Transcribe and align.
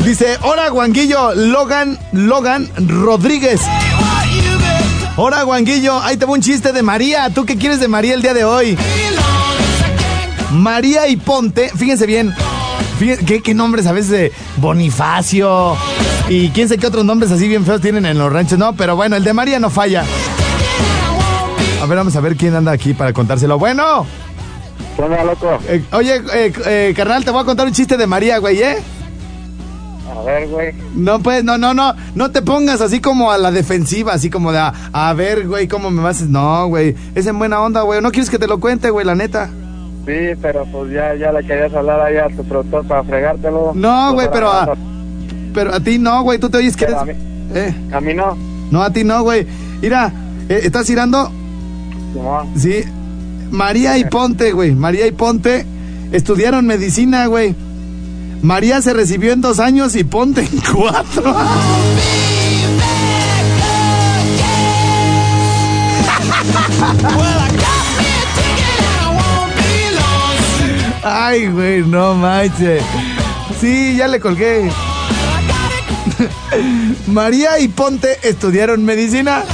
Dice, 0.00 0.36
hola 0.42 0.68
Guanguillo, 0.70 1.34
Logan, 1.34 1.98
Logan 2.12 2.68
Rodríguez. 2.76 3.60
Hola 5.16 5.42
Guanguillo, 5.42 6.00
ahí 6.00 6.16
te 6.16 6.24
va 6.26 6.32
un 6.32 6.40
chiste 6.40 6.72
de 6.72 6.82
María. 6.82 7.30
¿Tú 7.30 7.44
qué 7.44 7.56
quieres 7.56 7.78
de 7.78 7.86
María 7.86 8.14
el 8.14 8.22
día 8.22 8.34
de 8.34 8.44
hoy? 8.44 8.76
María 10.50 11.06
y 11.08 11.16
Ponte, 11.16 11.70
fíjense 11.76 12.06
bien. 12.06 12.34
Fíjense, 12.98 13.24
¿qué, 13.24 13.42
qué 13.42 13.54
nombres 13.54 13.86
a 13.86 13.92
veces 13.92 14.10
de 14.10 14.32
Bonifacio? 14.56 15.76
Y 16.28 16.50
quién 16.50 16.68
sé 16.68 16.78
qué 16.78 16.86
otros 16.86 17.04
nombres 17.04 17.30
así 17.30 17.46
bien 17.46 17.64
feos 17.64 17.80
tienen 17.80 18.04
en 18.06 18.18
los 18.18 18.32
ranchos. 18.32 18.58
No, 18.58 18.74
pero 18.74 18.96
bueno, 18.96 19.16
el 19.16 19.24
de 19.24 19.32
María 19.32 19.58
no 19.58 19.70
falla. 19.70 20.04
A 21.82 21.86
ver, 21.86 21.96
vamos 21.98 22.16
a 22.16 22.20
ver 22.20 22.36
quién 22.36 22.54
anda 22.54 22.72
aquí 22.72 22.94
para 22.94 23.12
contárselo. 23.12 23.58
Bueno. 23.58 24.06
¿Qué 24.96 25.02
onda, 25.02 25.24
loco? 25.24 25.58
Eh, 25.68 25.84
oye, 25.92 26.16
eh, 26.34 26.52
eh, 26.66 26.94
carnal, 26.96 27.24
te 27.24 27.30
voy 27.30 27.42
a 27.42 27.44
contar 27.44 27.66
un 27.66 27.72
chiste 27.72 27.96
de 27.96 28.06
María, 28.06 28.38
güey, 28.38 28.62
¿eh? 28.62 28.78
A 30.16 30.22
ver, 30.24 30.48
güey. 30.48 30.72
No, 30.94 31.20
pues, 31.20 31.42
no, 31.44 31.56
no, 31.58 31.72
no, 31.74 31.94
no 32.14 32.30
te 32.30 32.42
pongas 32.42 32.80
así 32.80 33.00
como 33.00 33.30
a 33.30 33.38
la 33.38 33.50
defensiva, 33.50 34.12
así 34.12 34.28
como 34.30 34.52
de, 34.52 34.58
a, 34.58 34.72
a 34.92 35.12
ver, 35.14 35.46
güey, 35.48 35.68
cómo 35.68 35.90
me 35.90 36.02
vas. 36.02 36.20
No, 36.22 36.66
güey, 36.68 36.94
es 37.14 37.26
en 37.26 37.38
buena 37.38 37.60
onda, 37.60 37.82
güey. 37.82 38.00
No 38.02 38.10
quieres 38.10 38.28
que 38.30 38.38
te 38.38 38.46
lo 38.46 38.60
cuente, 38.60 38.90
güey, 38.90 39.06
la 39.06 39.14
neta. 39.14 39.48
Sí, 40.06 40.12
pero 40.42 40.66
pues 40.72 40.92
ya, 40.92 41.14
ya 41.14 41.30
le 41.32 41.46
querías 41.46 41.72
hablar 41.74 42.00
ahí 42.00 42.16
a 42.16 42.26
tu 42.36 42.44
productor 42.44 42.86
para 42.86 43.04
fregártelo. 43.04 43.72
No, 43.74 44.12
güey, 44.14 44.26
Pues, 44.28 44.38
pero 44.40 44.50
a, 44.52 44.74
pero 45.54 45.74
a 45.74 45.80
ti 45.80 45.98
no, 45.98 46.22
güey, 46.24 46.38
tú 46.38 46.50
te 46.50 46.58
oyes 46.58 46.76
que 46.76 46.84
eres... 46.84 46.96
a 46.96 47.04
mí- 47.04 47.12
Eh, 47.54 47.74
A 47.92 48.00
mí 48.00 48.12
no. 48.14 48.36
no, 48.70 48.82
a 48.82 48.90
ti 48.92 49.04
no, 49.04 49.22
güey. 49.22 49.46
Mira, 49.80 50.12
eh, 50.48 50.60
¿estás 50.64 50.86
girando? 50.86 51.30
Sí. 52.56 52.82
María 53.50 53.98
y 53.98 54.04
Ponte, 54.04 54.52
güey. 54.52 54.74
María 54.74 55.06
y 55.06 55.12
Ponte 55.12 55.66
estudiaron 56.12 56.66
medicina, 56.66 57.26
güey. 57.26 57.54
María 58.42 58.82
se 58.82 58.92
recibió 58.92 59.32
en 59.32 59.40
dos 59.40 59.60
años 59.60 59.94
y 59.94 60.02
Ponte 60.02 60.40
en 60.40 60.60
cuatro. 60.72 61.36
Ay, 71.04 71.46
güey, 71.48 71.82
no 71.82 72.14
manches. 72.14 72.82
Sí, 73.60 73.94
ya 73.96 74.08
le 74.08 74.18
colgué. 74.18 74.70
María 77.06 77.60
y 77.60 77.68
Ponte 77.68 78.18
estudiaron 78.24 78.84
medicina. 78.84 79.44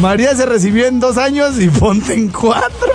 María 0.00 0.34
se 0.34 0.46
recibió 0.46 0.86
en 0.86 0.98
dos 0.98 1.16
años 1.16 1.60
y 1.60 1.68
Ponte 1.68 2.14
en 2.14 2.28
cuatro. 2.28 2.92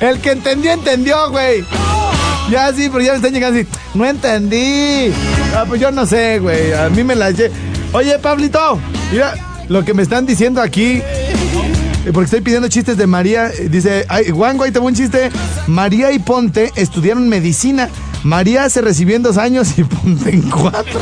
El 0.00 0.20
que 0.20 0.32
entendió, 0.32 0.72
entendió, 0.72 1.30
güey. 1.30 1.64
Ya 2.50 2.72
sí, 2.72 2.88
pero 2.90 3.02
ya 3.04 3.10
me 3.12 3.16
están 3.16 3.32
llegando 3.32 3.58
así. 3.58 3.68
No 3.94 4.04
entendí. 4.06 5.12
Ah, 5.54 5.64
pues 5.66 5.80
yo 5.80 5.90
no 5.90 6.06
sé, 6.06 6.38
güey. 6.38 6.72
A 6.72 6.88
mí 6.88 7.02
me 7.02 7.14
la 7.16 7.30
lle- 7.30 7.50
Oye, 7.92 8.18
Pablito, 8.18 8.78
mira 9.10 9.34
lo 9.68 9.84
que 9.84 9.94
me 9.94 10.02
están 10.02 10.26
diciendo 10.26 10.60
aquí. 10.62 11.00
Eh, 11.04 12.10
Porque 12.12 12.24
estoy 12.26 12.40
pidiendo 12.42 12.68
chistes 12.68 12.96
de 12.96 13.06
María. 13.08 13.48
Eh, 13.48 13.68
Dice, 13.68 14.04
ay, 14.08 14.30
Juan, 14.30 14.56
güey, 14.56 14.70
te 14.70 14.78
voy 14.78 14.90
un 14.92 14.94
chiste. 14.96 15.30
María 15.66 16.12
y 16.12 16.20
Ponte 16.20 16.70
estudiaron 16.76 17.28
medicina. 17.28 17.88
María 18.22 18.68
se 18.70 18.80
recibió 18.80 19.16
en 19.16 19.22
dos 19.22 19.38
años 19.38 19.76
y 19.76 19.82
Ponte 19.84 20.30
en 20.30 20.42
cuatro. 20.48 21.00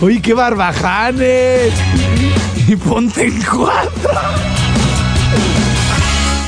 Uy, 0.00 0.20
qué 0.20 0.32
barbajanes. 0.34 1.72
Y 2.68 2.76
Ponte 2.76 3.24
en 3.26 3.42
cuatro. 3.42 4.10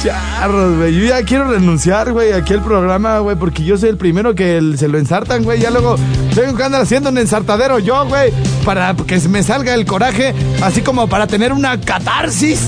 Charros, 0.02 0.78
güey. 0.78 0.94
Yo 0.94 1.04
ya 1.06 1.22
quiero 1.24 1.44
renunciar, 1.50 2.12
güey, 2.12 2.32
aquí 2.32 2.54
al 2.54 2.62
programa, 2.62 3.18
güey, 3.18 3.36
porque 3.36 3.64
yo 3.64 3.76
soy 3.76 3.90
el 3.90 3.96
primero 3.98 4.34
que 4.34 4.74
se 4.76 4.88
lo 4.88 4.98
ensartan, 4.98 5.44
güey. 5.44 5.60
Ya 5.60 5.70
luego 5.70 5.96
tengo 6.34 6.56
que 6.56 6.62
andar 6.62 6.80
haciendo 6.80 7.10
un 7.10 7.18
ensartadero 7.18 7.78
yo, 7.78 8.06
güey, 8.06 8.32
para 8.64 8.94
que 8.94 9.18
me 9.28 9.42
salga 9.42 9.74
el 9.74 9.84
coraje, 9.84 10.34
así 10.62 10.80
como 10.80 11.06
para 11.06 11.26
tener 11.26 11.52
una 11.52 11.78
catarsis. 11.80 12.66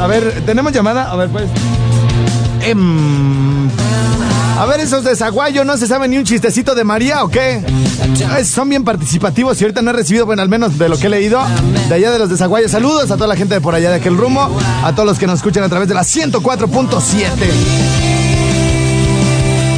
A 0.00 0.06
ver, 0.06 0.42
¿tenemos 0.46 0.72
llamada? 0.72 1.10
A 1.10 1.16
ver, 1.16 1.28
pues. 1.28 1.44
Em, 2.62 3.68
A 4.58 4.66
ver, 4.66 4.80
esos 4.80 5.02
de 5.02 5.16
Zaguayo 5.16 5.64
no 5.64 5.76
se 5.76 5.86
saben 5.86 6.10
ni 6.10 6.18
un 6.18 6.24
chistecito 6.24 6.74
de 6.74 6.84
María 6.84 7.24
o 7.24 7.28
qué? 7.28 7.62
Son 8.44 8.68
bien 8.68 8.84
participativos 8.84 9.60
y 9.60 9.64
ahorita 9.64 9.82
no 9.82 9.90
he 9.90 9.94
recibido, 9.94 10.26
bueno, 10.26 10.42
al 10.42 10.48
menos 10.48 10.78
de 10.78 10.88
lo 10.88 10.98
que 10.98 11.06
he 11.06 11.10
leído, 11.10 11.40
de 11.88 11.94
allá 11.94 12.12
de 12.12 12.18
los 12.18 12.28
de 12.28 12.36
Zaguayo. 12.36 12.68
Saludos 12.68 13.10
a 13.10 13.16
toda 13.16 13.26
la 13.26 13.36
gente 13.36 13.54
de 13.54 13.60
por 13.60 13.74
allá 13.74 13.90
de 13.90 13.96
aquel 13.96 14.16
rumbo, 14.16 14.48
a 14.84 14.92
todos 14.92 15.06
los 15.06 15.18
que 15.18 15.26
nos 15.26 15.36
escuchan 15.36 15.64
a 15.64 15.68
través 15.68 15.88
de 15.88 15.94
la 15.94 16.02
104.7. 16.02 17.26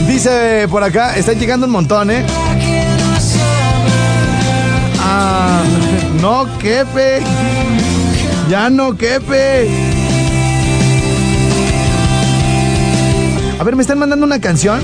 Dice 0.09 0.67
por 0.69 0.83
acá, 0.85 1.17
están 1.17 1.39
llegando 1.39 1.67
un 1.67 1.73
montón, 1.73 2.11
¿eh? 2.11 2.25
Ah, 5.01 5.63
no 6.21 6.47
quepe. 6.59 7.23
Ya 8.51 8.69
no 8.71 8.97
quepe. 8.97 9.94
A 13.59 13.65
ver, 13.65 13.77
me 13.77 13.83
están 13.83 13.99
mandando 13.99 14.27
una 14.27 14.41
canción. 14.41 14.81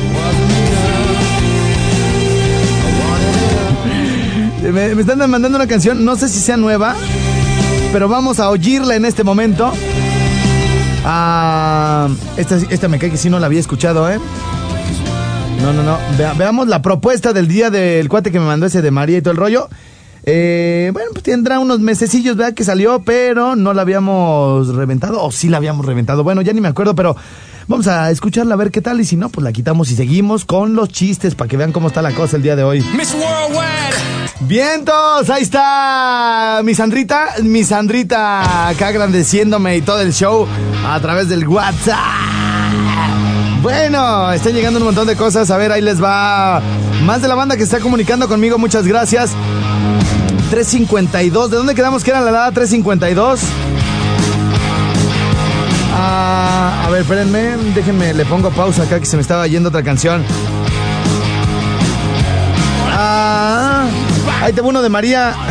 Me, 4.72 4.86
están 4.92 5.18
mandando 5.18 5.56
una 5.56 5.66
canción, 5.66 6.04
no 6.04 6.16
sé 6.16 6.28
si 6.28 6.38
sea 6.38 6.56
nueva, 6.56 6.94
pero 7.92 8.08
vamos 8.08 8.38
a 8.38 8.50
oírla 8.50 8.94
en 8.94 9.04
este 9.04 9.24
momento. 9.24 9.72
Ah, 11.04 12.08
esta, 12.36 12.56
esta 12.56 12.86
me 12.88 12.98
cae 12.98 13.10
que 13.10 13.16
sí 13.16 13.30
no 13.30 13.38
la 13.40 13.46
había 13.46 13.58
escuchado, 13.58 14.08
¿eh? 14.10 14.18
No, 15.62 15.72
no, 15.72 15.82
no. 15.82 15.98
Vea- 16.16 16.34
veamos 16.34 16.68
la 16.68 16.82
propuesta 16.82 17.32
del 17.32 17.48
día 17.48 17.70
del 17.70 18.08
cuate 18.08 18.30
que 18.30 18.38
me 18.38 18.46
mandó 18.46 18.66
ese 18.66 18.80
de 18.82 18.90
María 18.90 19.18
y 19.18 19.22
todo 19.22 19.32
el 19.32 19.38
rollo. 19.38 19.68
Eh, 20.24 20.90
bueno, 20.92 21.08
pues 21.12 21.24
tendrá 21.24 21.58
unos 21.58 21.80
mesecillos, 21.80 22.36
¿verdad? 22.36 22.54
Que 22.54 22.62
salió, 22.64 23.02
pero 23.02 23.56
no 23.56 23.72
la 23.72 23.82
habíamos 23.82 24.68
reventado. 24.68 25.22
O 25.22 25.32
sí 25.32 25.48
la 25.48 25.56
habíamos 25.56 25.84
reventado. 25.86 26.22
Bueno, 26.22 26.42
ya 26.42 26.52
ni 26.52 26.60
me 26.60 26.68
acuerdo, 26.68 26.94
pero 26.94 27.16
vamos 27.70 27.86
a 27.86 28.10
escucharla 28.10 28.54
a 28.54 28.56
ver 28.56 28.70
qué 28.70 28.82
tal. 28.82 29.00
Y 29.00 29.04
si 29.04 29.16
no, 29.16 29.30
pues 29.30 29.44
la 29.44 29.52
quitamos 29.52 29.90
y 29.90 29.96
seguimos 29.96 30.44
con 30.44 30.74
los 30.74 30.88
chistes 30.88 31.34
para 31.34 31.48
que 31.48 31.56
vean 31.56 31.72
cómo 31.72 31.88
está 31.88 32.02
la 32.02 32.12
cosa 32.12 32.36
el 32.36 32.42
día 32.42 32.56
de 32.56 32.64
hoy. 32.64 32.84
Miss 32.96 33.14
Worldwide. 33.14 33.70
Vientos, 34.40 35.30
ahí 35.30 35.42
está 35.42 36.60
mi 36.64 36.74
Sandrita, 36.74 37.34
mi 37.42 37.62
Sandrita 37.62 38.68
acá 38.68 38.88
agradeciéndome 38.88 39.76
y 39.76 39.82
todo 39.82 40.00
el 40.00 40.12
show 40.12 40.46
a 40.86 40.98
través 41.00 41.28
del 41.28 41.46
WhatsApp. 41.46 41.96
Bueno, 43.62 44.32
están 44.32 44.54
llegando 44.54 44.80
un 44.80 44.86
montón 44.86 45.06
de 45.06 45.14
cosas. 45.14 45.50
A 45.50 45.56
ver, 45.56 45.70
ahí 45.70 45.82
les 45.82 46.02
va. 46.02 46.60
Más 47.04 47.22
de 47.22 47.28
la 47.28 47.34
banda 47.34 47.56
que 47.56 47.62
está 47.62 47.78
comunicando 47.78 48.26
conmigo, 48.28 48.58
muchas 48.58 48.86
gracias. 48.86 49.32
352, 50.50 51.50
¿de 51.50 51.56
dónde 51.56 51.74
quedamos 51.76 52.02
que 52.02 52.10
era 52.10 52.20
la 52.20 52.32
dada 52.32 52.50
352? 52.50 53.40
Ah, 56.02 56.84
a 56.86 56.90
ver, 56.90 57.02
espérenme, 57.02 57.56
déjenme, 57.74 58.14
le 58.14 58.24
pongo 58.24 58.48
pausa 58.50 58.84
acá 58.84 58.98
que 58.98 59.04
se 59.04 59.16
me 59.16 59.22
estaba 59.22 59.46
yendo 59.46 59.68
otra 59.68 59.82
canción. 59.82 60.24
Ah. 62.88 63.86
Ahí 64.40 64.54
te 64.54 64.62
uno 64.62 64.80
de 64.80 64.88
María. 64.88 65.34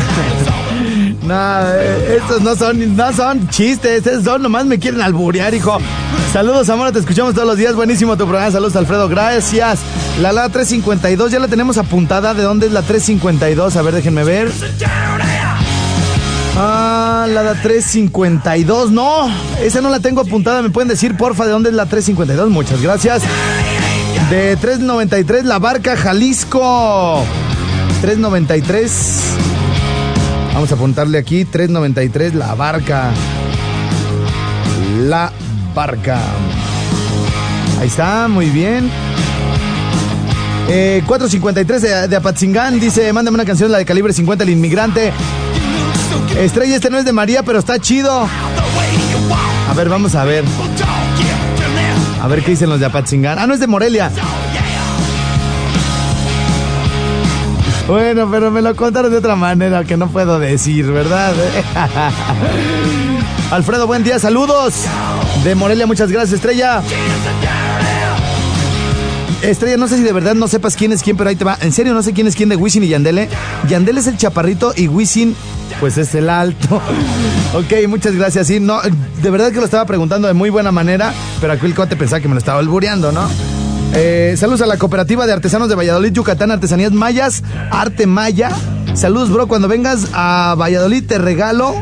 No, 1.22 1.36
eh, 1.36 2.18
estos 2.18 2.42
no 2.42 2.56
son, 2.56 2.96
no 2.96 3.14
son 3.14 3.48
chistes, 3.50 4.08
estos 4.08 4.24
son, 4.24 4.42
nomás 4.42 4.66
me 4.66 4.80
quieren 4.80 5.00
alburear, 5.00 5.54
hijo. 5.54 5.78
Saludos, 6.34 6.68
amor, 6.72 6.92
te 6.92 6.98
escuchamos 6.98 7.36
todos 7.36 7.48
los 7.48 7.58
días. 7.58 7.76
Buenísimo 7.76 8.18
tu 8.18 8.24
programa. 8.24 8.50
Saludos, 8.52 8.76
Alfredo. 8.76 9.08
Gracias. 9.08 9.82
La 10.22 10.32
la 10.32 10.50
352, 10.50 11.32
ya 11.32 11.40
la 11.40 11.48
tenemos 11.48 11.78
apuntada. 11.78 12.34
¿De 12.34 12.42
dónde 12.42 12.66
es 12.66 12.72
la 12.72 12.82
352? 12.82 13.76
A 13.76 13.82
ver, 13.84 13.94
déjenme 13.94 14.24
ver. 14.24 14.52
Ah, 16.58 17.28
la 17.30 17.44
da 17.44 17.54
352. 17.62 18.92
No, 18.92 19.30
esa 19.62 19.82
no 19.82 19.90
la 19.90 20.00
tengo 20.00 20.22
apuntada. 20.22 20.62
¿Me 20.62 20.70
pueden 20.70 20.90
decir, 20.90 21.16
porfa, 21.16 21.46
de 21.46 21.52
dónde 21.52 21.70
es 21.70 21.76
la 21.76 21.86
352? 21.86 22.50
Muchas 22.50 22.82
gracias. 22.82 23.24
De 24.30 24.56
393, 24.58 25.46
La 25.46 25.60
Barca, 25.60 25.96
Jalisco. 25.96 27.24
393. 28.02 29.22
Vamos 30.54 30.72
a 30.72 30.76
apuntarle 30.76 31.18
aquí, 31.18 31.46
393, 31.46 32.36
La 32.36 32.54
Barca. 32.56 33.12
La 35.08 35.32
Barca. 35.74 36.20
Ahí 37.80 37.88
está, 37.88 38.28
muy 38.28 38.50
bien. 38.50 38.90
Eh, 40.68 41.02
453 41.08 41.82
de, 41.82 42.08
de 42.10 42.16
Apatzingán 42.16 42.80
dice, 42.80 43.12
mándame 43.14 43.36
una 43.36 43.46
canción, 43.46 43.72
la 43.72 43.80
de 43.80 43.86
calibre 43.86 44.14
50, 44.14 44.44
El 44.44 44.52
Inmigrante. 44.52 45.12
Estrella, 46.38 46.76
este 46.76 46.90
no 46.90 46.98
es 46.98 47.06
de 47.06 47.14
María, 47.14 47.44
pero 47.44 47.60
está 47.60 47.80
chido. 47.80 48.28
A 49.70 49.74
ver, 49.76 49.90
vamos 49.90 50.16
a 50.16 50.24
ver. 50.24 50.44
A 52.22 52.28
ver 52.28 52.44
qué 52.44 52.52
dicen 52.52 52.70
los 52.70 52.80
de 52.80 52.86
Apatzingán. 52.86 53.40
Ah, 53.40 53.48
no 53.48 53.54
es 53.54 53.60
de 53.60 53.68
Morelia. 53.68 54.12
Bueno, 57.88 58.30
pero 58.30 58.52
me 58.52 58.62
lo 58.62 58.76
contaron 58.76 59.10
de 59.12 59.18
otra 59.18 59.36
manera 59.36 59.84
que 59.84 59.98
no 59.98 60.08
puedo 60.10 60.38
decir, 60.40 60.86
¿verdad? 60.92 61.34
Alfredo, 63.52 63.88
buen 63.88 64.04
día, 64.04 64.20
saludos. 64.20 64.84
De 65.44 65.56
Morelia, 65.56 65.88
muchas 65.88 66.12
gracias, 66.12 66.34
Estrella. 66.34 66.84
Estrella, 69.42 69.78
no 69.78 69.88
sé 69.88 69.98
si 69.98 70.04
de 70.04 70.12
verdad 70.12 70.36
no 70.36 70.48
sepas 70.48 70.76
quién 70.76 70.92
es 70.92 71.02
quién, 71.02 71.18
pero 71.18 71.30
ahí 71.30 71.36
te 71.36 71.46
va. 71.46 71.58
En 71.62 71.72
serio, 71.72 71.94
no 71.94 72.04
sé 72.04 72.14
quién 72.14 72.28
es 72.28 72.36
quién 72.36 72.50
de 72.50 72.58
Wisin 72.58 72.84
y 72.84 72.90
Yandele. 72.90 73.28
Yandele 73.68 74.02
es 74.02 74.08
el 74.08 74.18
chaparrito 74.18 74.74
y 74.76 74.88
Wisin, 74.88 75.36
pues 75.80 75.98
es 75.98 76.14
el 76.16 76.30
alto. 76.30 76.76
ok, 77.54 77.88
muchas 77.88 78.16
gracias. 78.16 78.48
Sí, 78.48 78.60
no, 78.60 78.80
de 78.82 79.30
verdad 79.30 79.52
que 79.52 79.60
lo 79.60 79.66
estaba 79.66 79.86
preguntando 79.86 80.28
de 80.28 80.34
muy 80.34 80.50
buena 80.50 80.72
manera, 80.72 81.14
pero 81.42 81.54
aquel 81.54 81.76
cuate 81.76 81.96
pensaba 81.96 82.20
que 82.20 82.28
me 82.28 82.34
lo 82.34 82.40
estaba 82.40 82.60
albureando, 82.60 83.12
¿no? 83.12 83.28
Eh, 83.94 84.36
saludos 84.38 84.62
a 84.62 84.68
la 84.68 84.78
cooperativa 84.78 85.26
de 85.26 85.34
artesanos 85.34 85.68
de 85.68 85.76
Valladolid, 85.76 86.12
Yucatán, 86.12 86.52
Artesanías 86.52 86.92
Mayas, 86.92 87.44
Arte 87.72 88.06
Maya. 88.06 88.52
Saludos, 88.94 89.32
bro. 89.32 89.48
Cuando 89.48 89.68
vengas 89.68 90.08
a 90.14 90.56
Valladolid 90.58 91.06
te 91.06 91.18
regalo 91.18 91.74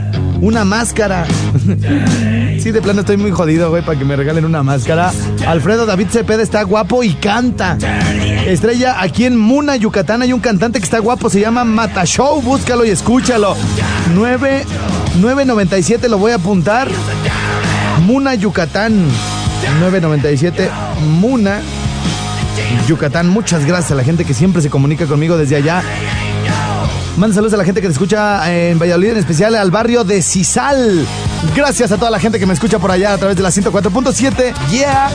una 0.42 0.64
máscara. 0.66 1.26
de 2.72 2.82
plano 2.82 3.02
estoy 3.02 3.18
muy 3.18 3.32
jodido, 3.32 3.70
güey, 3.70 3.84
para 3.84 3.98
que 3.98 4.06
me 4.06 4.16
regalen 4.16 4.46
una 4.46 4.64
máscara. 4.64 5.12
Alfredo 5.46 5.86
David 5.86 6.08
Cepeda 6.10 6.42
está 6.42 6.64
guapo 6.64 7.04
y 7.04 7.14
canta. 7.14 7.78
Estrella, 8.46 9.02
aquí 9.02 9.26
en 9.26 9.38
Muna, 9.38 9.76
Yucatán, 9.76 10.22
hay 10.22 10.34
un 10.34 10.40
cantante 10.40 10.80
que 10.80 10.86
está 10.86 11.00
guapo, 11.00 11.30
se 11.30 11.40
llama 11.40 11.64
Mata 11.64 12.06
Show. 12.06 12.42
Búscalo 12.42 12.86
y 12.86 12.90
escúchalo. 12.90 13.56
9, 14.16 14.66
997 15.20 16.10
lo 16.10 16.18
voy 16.18 16.32
a 16.32 16.36
apuntar. 16.36 16.90
Muna, 18.06 18.36
Yucatán. 18.36 19.06
997 19.80 20.70
Muna. 21.20 21.62
Yucatán. 22.88 23.30
Muchas 23.30 23.66
gracias 23.66 23.92
a 23.92 23.96
la 23.96 24.04
gente 24.04 24.26
que 24.26 24.34
siempre 24.34 24.62
se 24.62 24.70
comunica 24.70 25.06
conmigo 25.06 25.38
desde 25.38 25.56
allá. 25.56 25.84
Manda 27.18 27.34
saludos 27.34 27.54
a 27.54 27.58
la 27.58 27.66
gente 27.66 27.82
que 27.82 27.88
te 27.88 27.94
escucha 27.94 28.54
en 28.54 28.78
Valladolid, 28.78 29.10
en 29.12 29.18
especial 29.18 29.56
al 29.56 29.72
barrio 29.72 30.04
de 30.04 30.22
Cisal. 30.22 31.06
Gracias 31.56 31.92
a 31.92 31.98
toda 31.98 32.12
la 32.12 32.20
gente 32.20 32.40
que 32.40 32.46
me 32.46 32.54
escucha 32.54 32.80
por 32.80 32.92
allá 32.92 33.14
a 33.14 33.18
través 33.18 33.36
de 33.36 33.44
la 33.44 33.50
104.7. 33.50 34.54
Yeah. 34.70 35.10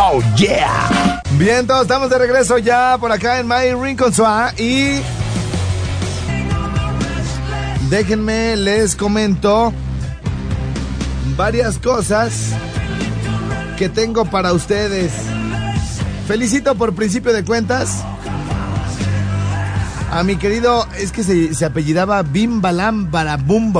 Oh, 0.00 0.22
yeah. 0.36 1.20
Bien, 1.32 1.66
todos 1.66 1.82
estamos 1.82 2.10
de 2.10 2.18
regreso 2.18 2.58
ya 2.58 2.96
por 2.98 3.12
acá 3.12 3.40
en 3.40 3.48
My 3.48 3.74
Rincon 3.80 4.12
y 4.58 5.00
déjenme 7.90 8.56
les 8.56 8.96
comento 8.96 9.72
varias 11.36 11.78
cosas 11.78 12.52
que 13.76 13.88
tengo 13.88 14.24
para 14.24 14.52
ustedes. 14.52 15.12
Felicito 16.26 16.74
por 16.74 16.94
principio 16.94 17.32
de 17.32 17.44
cuentas 17.44 18.02
a 20.10 20.22
mi 20.22 20.36
querido, 20.36 20.86
es 20.98 21.12
que 21.12 21.22
se, 21.22 21.64
apellidaba 21.64 22.22
Bim 22.22 22.60
Balam 22.60 23.10
Barabum 23.10 23.72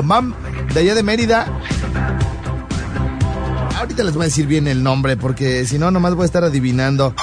de 0.74 0.80
allá 0.80 0.94
de 0.94 1.02
Mérida. 1.02 1.46
Ahorita 3.78 4.04
les 4.04 4.14
voy 4.14 4.22
a 4.22 4.24
decir 4.26 4.46
bien 4.46 4.66
el 4.68 4.82
nombre, 4.82 5.16
porque 5.16 5.64
si 5.66 5.78
no, 5.78 5.90
nomás 5.90 6.14
voy 6.14 6.22
a 6.22 6.26
estar 6.26 6.44
adivinando. 6.44 7.14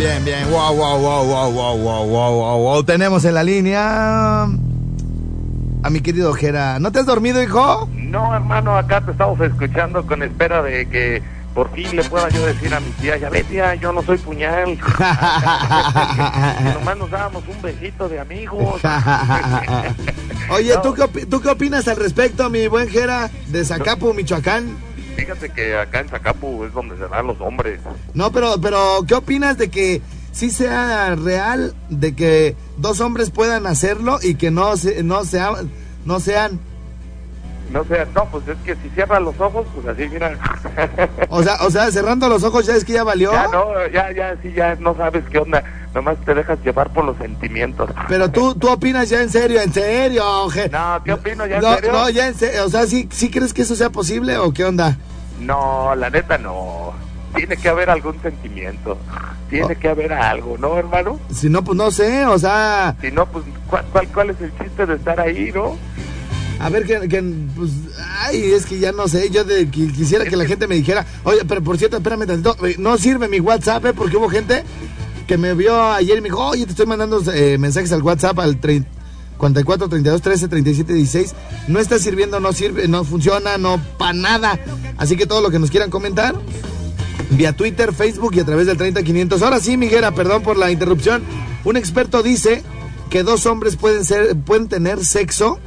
bien, 0.00 0.24
bien. 0.24 0.50
Wow, 0.50 0.74
wow, 0.74 0.98
wow, 0.98 1.24
wow, 1.26 1.52
wow, 1.52 1.76
wow, 1.76 2.06
wow, 2.06 2.34
wow, 2.34 2.58
wow, 2.58 2.82
Tenemos 2.84 3.22
en 3.26 3.34
la 3.34 3.44
línea 3.44 4.44
a 4.44 5.90
mi 5.90 6.00
querido 6.00 6.32
Jera. 6.32 6.78
¿No 6.78 6.90
te 6.90 7.00
has 7.00 7.06
dormido, 7.06 7.42
hijo? 7.42 7.86
No, 7.92 8.34
hermano, 8.34 8.78
acá 8.78 9.02
te 9.02 9.10
estamos 9.10 9.38
escuchando 9.42 10.06
con 10.06 10.22
espera 10.22 10.62
de 10.62 10.88
que 10.88 11.22
por 11.54 11.70
fin 11.74 11.94
le 11.94 12.04
pueda 12.04 12.30
yo 12.30 12.46
decir 12.46 12.72
a 12.72 12.80
mi 12.80 12.90
tía, 12.92 13.18
ya 13.18 13.28
ve 13.28 13.44
tía, 13.44 13.74
yo 13.74 13.92
no 13.92 14.02
soy 14.02 14.16
puñal. 14.16 14.78
Nomás 16.74 16.96
nos 16.96 17.10
dábamos 17.10 17.44
un 17.46 17.60
besito 17.60 18.08
de 18.08 18.20
amigos. 18.20 18.80
Oye, 20.50 20.74
¿tú, 20.82 20.94
qué 20.94 21.26
¿tú 21.26 21.42
qué 21.42 21.50
opinas 21.50 21.86
al 21.88 21.96
respecto, 21.96 22.48
mi 22.48 22.68
buen 22.68 22.88
Jera, 22.88 23.28
de 23.48 23.64
Zacapu, 23.66 24.14
Michoacán? 24.14 24.89
Fíjate 25.20 25.50
que 25.50 25.76
acá 25.76 26.00
en 26.00 26.08
Zacapu 26.08 26.64
es 26.64 26.72
donde 26.72 26.96
se 26.96 27.06
dan 27.08 27.26
los 27.26 27.40
hombres. 27.40 27.80
No, 28.14 28.32
pero, 28.32 28.60
pero, 28.60 29.04
¿qué 29.06 29.14
opinas 29.14 29.58
de 29.58 29.68
que 29.70 30.00
sí 30.32 30.50
sea 30.50 31.14
real, 31.16 31.74
de 31.88 32.14
que 32.14 32.56
dos 32.78 33.00
hombres 33.00 33.30
puedan 33.30 33.66
hacerlo 33.66 34.18
y 34.22 34.34
que 34.36 34.50
no, 34.50 34.76
se, 34.76 35.02
no, 35.02 35.24
sea, 35.24 35.50
no 36.04 36.20
sean, 36.20 36.58
No 37.72 37.84
sé, 37.84 38.06
no, 38.14 38.24
pues 38.30 38.48
es 38.48 38.56
que 38.64 38.74
si 38.76 38.88
cierran 38.94 39.24
los 39.24 39.38
ojos, 39.40 39.66
pues 39.74 39.86
así, 39.86 40.08
mira. 40.08 40.36
o 41.28 41.42
sea, 41.42 41.56
o 41.60 41.70
sea, 41.70 41.90
cerrando 41.90 42.28
los 42.28 42.42
ojos 42.42 42.66
ya 42.66 42.74
es 42.74 42.84
que 42.84 42.94
ya 42.94 43.04
valió? 43.04 43.30
Ya 43.32 43.46
no, 43.48 43.64
ya, 43.92 44.10
ya, 44.12 44.36
sí, 44.42 44.52
ya 44.52 44.74
no 44.76 44.96
sabes 44.96 45.22
qué 45.30 45.38
onda. 45.38 45.62
Nomás 45.94 46.16
te 46.24 46.34
dejas 46.34 46.56
llevar 46.64 46.92
por 46.92 47.04
los 47.04 47.16
sentimientos. 47.18 47.90
Pero 48.08 48.30
tú, 48.30 48.54
tú 48.54 48.68
opinas 48.68 49.08
ya 49.08 49.20
en 49.22 49.28
serio, 49.30 49.60
en 49.60 49.72
serio, 49.72 50.22
Je- 50.50 50.70
No, 50.70 51.02
¿qué 51.04 51.12
opino 51.12 51.46
ya 51.46 51.56
en 51.56 51.62
no, 51.62 51.74
serio? 51.74 51.92
no, 51.92 52.10
ya 52.10 52.28
en 52.28 52.34
serio, 52.36 52.64
o 52.64 52.68
sea, 52.68 52.86
¿sí, 52.86 53.08
¿sí 53.10 53.28
crees 53.30 53.52
que 53.52 53.62
eso 53.62 53.74
sea 53.74 53.90
posible 53.90 54.36
o 54.38 54.52
qué 54.52 54.64
onda? 54.64 54.96
No, 55.40 55.94
la 55.94 56.10
neta 56.10 56.38
no. 56.38 56.92
Tiene 57.34 57.56
que 57.56 57.68
haber 57.68 57.90
algún 57.90 58.20
sentimiento. 58.22 58.98
Tiene 59.48 59.76
que 59.76 59.88
haber 59.88 60.12
algo, 60.12 60.56
¿no, 60.58 60.76
hermano? 60.78 61.18
Si 61.32 61.48
no, 61.48 61.62
pues 61.64 61.76
no 61.76 61.90
sé, 61.90 62.24
o 62.26 62.38
sea, 62.38 62.94
Si 63.00 63.10
no, 63.10 63.26
pues, 63.26 63.44
¿cuál, 63.66 63.84
cuál, 63.92 64.08
cuál 64.08 64.30
es 64.30 64.40
el 64.40 64.52
chiste 64.58 64.86
de 64.86 64.94
estar 64.94 65.18
ahí, 65.20 65.50
no? 65.54 65.76
a 66.60 66.68
ver, 66.68 66.84
que, 66.84 67.08
que, 67.08 67.22
pues, 67.56 67.70
ay, 68.20 68.52
es 68.52 68.66
que 68.66 68.78
ya 68.78 68.92
no 68.92 69.08
sé, 69.08 69.30
yo 69.30 69.44
de, 69.44 69.66
qui- 69.70 69.90
quisiera 69.94 70.26
que 70.26 70.36
la 70.36 70.44
gente 70.44 70.66
me 70.66 70.74
dijera, 70.74 71.06
oye, 71.24 71.40
pero 71.48 71.62
por 71.62 71.78
cierto, 71.78 71.96
espérame 71.96 72.26
tantito, 72.26 72.54
eh, 72.66 72.76
no 72.78 72.98
sirve 72.98 73.28
mi 73.28 73.40
WhatsApp, 73.40 73.86
¿eh? 73.86 73.92
porque 73.94 74.18
hubo 74.18 74.28
gente 74.28 74.62
que 75.26 75.38
me 75.38 75.54
vio 75.54 75.82
ayer 75.92 76.18
y 76.18 76.20
me 76.20 76.28
dijo, 76.28 76.44
oye, 76.46 76.64
te 76.66 76.72
estoy 76.72 76.84
mandando 76.86 77.22
eh, 77.32 77.56
mensajes 77.58 77.90
al 77.92 78.02
WhatsApp 78.02 78.38
al 78.40 78.58
30 78.58 78.88
44 79.40 79.88
32 79.88 80.22
13 80.22 80.48
37 80.48 80.92
16. 80.92 81.34
No 81.66 81.80
está 81.80 81.98
sirviendo, 81.98 82.38
no 82.38 82.52
sirve, 82.52 82.86
no 82.86 83.04
funciona, 83.04 83.58
no 83.58 83.80
para 83.98 84.12
nada. 84.12 84.60
Así 84.98 85.16
que 85.16 85.26
todo 85.26 85.40
lo 85.40 85.50
que 85.50 85.58
nos 85.58 85.70
quieran 85.70 85.90
comentar, 85.90 86.36
vía 87.30 87.54
Twitter, 87.54 87.92
Facebook 87.92 88.34
y 88.36 88.40
a 88.40 88.44
través 88.44 88.66
del 88.66 88.76
30 88.76 89.02
500. 89.02 89.42
Ahora 89.42 89.58
sí, 89.58 89.76
Miguera, 89.76 90.12
perdón 90.12 90.42
por 90.42 90.56
la 90.56 90.70
interrupción. 90.70 91.22
Un 91.64 91.76
experto 91.76 92.22
dice 92.22 92.62
que 93.08 93.22
dos 93.22 93.46
hombres 93.46 93.76
pueden 93.76 94.04
ser, 94.04 94.36
pueden 94.36 94.68
tener 94.68 95.04
sexo 95.04 95.58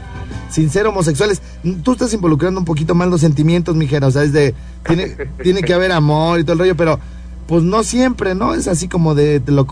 sin 0.49 0.69
ser 0.69 0.85
homosexuales. 0.85 1.41
Tú 1.83 1.93
estás 1.93 2.13
involucrando 2.13 2.59
un 2.59 2.65
poquito 2.65 2.93
más 2.93 3.07
los 3.07 3.21
sentimientos, 3.21 3.75
Mijera. 3.75 4.07
O 4.07 4.11
sea, 4.11 4.23
es 4.23 4.33
de. 4.33 4.53
Tiene, 4.85 5.17
tiene 5.41 5.61
que 5.61 5.73
haber 5.73 5.91
amor 5.91 6.39
y 6.39 6.43
todo 6.43 6.53
el 6.53 6.59
rollo, 6.59 6.77
pero 6.77 6.99
pues 7.47 7.63
no 7.63 7.83
siempre, 7.83 8.35
¿no? 8.35 8.53
Es 8.53 8.67
así 8.67 8.87
como 8.87 9.15
de, 9.15 9.41
lo, 9.45 9.67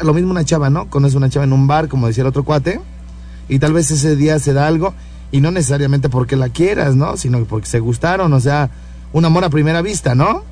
lo 0.00 0.14
mismo 0.14 0.30
una 0.30 0.44
chava, 0.44 0.70
¿no? 0.70 0.88
Conoce 0.88 1.16
una 1.16 1.28
chava 1.28 1.44
en 1.44 1.52
un 1.52 1.66
bar, 1.66 1.88
como 1.88 2.06
decía 2.06 2.22
el 2.22 2.28
otro 2.28 2.44
cuate, 2.44 2.80
y 3.48 3.58
tal 3.58 3.72
vez 3.72 3.90
ese 3.90 4.16
día 4.16 4.38
se 4.38 4.52
da 4.52 4.66
algo, 4.66 4.94
y 5.30 5.40
no 5.40 5.50
necesariamente 5.50 6.08
porque 6.08 6.36
la 6.36 6.48
quieras, 6.48 6.96
¿no? 6.96 7.16
Sino 7.16 7.44
porque 7.44 7.66
se 7.66 7.80
gustaron, 7.80 8.32
o 8.32 8.40
sea, 8.40 8.70
un 9.12 9.24
amor 9.24 9.44
a 9.44 9.50
primera 9.50 9.82
vista, 9.82 10.14
¿no? 10.14 10.42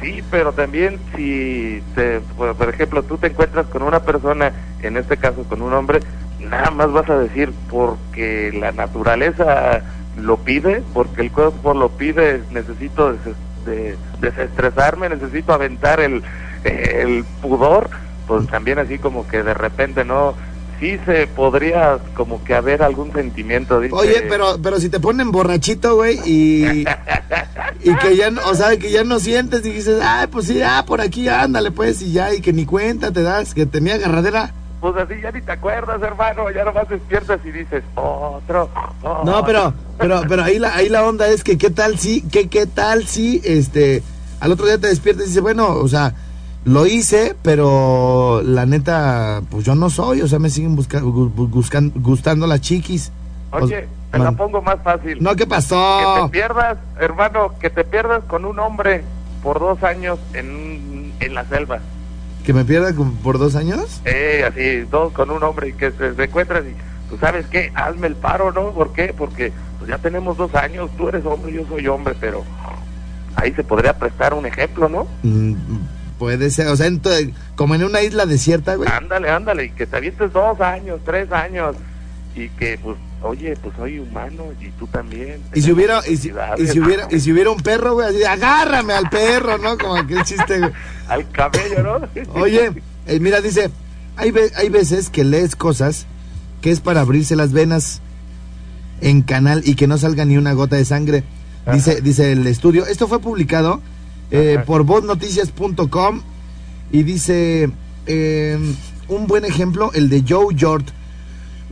Sí, 0.00 0.22
pero 0.30 0.52
también 0.52 0.98
si, 1.16 1.82
te, 1.94 2.20
por 2.36 2.68
ejemplo, 2.68 3.02
tú 3.02 3.16
te 3.16 3.28
encuentras 3.28 3.66
con 3.66 3.82
una 3.82 4.00
persona, 4.00 4.52
en 4.82 4.96
este 4.96 5.16
caso 5.16 5.44
con 5.44 5.62
un 5.62 5.72
hombre, 5.72 6.00
nada 6.40 6.70
más 6.70 6.92
vas 6.92 7.08
a 7.08 7.18
decir 7.18 7.52
porque 7.70 8.52
la 8.52 8.72
naturaleza 8.72 9.82
lo 10.20 10.36
pide, 10.36 10.82
porque 10.92 11.22
el 11.22 11.32
cuerpo 11.32 11.74
lo 11.74 11.88
pide, 11.90 12.42
necesito 12.52 13.16
de- 13.64 13.96
desestresarme, 14.20 15.08
necesito 15.08 15.52
aventar 15.52 16.00
el, 16.00 16.22
el 16.64 17.24
pudor, 17.42 17.90
pues 18.26 18.46
también 18.48 18.78
así 18.78 18.98
como 18.98 19.26
que 19.28 19.42
de 19.42 19.54
repente 19.54 20.04
no, 20.04 20.34
sí 20.80 20.98
se 21.06 21.26
podría 21.26 21.98
como 22.14 22.42
que 22.44 22.54
haber 22.54 22.82
algún 22.82 23.12
sentimiento. 23.12 23.80
Oye, 23.92 24.24
pero, 24.28 24.58
pero 24.62 24.80
si 24.80 24.88
te 24.88 25.00
ponen 25.00 25.30
borrachito, 25.30 25.96
güey, 25.96 26.18
y, 26.24 26.84
y 27.82 27.94
que 27.96 28.16
ya, 28.16 28.32
o 28.46 28.54
sea, 28.54 28.76
que 28.76 28.90
ya 28.90 29.04
no 29.04 29.18
sientes 29.20 29.64
y 29.66 29.70
dices, 29.70 30.00
ay, 30.02 30.26
pues 30.28 30.46
sí, 30.46 30.60
ah, 30.62 30.84
por 30.86 31.00
aquí, 31.00 31.28
ándale, 31.28 31.70
pues, 31.70 32.00
y 32.02 32.12
ya, 32.12 32.32
y 32.34 32.40
que 32.40 32.52
ni 32.52 32.64
cuenta 32.66 33.12
te 33.12 33.22
das, 33.22 33.54
que 33.54 33.66
tenía 33.66 33.94
agarradera. 33.94 34.52
Pues 34.84 34.96
así 34.98 35.14
ya 35.22 35.32
ni 35.32 35.40
te 35.40 35.50
acuerdas, 35.52 36.02
hermano, 36.02 36.50
ya 36.50 36.62
nomás 36.62 36.86
despiertas 36.90 37.40
y 37.42 37.52
dices, 37.52 37.82
otro. 37.94 38.68
otro". 39.02 39.24
No, 39.24 39.42
pero, 39.42 39.72
pero, 39.98 40.20
pero 40.28 40.42
ahí 40.44 40.58
la, 40.58 40.74
ahí 40.74 40.90
la 40.90 41.04
onda 41.08 41.26
es 41.28 41.42
que 41.42 41.56
qué 41.56 41.70
tal 41.70 41.98
si, 41.98 42.20
que 42.20 42.50
qué 42.50 42.66
tal 42.66 43.06
si, 43.06 43.40
este, 43.44 44.02
al 44.40 44.52
otro 44.52 44.66
día 44.66 44.76
te 44.76 44.88
despiertas 44.88 45.24
y 45.24 45.28
dices, 45.28 45.40
bueno, 45.42 45.68
o 45.68 45.88
sea, 45.88 46.12
lo 46.66 46.84
hice, 46.84 47.34
pero 47.40 48.42
la 48.44 48.66
neta, 48.66 49.40
pues 49.50 49.64
yo 49.64 49.74
no 49.74 49.88
soy, 49.88 50.20
o 50.20 50.28
sea, 50.28 50.38
me 50.38 50.50
siguen 50.50 50.76
busca- 50.76 51.00
gu- 51.00 51.32
gu- 51.34 51.48
buscan- 51.50 51.92
gustando 51.94 52.46
las 52.46 52.60
chiquis. 52.60 53.10
Oye, 53.52 53.88
te 54.10 54.18
la 54.18 54.32
pongo 54.32 54.60
más 54.60 54.76
fácil. 54.84 55.16
No, 55.22 55.30
¿qué 55.30 55.44
Que 55.44 55.46
pasó? 55.46 56.24
te 56.26 56.28
pierdas, 56.28 56.76
hermano, 57.00 57.54
que 57.58 57.70
te 57.70 57.84
pierdas 57.84 58.22
con 58.24 58.44
un 58.44 58.58
hombre 58.58 59.02
por 59.42 59.60
dos 59.60 59.82
años 59.82 60.18
en, 60.34 61.14
en 61.20 61.34
la 61.34 61.46
selva. 61.46 61.78
¿Que 62.44 62.52
me 62.52 62.64
pierda 62.64 62.92
por 63.22 63.38
dos 63.38 63.56
años? 63.56 64.00
Eh, 64.04 64.44
así, 64.46 64.80
dos 64.90 65.12
con 65.12 65.30
un 65.30 65.42
hombre 65.42 65.68
y 65.68 65.72
que 65.72 65.90
se, 65.92 66.14
se 66.14 66.24
encuentras 66.24 66.62
y, 66.64 66.74
pues, 67.08 67.20
¿sabes 67.20 67.46
qué? 67.46 67.72
Hazme 67.74 68.06
el 68.06 68.16
paro, 68.16 68.52
¿no? 68.52 68.70
¿Por 68.72 68.92
qué? 68.92 69.14
Porque 69.16 69.50
pues, 69.78 69.88
ya 69.88 69.98
tenemos 69.98 70.36
dos 70.36 70.54
años, 70.54 70.90
tú 70.96 71.08
eres 71.08 71.24
hombre, 71.24 71.52
yo 71.52 71.66
soy 71.66 71.86
hombre, 71.86 72.14
pero 72.20 72.44
ahí 73.36 73.52
se 73.52 73.64
podría 73.64 73.98
prestar 73.98 74.34
un 74.34 74.44
ejemplo, 74.44 74.88
¿no? 74.88 75.06
Mm, 75.22 75.54
puede 76.18 76.50
ser, 76.50 76.68
o 76.68 76.76
sea, 76.76 76.86
en 76.86 77.00
como 77.54 77.74
en 77.74 77.84
una 77.84 78.02
isla 78.02 78.26
desierta, 78.26 78.74
güey. 78.74 78.90
Ándale, 78.90 79.30
ándale, 79.30 79.64
y 79.64 79.70
que 79.70 79.86
te 79.86 79.96
avientes 79.96 80.32
dos 80.32 80.60
años, 80.60 81.00
tres 81.04 81.32
años, 81.32 81.76
y 82.34 82.48
que, 82.50 82.78
pues, 82.82 82.96
oye, 83.24 83.56
pues 83.62 83.74
soy 83.76 83.98
humano 83.98 84.52
y 84.60 84.68
tú 84.70 84.86
también. 84.86 85.40
Y 85.54 85.62
si 85.62 85.72
hubiera, 85.72 86.00
y 86.08 86.16
si, 86.16 86.32
y 86.58 86.66
si 86.66 86.80
hubiera, 86.80 87.08
y 87.10 87.20
si 87.20 87.32
hubiera 87.32 87.50
un 87.50 87.60
perro, 87.60 87.94
güey, 87.94 88.08
así, 88.08 88.24
agárrame 88.24 88.92
al 88.92 89.08
perro, 89.08 89.58
¿no? 89.58 89.76
Como 89.78 89.96
aquel 89.96 90.22
chiste, 90.24 90.58
güey. 90.58 90.72
Al 91.08 91.30
cabello, 91.30 91.82
¿no? 91.82 92.40
Oye, 92.40 92.72
eh, 93.06 93.20
mira, 93.20 93.40
dice, 93.40 93.70
hay, 94.16 94.32
hay 94.56 94.68
veces 94.68 95.10
que 95.10 95.24
lees 95.24 95.56
cosas 95.56 96.06
que 96.60 96.70
es 96.70 96.80
para 96.80 97.00
abrirse 97.00 97.36
las 97.36 97.52
venas 97.52 98.00
en 99.00 99.22
canal 99.22 99.62
y 99.64 99.74
que 99.74 99.86
no 99.86 99.98
salga 99.98 100.24
ni 100.24 100.36
una 100.36 100.52
gota 100.52 100.76
de 100.76 100.84
sangre. 100.84 101.24
Dice, 101.72 102.00
dice 102.00 102.32
el 102.32 102.46
estudio. 102.46 102.86
Esto 102.86 103.08
fue 103.08 103.20
publicado 103.20 103.80
eh, 104.30 104.58
por 104.66 104.84
voznoticias.com 104.84 106.22
y 106.92 107.02
dice 107.02 107.70
eh, 108.06 108.58
un 109.08 109.26
buen 109.26 109.44
ejemplo, 109.44 109.90
el 109.94 110.08
de 110.08 110.24
Joe 110.26 110.54
Jord, 110.58 110.84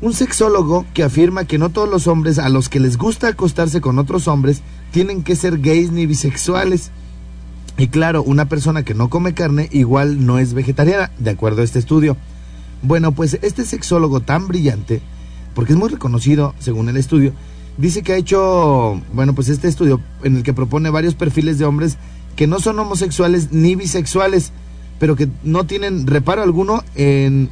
un 0.02 0.12
sexólogo 0.12 0.84
que 0.94 1.04
afirma 1.04 1.44
que 1.44 1.58
no 1.58 1.70
todos 1.70 1.88
los 1.88 2.08
hombres 2.08 2.40
a 2.40 2.48
los 2.48 2.68
que 2.68 2.80
les 2.80 2.98
gusta 2.98 3.28
acostarse 3.28 3.80
con 3.80 4.00
otros 4.00 4.26
hombres 4.26 4.60
tienen 4.90 5.22
que 5.22 5.36
ser 5.36 5.58
gays 5.58 5.92
ni 5.92 6.06
bisexuales. 6.06 6.90
Y 7.78 7.86
claro, 7.86 8.24
una 8.24 8.48
persona 8.48 8.82
que 8.82 8.94
no 8.94 9.08
come 9.08 9.32
carne 9.32 9.68
igual 9.70 10.26
no 10.26 10.40
es 10.40 10.54
vegetariana, 10.54 11.12
de 11.18 11.30
acuerdo 11.30 11.62
a 11.62 11.64
este 11.64 11.78
estudio. 11.78 12.16
Bueno, 12.82 13.12
pues 13.12 13.38
este 13.42 13.64
sexólogo 13.64 14.20
tan 14.20 14.48
brillante, 14.48 15.00
porque 15.54 15.72
es 15.72 15.78
muy 15.78 15.88
reconocido 15.88 16.52
según 16.58 16.88
el 16.88 16.96
estudio, 16.96 17.32
dice 17.78 18.02
que 18.02 18.12
ha 18.12 18.16
hecho, 18.16 19.00
bueno, 19.14 19.36
pues 19.36 19.48
este 19.48 19.68
estudio 19.68 20.00
en 20.24 20.36
el 20.36 20.42
que 20.42 20.52
propone 20.52 20.90
varios 20.90 21.14
perfiles 21.14 21.58
de 21.58 21.64
hombres 21.64 21.96
que 22.34 22.48
no 22.48 22.58
son 22.58 22.76
homosexuales 22.80 23.52
ni 23.52 23.76
bisexuales, 23.76 24.50
pero 24.98 25.14
que 25.14 25.28
no 25.44 25.64
tienen 25.64 26.08
reparo 26.08 26.42
alguno 26.42 26.82
en 26.96 27.50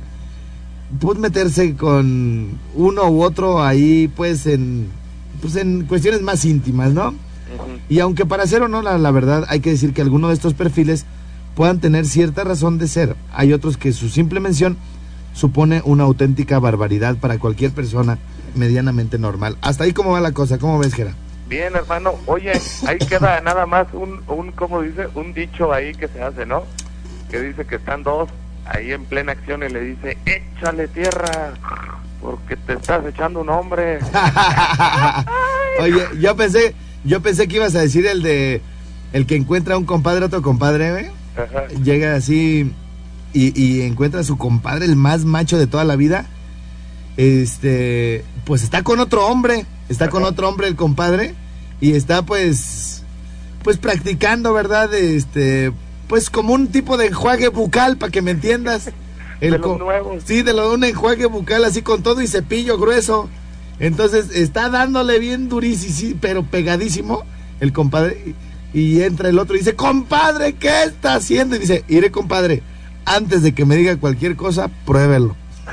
pues 0.99 1.19
meterse 1.19 1.77
con 1.77 2.59
uno 2.75 3.11
u 3.11 3.23
otro 3.23 3.63
ahí 3.63 4.09
pues 4.09 4.47
en 4.47 4.89
pues 5.41 5.57
en 5.57 5.87
cuestiones 5.87 6.23
más 6.23 6.45
íntimas, 6.45 6.93
¿no? 6.93 7.15
Y 7.89 8.01
aunque 8.01 8.27
para 8.27 8.47
ser 8.47 8.63
o 8.63 8.69
no 8.69 8.83
la, 8.83 8.99
la 8.99 9.11
verdad, 9.11 9.45
hay 9.49 9.61
que 9.61 9.71
decir 9.71 9.93
que 9.93 10.03
algunos 10.03 10.31
de 10.31 10.35
estos 10.35 10.55
perfiles 10.55 11.07
puedan 11.55 11.81
tener 11.81 12.07
cierta 12.07 12.45
razón 12.45 12.79
de 12.79 12.89
ser. 12.89 13.17
Hay 13.33 13.53
otros 13.53 13.77
que 13.77 13.93
su 13.93 14.09
simple 14.09 14.41
mención 14.41 14.77
supone 15.33 15.83
una 15.85 16.05
auténtica 16.05 16.59
barbaridad 16.59 17.17
para 17.17 17.39
cualquier 17.39 17.73
persona 17.73 18.19
medianamente 18.55 19.19
normal. 19.19 19.57
Hasta 19.61 19.85
ahí 19.85 19.93
cómo 19.93 20.13
va 20.13 20.21
la 20.21 20.33
cosa, 20.33 20.59
¿cómo 20.59 20.79
ves, 20.79 20.95
Gera? 20.95 21.15
Bien, 21.49 21.75
hermano. 21.75 22.15
Oye, 22.27 22.53
ahí 22.87 22.99
queda 22.99 23.41
nada 23.41 23.67
más 23.67 23.89
un, 23.93 24.21
un, 24.29 24.53
¿cómo 24.53 24.83
dice? 24.83 25.09
Un 25.15 25.33
dicho 25.35 25.73
ahí 25.73 25.93
que 25.95 26.07
se 26.09 26.23
hace, 26.23 26.47
¿no? 26.47 26.63
Que 27.31 27.41
dice 27.41 27.65
que 27.65 27.77
están 27.77 28.03
dos 28.03 28.29
ahí 28.67 28.93
en 28.93 29.05
plena 29.05 29.33
acción 29.33 29.63
y 29.63 29.69
le 29.69 29.81
dice, 29.81 30.19
échale 30.27 30.89
tierra, 30.89 31.55
porque 32.21 32.57
te 32.57 32.75
estás 32.75 33.05
echando 33.07 33.41
un 33.41 33.49
hombre. 33.49 33.99
Oye, 35.81 36.05
yo 36.21 36.37
pensé, 36.37 36.75
yo 37.05 37.21
pensé 37.21 37.49
que 37.49 37.57
ibas 37.57 37.75
a 37.75 37.81
decir 37.81 38.07
el 38.07 38.23
de 38.23 38.63
el 39.13 39.27
que 39.27 39.37
encuentra 39.37 39.75
a 39.75 39.79
un 39.79 39.85
compadre 39.85 40.23
a 40.23 40.27
otro 40.27 40.43
compadre. 40.43 41.11
Ajá. 41.37 41.69
llega 41.83 42.17
así 42.17 42.73
y, 43.33 43.61
y 43.61 43.83
encuentra 43.83 44.21
a 44.21 44.25
su 44.25 44.37
compadre, 44.37 44.85
el 44.85 44.97
más 44.97 45.25
macho 45.25 45.59
de 45.59 45.67
toda 45.67 45.85
la 45.85 45.97
vida. 45.97 46.27
Este, 47.17 48.25
pues 48.45 48.63
está 48.63 48.83
con 48.83 49.01
otro 49.01 49.27
hombre, 49.27 49.67
está 49.89 50.09
con 50.09 50.25
otro 50.25 50.49
hombre 50.49 50.69
el 50.69 50.77
compadre 50.77 51.35
y 51.81 51.93
está 51.93 52.23
pues, 52.23 53.03
pues 53.63 53.79
practicando, 53.79 54.53
¿verdad? 54.53 54.93
Este, 54.95 55.73
pues 56.11 56.29
como 56.29 56.53
un 56.55 56.67
tipo 56.67 56.97
de 56.97 57.07
enjuague 57.07 57.49
bucal, 57.49 57.97
para 57.97 58.11
que 58.11 58.21
me 58.21 58.33
entiendas. 58.33 58.91
De 59.41 59.57
los 59.57 59.79
nuevos. 59.79 60.23
Sí, 60.27 60.43
de 60.43 60.53
lo 60.53 60.69
de 60.69 60.75
un 60.75 60.85
enjuague 60.85 61.25
bucal 61.25 61.65
así 61.65 61.81
con 61.81 62.03
todo 62.03 62.21
y 62.21 62.27
cepillo 62.27 62.77
grueso. 62.77 63.31
Entonces 63.79 64.37
está 64.37 64.69
dándole 64.69 65.19
bien 65.19 65.49
durísimo, 65.49 65.95
sí, 65.95 66.15
pero 66.21 66.43
pegadísimo 66.43 67.23
el 67.61 67.73
compadre. 67.73 68.35
Y, 68.75 68.81
y 68.81 69.03
entra 69.03 69.31
el 69.31 69.39
otro 69.39 69.57
y 69.57 69.61
dice, 69.61 69.77
compadre, 69.77 70.57
¿qué 70.57 70.83
está 70.83 71.15
haciendo? 71.15 71.57
Y 71.57 71.61
dice, 71.61 71.85
iré 71.89 72.11
compadre, 72.11 72.63
antes 73.07 73.43
de 73.43 73.55
que 73.55 73.65
me 73.65 73.77
diga 73.77 73.97
cualquier 73.97 74.37
cosa, 74.37 74.69
pruébelo. 74.85 75.35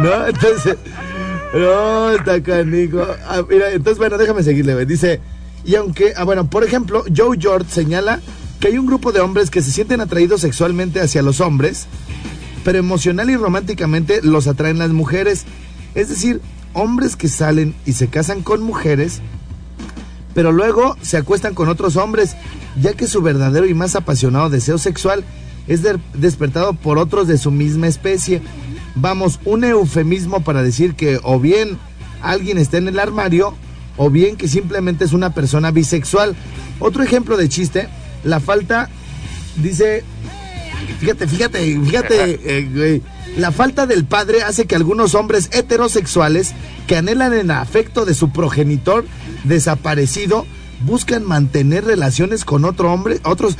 no, 0.00 0.26
entonces, 0.26 0.76
no, 1.54 2.10
está 2.10 2.42
canico. 2.42 3.06
Ah, 3.26 3.42
mira, 3.48 3.70
entonces, 3.70 3.96
bueno, 3.96 4.18
déjame 4.18 4.42
seguirle, 4.42 4.74
güey. 4.74 4.84
Dice, 4.84 5.22
y 5.66 5.74
aunque, 5.74 6.12
ah, 6.16 6.24
bueno, 6.24 6.48
por 6.48 6.64
ejemplo, 6.64 7.04
Joe 7.14 7.36
George 7.40 7.70
señala 7.70 8.20
que 8.60 8.68
hay 8.68 8.78
un 8.78 8.86
grupo 8.86 9.12
de 9.12 9.20
hombres 9.20 9.50
que 9.50 9.60
se 9.62 9.70
sienten 9.72 10.00
atraídos 10.00 10.40
sexualmente 10.42 11.00
hacia 11.00 11.22
los 11.22 11.40
hombres, 11.40 11.86
pero 12.64 12.78
emocional 12.78 13.28
y 13.30 13.36
románticamente 13.36 14.20
los 14.22 14.46
atraen 14.46 14.78
las 14.78 14.90
mujeres. 14.90 15.44
Es 15.94 16.08
decir, 16.08 16.40
hombres 16.72 17.16
que 17.16 17.28
salen 17.28 17.74
y 17.84 17.92
se 17.92 18.08
casan 18.08 18.42
con 18.42 18.62
mujeres, 18.62 19.20
pero 20.34 20.52
luego 20.52 20.96
se 21.02 21.16
acuestan 21.16 21.54
con 21.54 21.68
otros 21.68 21.96
hombres, 21.96 22.36
ya 22.80 22.92
que 22.94 23.06
su 23.06 23.22
verdadero 23.22 23.66
y 23.66 23.74
más 23.74 23.94
apasionado 23.96 24.50
deseo 24.50 24.78
sexual 24.78 25.24
es 25.66 25.82
de- 25.82 25.98
despertado 26.14 26.74
por 26.74 26.98
otros 26.98 27.26
de 27.28 27.38
su 27.38 27.50
misma 27.50 27.88
especie. 27.88 28.40
Vamos, 28.94 29.40
un 29.44 29.64
eufemismo 29.64 30.44
para 30.44 30.62
decir 30.62 30.94
que 30.94 31.18
o 31.22 31.40
bien 31.40 31.78
alguien 32.22 32.56
está 32.58 32.78
en 32.78 32.88
el 32.88 32.98
armario 32.98 33.54
o 33.96 34.10
bien 34.10 34.36
que 34.36 34.48
simplemente 34.48 35.04
es 35.04 35.12
una 35.12 35.34
persona 35.34 35.70
bisexual. 35.70 36.34
Otro 36.78 37.02
ejemplo 37.02 37.36
de 37.36 37.48
chiste, 37.48 37.88
la 38.24 38.40
falta, 38.40 38.88
dice, 39.56 40.04
fíjate, 41.00 41.26
fíjate, 41.26 41.80
fíjate, 41.80 42.40
eh, 42.58 42.70
güey. 42.72 43.02
La 43.36 43.52
falta 43.52 43.86
del 43.86 44.06
padre 44.06 44.42
hace 44.42 44.64
que 44.66 44.76
algunos 44.76 45.14
hombres 45.14 45.50
heterosexuales 45.52 46.54
que 46.86 46.96
anhelan 46.96 47.34
el 47.34 47.50
afecto 47.50 48.06
de 48.06 48.14
su 48.14 48.30
progenitor 48.30 49.04
desaparecido 49.44 50.46
buscan 50.80 51.24
mantener 51.24 51.84
relaciones 51.84 52.44
con 52.44 52.64
otro 52.64 52.92
hombre, 52.92 53.20
otros 53.24 53.56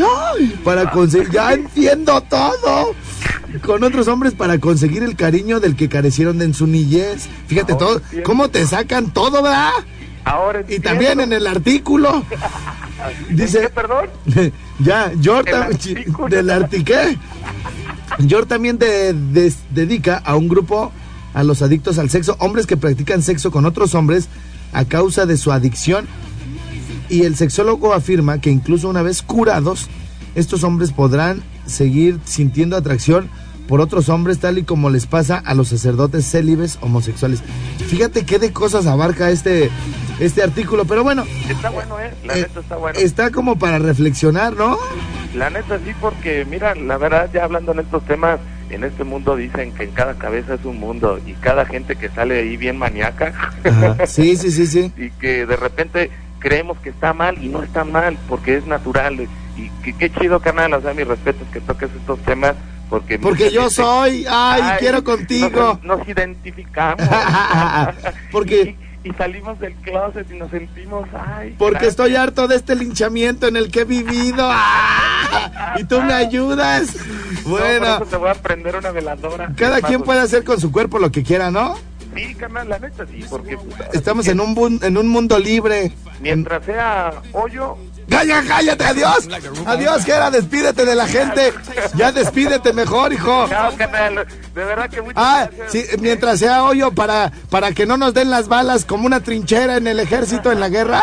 para 0.64 0.90
conseguir, 0.90 1.30
ya 1.30 1.52
entiendo 1.52 2.22
todo, 2.22 2.94
con 3.64 3.84
otros 3.84 4.08
hombres 4.08 4.34
para 4.34 4.58
conseguir 4.58 5.02
el 5.02 5.16
cariño 5.16 5.60
del 5.60 5.76
que 5.76 5.88
carecieron 5.88 6.38
de 6.38 6.46
en 6.46 6.54
su 6.54 6.66
niñez. 6.66 7.28
Fíjate 7.46 7.74
todo, 7.74 8.00
cómo 8.24 8.48
te 8.48 8.66
sacan 8.66 9.12
todo, 9.12 9.42
¿verdad? 9.42 9.72
Ahora 10.26 10.64
Y 10.68 10.80
también 10.80 11.20
en 11.20 11.32
el 11.32 11.46
artículo 11.46 12.24
dice, 13.30 13.60
¿Qué, 13.60 13.68
perdón? 13.68 14.08
ya, 14.80 15.12
del 16.28 16.50
artiqué. 16.50 17.16
George 18.26 18.48
también 18.48 18.76
de- 18.76 19.14
dedica 19.70 20.20
a 20.24 20.34
un 20.34 20.48
grupo 20.48 20.92
a 21.32 21.44
los 21.44 21.62
adictos 21.62 21.98
al 21.98 22.10
sexo, 22.10 22.36
hombres 22.40 22.66
que 22.66 22.76
practican 22.76 23.22
sexo 23.22 23.52
con 23.52 23.66
otros 23.66 23.94
hombres 23.94 24.28
a 24.72 24.84
causa 24.84 25.26
de 25.26 25.36
su 25.36 25.52
adicción. 25.52 26.06
Y 27.08 27.22
el 27.22 27.36
sexólogo 27.36 27.94
afirma 27.94 28.40
que 28.40 28.50
incluso 28.50 28.88
una 28.88 29.02
vez 29.02 29.22
curados, 29.22 29.86
estos 30.34 30.64
hombres 30.64 30.90
podrán 30.90 31.40
seguir 31.66 32.18
sintiendo 32.24 32.76
atracción 32.76 33.30
por 33.66 33.80
otros 33.80 34.08
hombres 34.08 34.38
tal 34.38 34.58
y 34.58 34.64
como 34.64 34.90
les 34.90 35.06
pasa 35.06 35.38
a 35.38 35.54
los 35.54 35.68
sacerdotes 35.68 36.30
célibes 36.30 36.78
homosexuales. 36.80 37.42
Fíjate 37.88 38.24
qué 38.24 38.38
de 38.38 38.52
cosas 38.52 38.86
abarca 38.86 39.30
este, 39.30 39.70
este 40.20 40.42
artículo, 40.42 40.84
pero 40.84 41.02
bueno, 41.02 41.24
Está 41.48 41.70
bueno, 41.70 41.98
¿eh? 42.00 42.12
La 42.24 42.36
eh, 42.36 42.40
neta 42.42 42.60
está 42.60 42.76
bueno. 42.76 42.98
está 42.98 43.30
como 43.30 43.58
para 43.58 43.78
reflexionar, 43.78 44.54
¿no? 44.54 44.78
La 45.34 45.50
neta 45.50 45.78
sí, 45.78 45.92
porque 46.00 46.46
mira, 46.48 46.74
la 46.74 46.96
verdad, 46.96 47.28
ya 47.32 47.44
hablando 47.44 47.72
en 47.72 47.80
estos 47.80 48.04
temas, 48.06 48.40
en 48.70 48.84
este 48.84 49.04
mundo 49.04 49.36
dicen 49.36 49.72
que 49.72 49.84
en 49.84 49.90
cada 49.90 50.14
cabeza 50.14 50.54
es 50.54 50.64
un 50.64 50.78
mundo 50.78 51.20
y 51.24 51.32
cada 51.34 51.66
gente 51.66 51.96
que 51.96 52.08
sale 52.08 52.40
ahí 52.40 52.56
bien 52.56 52.76
maníaca 52.76 53.32
Ajá. 53.64 53.96
Sí, 54.06 54.36
sí, 54.36 54.50
sí, 54.50 54.66
sí. 54.66 54.92
y 54.96 55.10
que 55.10 55.46
de 55.46 55.56
repente 55.56 56.10
creemos 56.40 56.76
que 56.78 56.90
está 56.90 57.12
mal 57.12 57.42
y 57.42 57.48
no 57.48 57.62
está 57.62 57.84
mal 57.84 58.18
porque 58.28 58.56
es 58.56 58.66
natural 58.66 59.28
y 59.56 59.70
que 59.82 59.92
qué 59.94 60.10
chido 60.10 60.40
canal, 60.40 60.74
o 60.74 60.80
sea, 60.80 60.94
mis 60.94 61.06
respetos 61.06 61.46
que 61.52 61.60
toques 61.60 61.90
estos 61.96 62.18
temas 62.20 62.54
porque 62.88 63.18
Porque 63.18 63.50
yo 63.50 63.68
soy, 63.70 64.26
ay, 64.28 64.62
quiero 64.78 65.02
contigo. 65.04 65.78
Nos, 65.82 66.06
identificamos. 66.08 67.06
Porque- 68.32 68.76
y, 69.04 69.08
y 69.08 69.12
salimos 69.12 69.58
del 69.60 69.74
closet 69.76 70.28
y 70.30 70.34
nos 70.34 70.50
sentimos, 70.50 71.08
ay. 71.14 71.54
Porque 71.58 71.72
gracias. 71.74 71.90
estoy 71.90 72.16
harto 72.16 72.48
de 72.48 72.56
este 72.56 72.74
linchamiento 72.76 73.46
en 73.46 73.56
el 73.56 73.70
que 73.70 73.80
he 73.80 73.84
vivido. 73.84 74.50
Y 75.78 75.84
tú 75.84 76.00
me 76.00 76.14
ayudas. 76.14 76.94
No, 77.44 77.50
por 77.50 77.60
Bueno, 77.60 77.96
eso 77.96 78.06
te 78.06 78.16
voy 78.16 78.30
a 78.30 78.34
prender 78.34 78.76
una 78.76 78.90
veladora. 78.90 79.52
cada 79.56 79.82
quien 79.82 80.02
puede 80.02 80.20
hacer 80.20 80.44
con 80.44 80.58
su 80.60 80.72
cuerpo 80.72 80.98
lo 80.98 81.10
que 81.12 81.22
quiera, 81.22 81.50
¿no? 81.50 81.74
Sí, 82.14 82.34
carnal, 82.34 82.68
la 82.68 82.78
neta 82.78 83.04
sí, 83.06 83.22
porque 83.28 83.58
Estamos 83.92 84.26
en 84.28 84.40
un, 84.40 84.80
en 84.82 84.96
un 84.96 85.08
mundo 85.08 85.38
libre. 85.38 85.92
mientras 86.20 86.64
sea 86.64 87.12
hoyo, 87.32 87.76
¡Calla, 88.08 88.42
cállate! 88.46 88.84
¡Adiós! 88.84 89.28
¡Adiós, 89.66 90.04
Gera! 90.04 90.30
¡Despídete 90.30 90.84
de 90.84 90.94
la 90.94 91.06
gente! 91.06 91.52
¡Ya 91.96 92.12
despídete 92.12 92.72
mejor, 92.72 93.12
hijo! 93.12 93.46
de 93.48 94.64
verdad 94.64 94.88
que 94.88 95.02
muchas 95.02 95.14
Ah, 95.16 95.48
gracias. 95.56 95.72
sí, 95.90 95.96
mientras 96.00 96.38
sea 96.38 96.64
hoyo 96.64 96.92
para, 96.92 97.32
para 97.50 97.72
que 97.72 97.84
no 97.86 97.96
nos 97.96 98.14
den 98.14 98.30
las 98.30 98.48
balas 98.48 98.84
como 98.84 99.06
una 99.06 99.20
trinchera 99.20 99.76
en 99.76 99.86
el 99.86 99.98
ejército 100.00 100.52
en 100.52 100.60
la 100.60 100.68
guerra. 100.68 101.02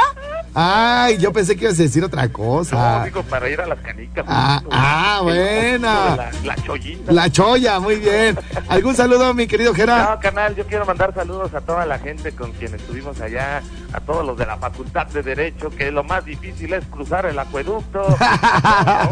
Ay, 0.55 1.17
yo 1.17 1.33
pensé 1.33 1.55
que 1.55 1.65
ibas 1.65 1.79
a 1.79 1.83
decir 1.83 2.03
otra 2.03 2.27
No, 2.27 2.33
cosa. 2.33 3.03
digo, 3.05 3.24
para 3.24 3.50
ir 3.50 3.60
a 3.62 3.67
las 3.67 3.79
canicas. 3.79 4.25
Ah, 4.27 4.60
¿no? 4.63 4.69
ah, 4.72 5.19
buena. 5.24 6.15
La, 6.15 6.31
la 6.43 6.55
chollita. 6.55 7.12
La 7.12 7.29
cholla, 7.31 7.79
muy 7.79 7.95
bien. 7.95 8.38
¿Algún 8.69 8.95
saludo, 8.95 9.33
mi 9.33 9.48
querido 9.48 9.74
Gera? 9.74 10.12
No, 10.12 10.19
canal, 10.19 10.55
yo 10.55 10.65
quiero 10.67 10.86
mandar 10.86 11.13
saludos 11.13 11.53
a 11.53 11.62
toda 11.62 11.86
la 11.86 11.98
gente 12.00 12.31
con 12.33 12.51
quien 12.53 12.74
estuvimos 12.75 13.19
allá, 13.22 13.62
a 13.93 14.00
todos 14.01 14.25
los 14.25 14.38
de 14.38 14.45
la 14.45 14.57
Facultad 14.57 15.07
de 15.07 15.24
Derecho, 15.24 15.69
que 15.72 15.91
lo 15.91 16.03
más 16.03 16.24
difícil 16.25 16.74
es 16.74 16.86
cruzar 16.86 17.25
el 17.25 17.38
acueducto. 17.39 18.03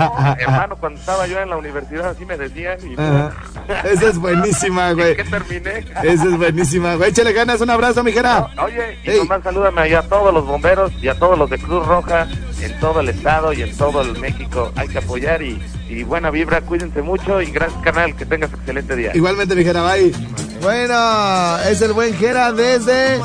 No, 0.02 0.36
hermano, 0.40 0.76
cuando 0.78 1.00
estaba 1.00 1.28
yo 1.28 1.40
en 1.40 1.50
la 1.50 1.58
universidad 1.58 2.10
así 2.12 2.26
me 2.26 2.38
decían 2.38 2.78
y. 2.84 2.94
Esa 3.88 4.10
es 4.10 4.18
buenísima, 4.18 4.92
güey. 4.94 5.16
que 5.16 5.24
terminé. 5.24 5.80
Esa 6.04 6.26
es 6.26 6.38
buenísima, 6.38 6.96
güey. 6.96 7.10
Échale 7.12 7.34
ganas, 7.34 7.62
un 7.62 7.70
abrazo, 7.70 8.04
mi 8.04 8.12
Gera. 8.12 8.48
Oye, 8.64 9.00
y 9.04 9.18
nomás 9.18 9.44
salúdame 9.44 9.82
ahí 9.82 9.94
a 9.94 10.02
todos 10.04 10.34
los 10.34 10.46
bomberos 10.46 10.92
y 11.02 11.08
a 11.08 11.16
todos 11.18 11.31
los 11.38 11.50
de 11.50 11.58
Cruz 11.58 11.86
Roja 11.86 12.28
en 12.62 12.80
todo 12.80 13.00
el 13.00 13.10
estado 13.10 13.54
y 13.54 13.62
en 13.62 13.76
todo 13.76 14.02
el 14.02 14.20
México. 14.20 14.72
Hay 14.76 14.88
que 14.88 15.00
apoyar 15.00 15.42
y, 15.42 15.62
y 15.90 16.04
buena 16.04 16.30
vibra, 16.30 16.62
cuídense 16.62 17.02
mucho 17.02 17.42
y 17.42 17.52
gracias 17.52 17.82
canal, 17.82 18.16
que 18.16 18.26
tengas 18.26 18.52
excelente 18.54 18.96
día. 18.96 19.12
Igualmente, 19.14 19.56
mi 19.56 19.64
Gera, 19.64 19.84
bye. 19.84 20.14
Bueno, 20.62 21.58
es 21.70 21.82
el 21.82 21.94
buen 21.94 22.14
Gera 22.16 22.52
desde 22.52 23.20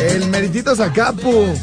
el 0.00 0.28
Meritito 0.28 0.74
Zacapu. 0.74 1.54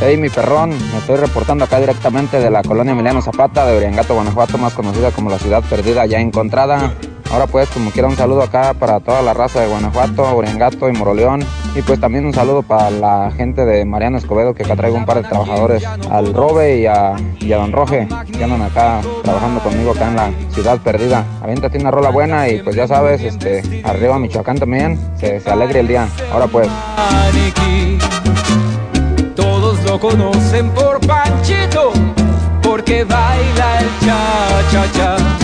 Hey, 0.00 0.16
mi 0.16 0.28
perrón, 0.28 0.70
me 0.70 0.98
estoy 0.98 1.16
reportando 1.16 1.64
acá 1.64 1.80
directamente 1.80 2.38
de 2.38 2.50
la 2.50 2.62
colonia 2.62 2.92
Emiliano 2.92 3.20
Zapata 3.20 3.66
de 3.66 3.76
Uriangato, 3.76 4.14
Guanajuato, 4.14 4.56
más 4.56 4.72
conocida 4.72 5.10
como 5.10 5.28
la 5.28 5.38
ciudad 5.38 5.62
perdida 5.68 6.06
ya 6.06 6.20
encontrada. 6.20 6.94
Ahora 7.32 7.46
pues, 7.46 7.68
como 7.70 7.90
quiera, 7.90 8.08
un 8.08 8.16
saludo 8.16 8.42
acá 8.42 8.74
para 8.74 9.00
toda 9.00 9.22
la 9.22 9.34
raza 9.34 9.60
de 9.60 9.66
Guanajuato, 9.66 10.36
Uriangato 10.36 10.88
y 10.88 10.92
Moroleón. 10.92 11.44
Y 11.74 11.82
pues 11.82 12.00
también 12.00 12.26
un 12.26 12.34
saludo 12.34 12.62
para 12.62 12.90
la 12.90 13.30
gente 13.36 13.64
de 13.64 13.84
Mariano 13.84 14.18
Escobedo, 14.18 14.52
que 14.52 14.64
acá 14.64 14.74
traigo 14.74 14.96
un 14.96 15.04
par 15.04 15.22
de 15.22 15.28
trabajadores, 15.28 15.84
al 16.10 16.34
Robe 16.34 16.80
y 16.80 16.86
a, 16.86 17.14
y 17.38 17.52
a 17.52 17.58
Don 17.58 17.72
Roge, 17.72 18.08
que 18.36 18.42
andan 18.44 18.62
acá 18.62 19.00
trabajando 19.22 19.60
conmigo 19.60 19.92
acá 19.92 20.08
en 20.08 20.16
la 20.16 20.30
ciudad 20.50 20.78
perdida. 20.78 21.24
Aviéntate 21.40 21.78
una 21.78 21.90
rola 21.90 22.10
buena 22.10 22.48
y 22.48 22.60
pues 22.62 22.74
ya 22.74 22.88
sabes, 22.88 23.22
este, 23.22 23.82
arriba 23.84 24.18
Michoacán 24.18 24.58
también, 24.58 24.98
se, 25.18 25.38
se 25.38 25.50
alegre 25.50 25.80
el 25.80 25.88
día. 25.88 26.08
Ahora 26.32 26.46
pues. 26.48 26.68
Todos 29.36 29.82
lo 29.84 30.00
conocen 30.00 30.70
por 30.70 30.98
Panchito, 31.06 31.92
porque 32.60 33.04
baila 33.04 33.80
el 33.80 34.06
cha-cha-cha. 34.06 35.38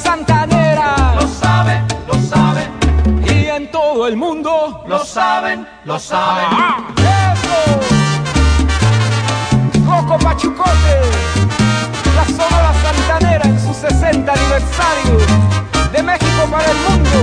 santanera. 0.00 1.14
Lo 1.20 1.28
sabe, 1.28 1.82
lo 2.06 2.14
sabe. 2.14 2.62
Y 3.26 3.46
en 3.46 3.70
todo 3.70 4.06
el 4.08 4.16
mundo 4.16 4.84
lo 4.86 5.04
saben, 5.04 5.66
lo 5.84 5.98
saben. 5.98 6.46
Ah, 6.50 6.78
eso. 7.32 7.80
Coco 9.86 10.18
Pachucote, 10.18 10.96
la 12.16 12.24
Sonora 12.24 12.72
Santanera 12.82 13.44
en 13.44 13.60
su 13.60 13.74
60 13.74 14.32
aniversario 14.32 15.16
de 15.92 16.02
México 16.02 16.42
para 16.50 16.70
el 16.70 16.78
mundo. 16.88 17.18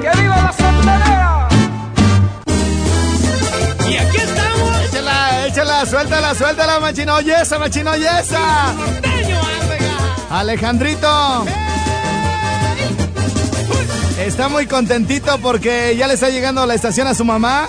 ¡Que 0.00 0.20
viva 0.20 0.36
la 0.36 0.52
Santanera! 0.52 1.48
Y 3.88 3.96
aquí 3.96 4.16
estamos. 4.16 4.84
Échala, 4.84 5.46
échala, 5.46 5.86
suéltala, 5.86 6.34
suéltala, 6.34 6.80
machinoyesa, 6.80 7.58
machinoyesa. 7.58 8.74
Alejandrito. 10.30 11.44
Está 14.18 14.48
muy 14.48 14.66
contentito 14.66 15.38
porque 15.38 15.94
ya 15.96 16.08
le 16.08 16.14
está 16.14 16.28
llegando 16.28 16.60
a 16.60 16.66
la 16.66 16.74
estación 16.74 17.06
a 17.06 17.14
su 17.14 17.24
mamá. 17.24 17.68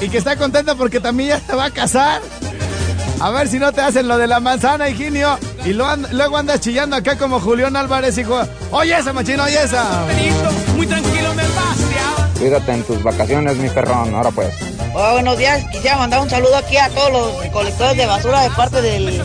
Y 0.00 0.08
que 0.08 0.18
está 0.18 0.36
contento 0.36 0.76
porque 0.76 0.98
también 0.98 1.30
ya 1.30 1.40
se 1.40 1.54
va 1.54 1.66
a 1.66 1.70
casar. 1.70 2.22
A 3.20 3.30
ver 3.30 3.48
si 3.48 3.58
no 3.58 3.72
te 3.72 3.80
hacen 3.80 4.08
lo 4.08 4.18
de 4.18 4.26
la 4.26 4.40
manzana, 4.40 4.88
Higinio. 4.88 5.38
Y 5.64 5.72
luego 5.72 6.36
andas 6.36 6.60
chillando 6.60 6.96
acá 6.96 7.16
como 7.16 7.38
Julián 7.38 7.76
Álvarez, 7.76 8.18
hijo. 8.18 8.40
Oye 8.70 8.98
esa, 8.98 9.12
machino, 9.12 9.44
oye 9.44 9.62
esa. 9.62 10.04
Muy 10.76 10.86
tranquilo 10.86 11.34
me 11.34 11.42
Cuídate 12.38 12.72
en 12.72 12.82
tus 12.82 13.02
vacaciones, 13.02 13.56
mi 13.56 13.68
perrón. 13.68 14.14
Ahora 14.14 14.30
pues. 14.30 14.54
Hola, 14.94 15.12
buenos 15.12 15.38
días. 15.38 15.64
Quisiera 15.70 15.96
mandar 15.96 16.20
un 16.20 16.30
saludo 16.30 16.56
aquí 16.56 16.76
a 16.76 16.88
todos 16.90 17.12
los 17.12 17.42
recolectores 17.42 17.96
de 17.96 18.06
basura 18.06 18.40
de 18.42 18.50
parte 18.50 18.82
del 18.82 19.22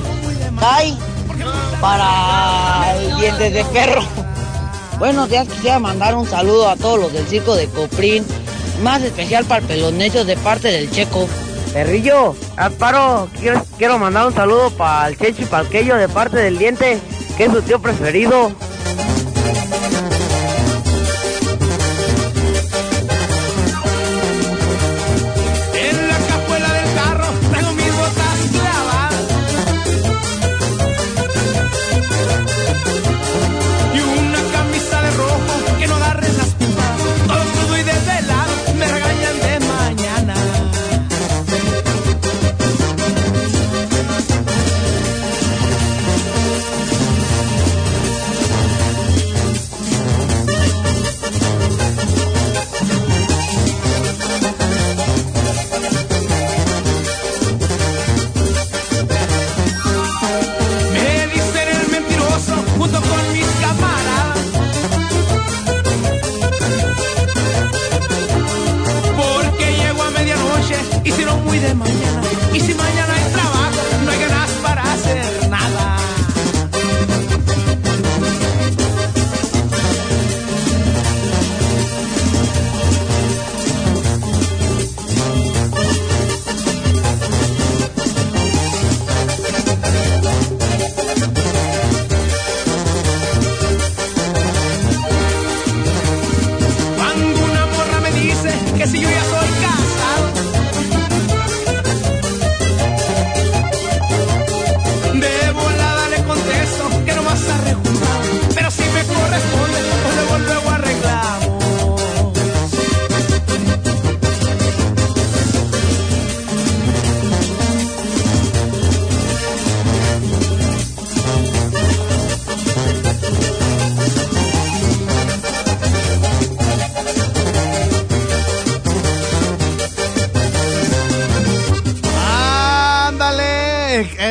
DAI 0.59 0.97
para 1.81 2.95
el 2.97 3.15
diente 3.17 3.49
de 3.49 3.65
perro. 3.65 4.18
Buenos 4.99 5.29
días, 5.29 5.47
quisiera 5.47 5.79
mandar 5.79 6.13
un 6.13 6.27
saludo 6.27 6.67
a 6.67 6.75
todos 6.75 6.99
los 6.99 7.13
del 7.13 7.25
circo 7.25 7.55
de 7.55 7.67
Coprín, 7.67 8.25
más 8.83 9.01
especial 9.01 9.45
para 9.45 9.61
el 9.61 9.67
pelonecho 9.67 10.25
de 10.25 10.35
parte 10.35 10.67
del 10.67 10.91
Checo. 10.91 11.25
Perrillo, 11.71 12.35
Asparo, 12.57 13.29
quiero, 13.39 13.65
quiero 13.77 13.97
mandar 13.97 14.27
un 14.27 14.33
saludo 14.33 14.71
para 14.71 15.07
el 15.07 15.17
Chechi 15.17 15.45
Palquello 15.45 15.95
de 15.95 16.09
parte 16.09 16.35
del 16.39 16.57
diente, 16.57 16.99
que 17.37 17.45
es 17.45 17.51
su 17.53 17.61
tío 17.61 17.79
preferido. 17.81 18.51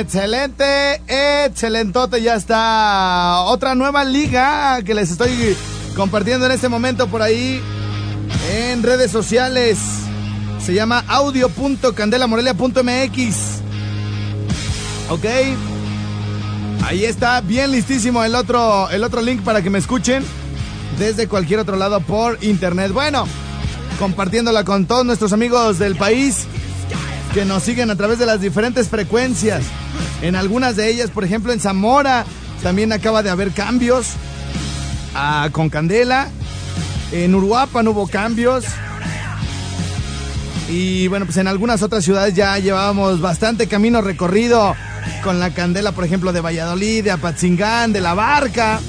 Excelente, 0.01 1.03
excelentote. 1.45 2.23
Ya 2.23 2.37
está 2.37 3.41
otra 3.41 3.75
nueva 3.75 4.05
liga 4.05 4.81
que 4.83 4.95
les 4.95 5.11
estoy 5.11 5.57
compartiendo 5.97 6.47
en 6.47 6.53
este 6.53 6.69
momento 6.69 7.09
por 7.09 7.21
ahí 7.21 7.61
en 8.53 8.85
redes 8.85 9.11
sociales. 9.11 9.77
Se 10.65 10.73
llama 10.73 11.03
audio.candelamorelia.mx. 11.09 13.37
Ok. 15.11 15.25
Ahí 16.87 17.05
está, 17.05 17.41
bien 17.41 17.73
listísimo 17.73 18.23
el 18.23 18.37
otro, 18.37 18.89
el 18.91 19.03
otro 19.03 19.21
link 19.21 19.43
para 19.43 19.63
que 19.63 19.71
me 19.71 19.81
escuchen 19.81 20.23
desde 20.97 21.27
cualquier 21.27 21.59
otro 21.59 21.75
lado 21.75 22.01
por 22.03 22.39
internet. 22.45 22.93
Bueno, 22.93 23.27
compartiéndola 23.99 24.63
con 24.63 24.87
todos 24.87 25.05
nuestros 25.05 25.33
amigos 25.33 25.81
del 25.81 25.97
país 25.97 26.47
que 27.33 27.45
nos 27.45 27.63
siguen 27.63 27.91
a 27.91 27.97
través 27.97 28.19
de 28.19 28.27
las 28.27 28.41
diferentes 28.41 28.89
frecuencias. 28.89 29.63
En 30.23 30.37
algunas 30.37 30.77
de 30.77 30.91
ellas, 30.91 31.11
por 31.11 31.25
ejemplo, 31.25 31.53
en 31.53 31.61
Zamora 31.61 32.25
también 32.63 32.93
acaba 32.93 33.23
de 33.23 33.31
haber 33.31 33.53
cambios 33.53 34.13
ah, 35.15 35.49
con 35.53 35.69
Candela. 35.69 36.29
En 37.13 37.35
Uruapan 37.35 37.89
hubo 37.89 38.07
cambios. 38.09 38.65
Y 40.69 41.09
bueno, 41.09 41.25
pues 41.25 41.39
en 41.39 41.49
algunas 41.49 41.83
otras 41.83 42.05
ciudades 42.05 42.35
ya 42.35 42.59
llevábamos 42.59 43.21
bastante 43.21 43.69
camino 43.69 44.03
recorrido 44.03 44.77
con 45.23 45.41
la 45.41 45.51
Candela, 45.51 45.93
por 45.93 46.05
ejemplo, 46.05 46.33
de 46.33 46.41
Valladolid, 46.41 47.05
de 47.05 47.11
Apatzingán, 47.11 47.93
de 47.93 48.01
La 48.01 48.15
Barca. 48.15 48.81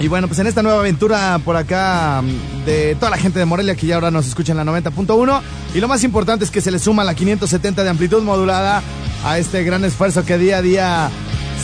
Y 0.00 0.08
bueno, 0.08 0.28
pues 0.28 0.40
en 0.40 0.46
esta 0.46 0.62
nueva 0.62 0.80
aventura 0.80 1.38
por 1.44 1.56
acá 1.56 2.22
mm, 2.22 2.64
de 2.64 2.94
toda 2.94 3.10
la 3.10 3.18
gente 3.18 3.38
de 3.38 3.44
Morelia 3.44 3.74
que 3.74 3.86
ya 3.86 3.96
ahora 3.96 4.10
nos 4.10 4.26
escucha 4.26 4.52
en 4.52 4.56
la 4.56 4.64
90.1. 4.64 5.42
Y 5.74 5.80
lo 5.80 5.88
más 5.88 6.02
importante 6.04 6.42
es 6.44 6.50
que 6.50 6.62
se 6.62 6.70
le 6.70 6.78
suma 6.78 7.04
la 7.04 7.14
570 7.14 7.84
de 7.84 7.90
amplitud 7.90 8.22
modulada 8.22 8.82
a 9.24 9.38
este 9.38 9.62
gran 9.62 9.84
esfuerzo 9.84 10.24
que 10.24 10.38
día 10.38 10.56
a 10.56 10.62
día 10.62 11.10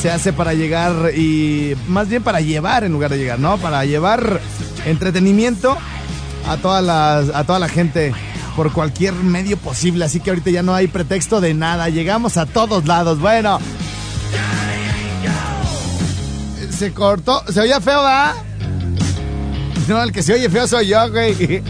se 0.00 0.10
hace 0.10 0.34
para 0.34 0.52
llegar 0.52 1.12
y 1.16 1.74
más 1.88 2.08
bien 2.10 2.22
para 2.22 2.42
llevar 2.42 2.84
en 2.84 2.92
lugar 2.92 3.10
de 3.10 3.16
llegar, 3.16 3.38
¿no? 3.40 3.56
Para 3.56 3.86
llevar 3.86 4.40
entretenimiento 4.84 5.74
a, 6.46 6.58
todas 6.58 6.84
las, 6.84 7.34
a 7.34 7.44
toda 7.44 7.58
la 7.58 7.70
gente 7.70 8.12
por 8.54 8.70
cualquier 8.70 9.14
medio 9.14 9.56
posible. 9.56 10.04
Así 10.04 10.20
que 10.20 10.28
ahorita 10.28 10.50
ya 10.50 10.62
no 10.62 10.74
hay 10.74 10.88
pretexto 10.88 11.40
de 11.40 11.54
nada. 11.54 11.88
Llegamos 11.88 12.36
a 12.36 12.44
todos 12.44 12.86
lados. 12.86 13.18
Bueno, 13.18 13.58
se 16.76 16.92
cortó. 16.92 17.42
Se 17.50 17.60
oía 17.60 17.80
feo, 17.80 18.02
¿va? 18.02 18.34
No, 19.88 20.02
el 20.02 20.12
que 20.12 20.22
se 20.22 20.34
oye 20.34 20.48
feo 20.50 20.66
soy 20.68 20.88
yo, 20.88 21.10
güey. 21.10 21.34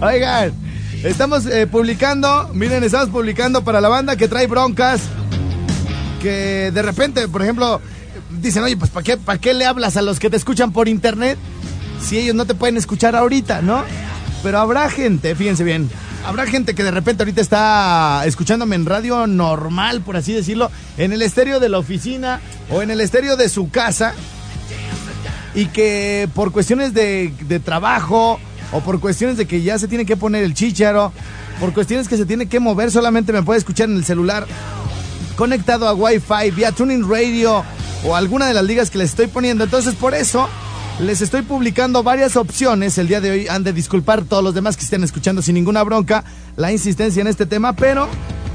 Oigan, 0.00 0.52
estamos 1.02 1.46
eh, 1.46 1.66
publicando, 1.66 2.50
miren, 2.52 2.84
estamos 2.84 3.08
publicando 3.08 3.64
para 3.64 3.80
la 3.80 3.88
banda 3.88 4.16
que 4.16 4.28
trae 4.28 4.46
broncas. 4.46 5.02
Que 6.20 6.70
de 6.72 6.82
repente, 6.82 7.28
por 7.28 7.42
ejemplo, 7.42 7.80
dicen, 8.40 8.62
oye, 8.62 8.76
pues 8.76 8.90
¿para 8.90 9.04
qué, 9.04 9.16
¿para 9.16 9.38
qué 9.38 9.54
le 9.54 9.66
hablas 9.66 9.96
a 9.96 10.02
los 10.02 10.18
que 10.18 10.30
te 10.30 10.36
escuchan 10.36 10.72
por 10.72 10.88
internet 10.88 11.38
si 12.02 12.18
ellos 12.18 12.34
no 12.34 12.44
te 12.44 12.54
pueden 12.54 12.76
escuchar 12.76 13.16
ahorita, 13.16 13.62
no? 13.62 13.84
Pero 14.42 14.58
habrá 14.58 14.90
gente, 14.90 15.34
fíjense 15.34 15.64
bien, 15.64 15.88
habrá 16.28 16.46
gente 16.46 16.74
que 16.74 16.84
de 16.84 16.90
repente 16.90 17.22
ahorita 17.22 17.40
está 17.40 18.22
escuchándome 18.26 18.76
en 18.76 18.84
radio 18.84 19.26
normal, 19.26 20.02
por 20.02 20.14
así 20.14 20.34
decirlo, 20.34 20.70
en 20.98 21.14
el 21.14 21.22
estéreo 21.22 21.58
de 21.58 21.70
la 21.70 21.78
oficina 21.78 22.40
o 22.70 22.82
en 22.82 22.90
el 22.90 23.00
estéreo 23.00 23.38
de 23.38 23.48
su 23.48 23.70
casa 23.70 24.12
y 25.54 25.66
que 25.66 26.28
por 26.34 26.52
cuestiones 26.52 26.92
de, 26.92 27.32
trabajo 27.64 28.38
o 28.72 28.80
por 28.80 29.00
cuestiones 29.00 29.38
de 29.38 29.46
que 29.46 29.62
ya 29.62 29.78
se 29.78 29.88
tiene 29.88 30.04
que 30.04 30.18
poner 30.18 30.44
el 30.44 30.52
chicharo, 30.52 31.14
por 31.60 31.72
cuestiones 31.72 32.08
que 32.08 32.18
se 32.18 32.26
tiene 32.26 32.44
que 32.44 32.60
mover, 32.60 32.90
solamente 32.90 33.32
me 33.32 33.42
puede 33.42 33.58
escuchar 33.58 33.88
en 33.88 33.96
el 33.96 34.04
celular 34.04 34.46
conectado 35.34 35.88
a 35.88 35.94
Wi-Fi, 35.94 36.50
vía 36.50 36.72
Tuning 36.72 37.08
Radio 37.08 37.64
o 38.04 38.14
alguna 38.14 38.46
de 38.46 38.52
las 38.52 38.64
ligas 38.64 38.90
que 38.90 38.98
les 38.98 39.10
estoy 39.10 39.28
poniendo. 39.28 39.64
Entonces, 39.64 39.94
por 39.94 40.12
eso 40.12 40.46
Les 41.00 41.20
estoy 41.20 41.42
publicando 41.42 42.02
varias 42.02 42.36
opciones 42.36 42.98
el 42.98 43.06
día 43.06 43.20
de 43.20 43.30
hoy. 43.30 43.48
Han 43.48 43.62
de 43.62 43.72
disculpar 43.72 44.22
todos 44.22 44.42
los 44.42 44.52
demás 44.52 44.76
que 44.76 44.82
estén 44.82 45.04
escuchando 45.04 45.42
sin 45.42 45.54
ninguna 45.54 45.84
bronca 45.84 46.24
la 46.56 46.72
insistencia 46.72 47.20
en 47.20 47.28
este 47.28 47.46
tema, 47.46 47.76
pero 47.76 48.08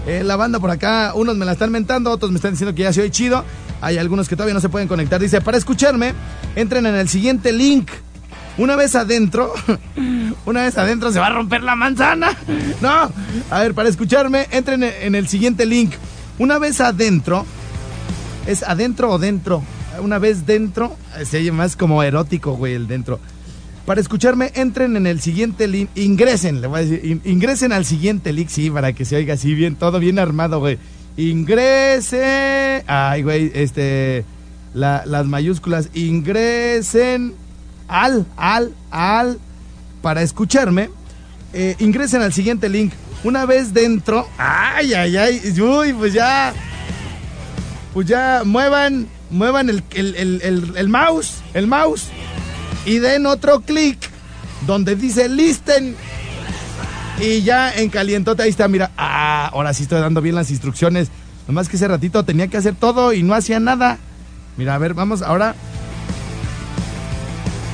eh, 0.06 0.24
la 0.26 0.36
banda 0.36 0.60
por 0.60 0.70
acá, 0.70 1.14
unos 1.16 1.38
me 1.38 1.46
la 1.46 1.54
están 1.54 1.72
mentando, 1.72 2.12
otros 2.12 2.32
me 2.32 2.36
están 2.36 2.52
diciendo 2.52 2.76
que 2.76 2.82
ya 2.82 2.92
se 2.92 3.00
oye 3.00 3.12
chido. 3.12 3.46
Hay 3.80 3.98
algunos 3.98 4.28
que 4.28 4.36
todavía 4.36 4.54
no 4.54 4.60
se 4.60 4.68
pueden 4.68 4.90
conectar. 4.90 5.22
Dice, 5.22 5.40
para 5.40 5.58
escucharme, 5.58 6.14
entren 6.58 6.86
en 6.86 6.96
el 6.96 7.08
siguiente 7.08 7.54
link. 7.54 7.90
Una 8.58 8.76
vez 8.76 8.94
adentro, 8.96 9.54
una 10.46 10.64
vez 10.64 10.78
adentro 10.78 11.14
se 11.14 11.20
va 11.20 11.28
a 11.28 11.34
romper 11.34 11.64
la 11.64 11.76
manzana. 11.76 12.38
No, 12.82 13.10
a 13.50 13.60
ver, 13.62 13.74
para 13.74 13.88
escucharme, 13.88 14.48
entren 14.52 14.84
en 14.84 15.16
el 15.16 15.30
siguiente 15.30 15.66
link. 15.66 15.94
Una 16.38 16.60
vez 16.60 16.82
adentro, 16.82 17.46
¿es 18.46 18.64
adentro 18.64 19.12
o 19.12 19.18
dentro? 19.18 19.64
Una 20.02 20.20
vez 20.20 20.46
dentro, 20.46 20.96
se 21.26 21.38
oye 21.38 21.52
más 21.52 21.76
como 21.76 22.02
erótico, 22.04 22.54
güey, 22.56 22.74
el 22.74 22.88
dentro. 22.88 23.20
Para 23.86 24.00
escucharme, 24.02 24.52
entren 24.56 24.96
en 24.96 25.08
el 25.08 25.20
siguiente 25.20 25.68
link, 25.68 25.90
ingresen, 25.96 26.62
le 26.62 26.68
voy 26.68 26.80
a 26.80 26.84
decir, 26.86 27.02
in- 27.06 27.22
ingresen 27.26 27.74
al 27.74 27.84
siguiente 27.86 28.32
link, 28.32 28.48
sí, 28.50 28.70
para 28.72 28.94
que 28.94 29.04
se 29.06 29.16
oiga 29.18 29.34
así 29.34 29.54
bien, 29.54 29.76
todo 29.76 30.00
bien 30.00 30.20
armado, 30.20 30.60
güey. 30.60 30.78
Ingrese, 31.18 32.84
ay, 32.88 33.24
güey, 33.24 33.52
este, 33.54 34.26
la- 34.74 35.04
las 35.06 35.26
mayúsculas, 35.26 35.90
ingresen 35.94 37.34
al, 37.88 38.26
al, 38.38 38.74
al, 38.90 39.38
para 40.02 40.22
escucharme, 40.22 40.90
eh, 41.54 41.76
ingresen 41.80 42.22
al 42.22 42.34
siguiente 42.34 42.70
link. 42.70 42.94
Una 43.24 43.46
vez 43.46 43.74
dentro, 43.74 44.28
ay, 44.38 44.94
ay, 44.94 45.18
ay, 45.18 45.62
uy, 45.62 45.94
pues 45.94 46.14
ya, 46.14 46.54
pues 47.94 48.08
ya 48.08 48.42
muevan, 48.46 49.08
muevan 49.34 49.70
el, 49.70 49.84
el, 49.94 50.16
el, 50.16 50.74
el- 50.76 50.90
mouse, 50.90 51.42
el 51.54 51.68
mouse, 51.68 52.06
y 52.86 53.00
den 53.00 53.26
otro 53.26 53.60
clic 53.62 53.98
donde 54.66 54.96
dice 54.96 55.28
listen. 55.28 55.96
Y 57.20 57.42
ya 57.44 57.72
en 57.74 57.90
calientote, 57.90 58.44
ahí 58.44 58.50
está, 58.50 58.68
mira, 58.68 58.92
ah, 58.98 59.50
ahora 59.54 59.74
sí 59.74 59.84
estoy 59.84 60.00
dando 60.02 60.22
bien 60.22 60.36
las 60.36 60.50
instrucciones. 60.50 61.10
Nomás 61.48 61.70
que 61.70 61.76
ese 61.76 61.88
ratito 61.88 62.24
tenía 62.26 62.48
que 62.48 62.58
hacer 62.58 62.74
todo 62.76 63.14
y 63.14 63.22
no 63.24 63.34
hacía 63.36 63.60
nada. 63.60 63.98
Mira, 64.58 64.76
a 64.76 64.78
ver, 64.78 64.94
vamos 64.94 65.22
ahora. 65.22 65.56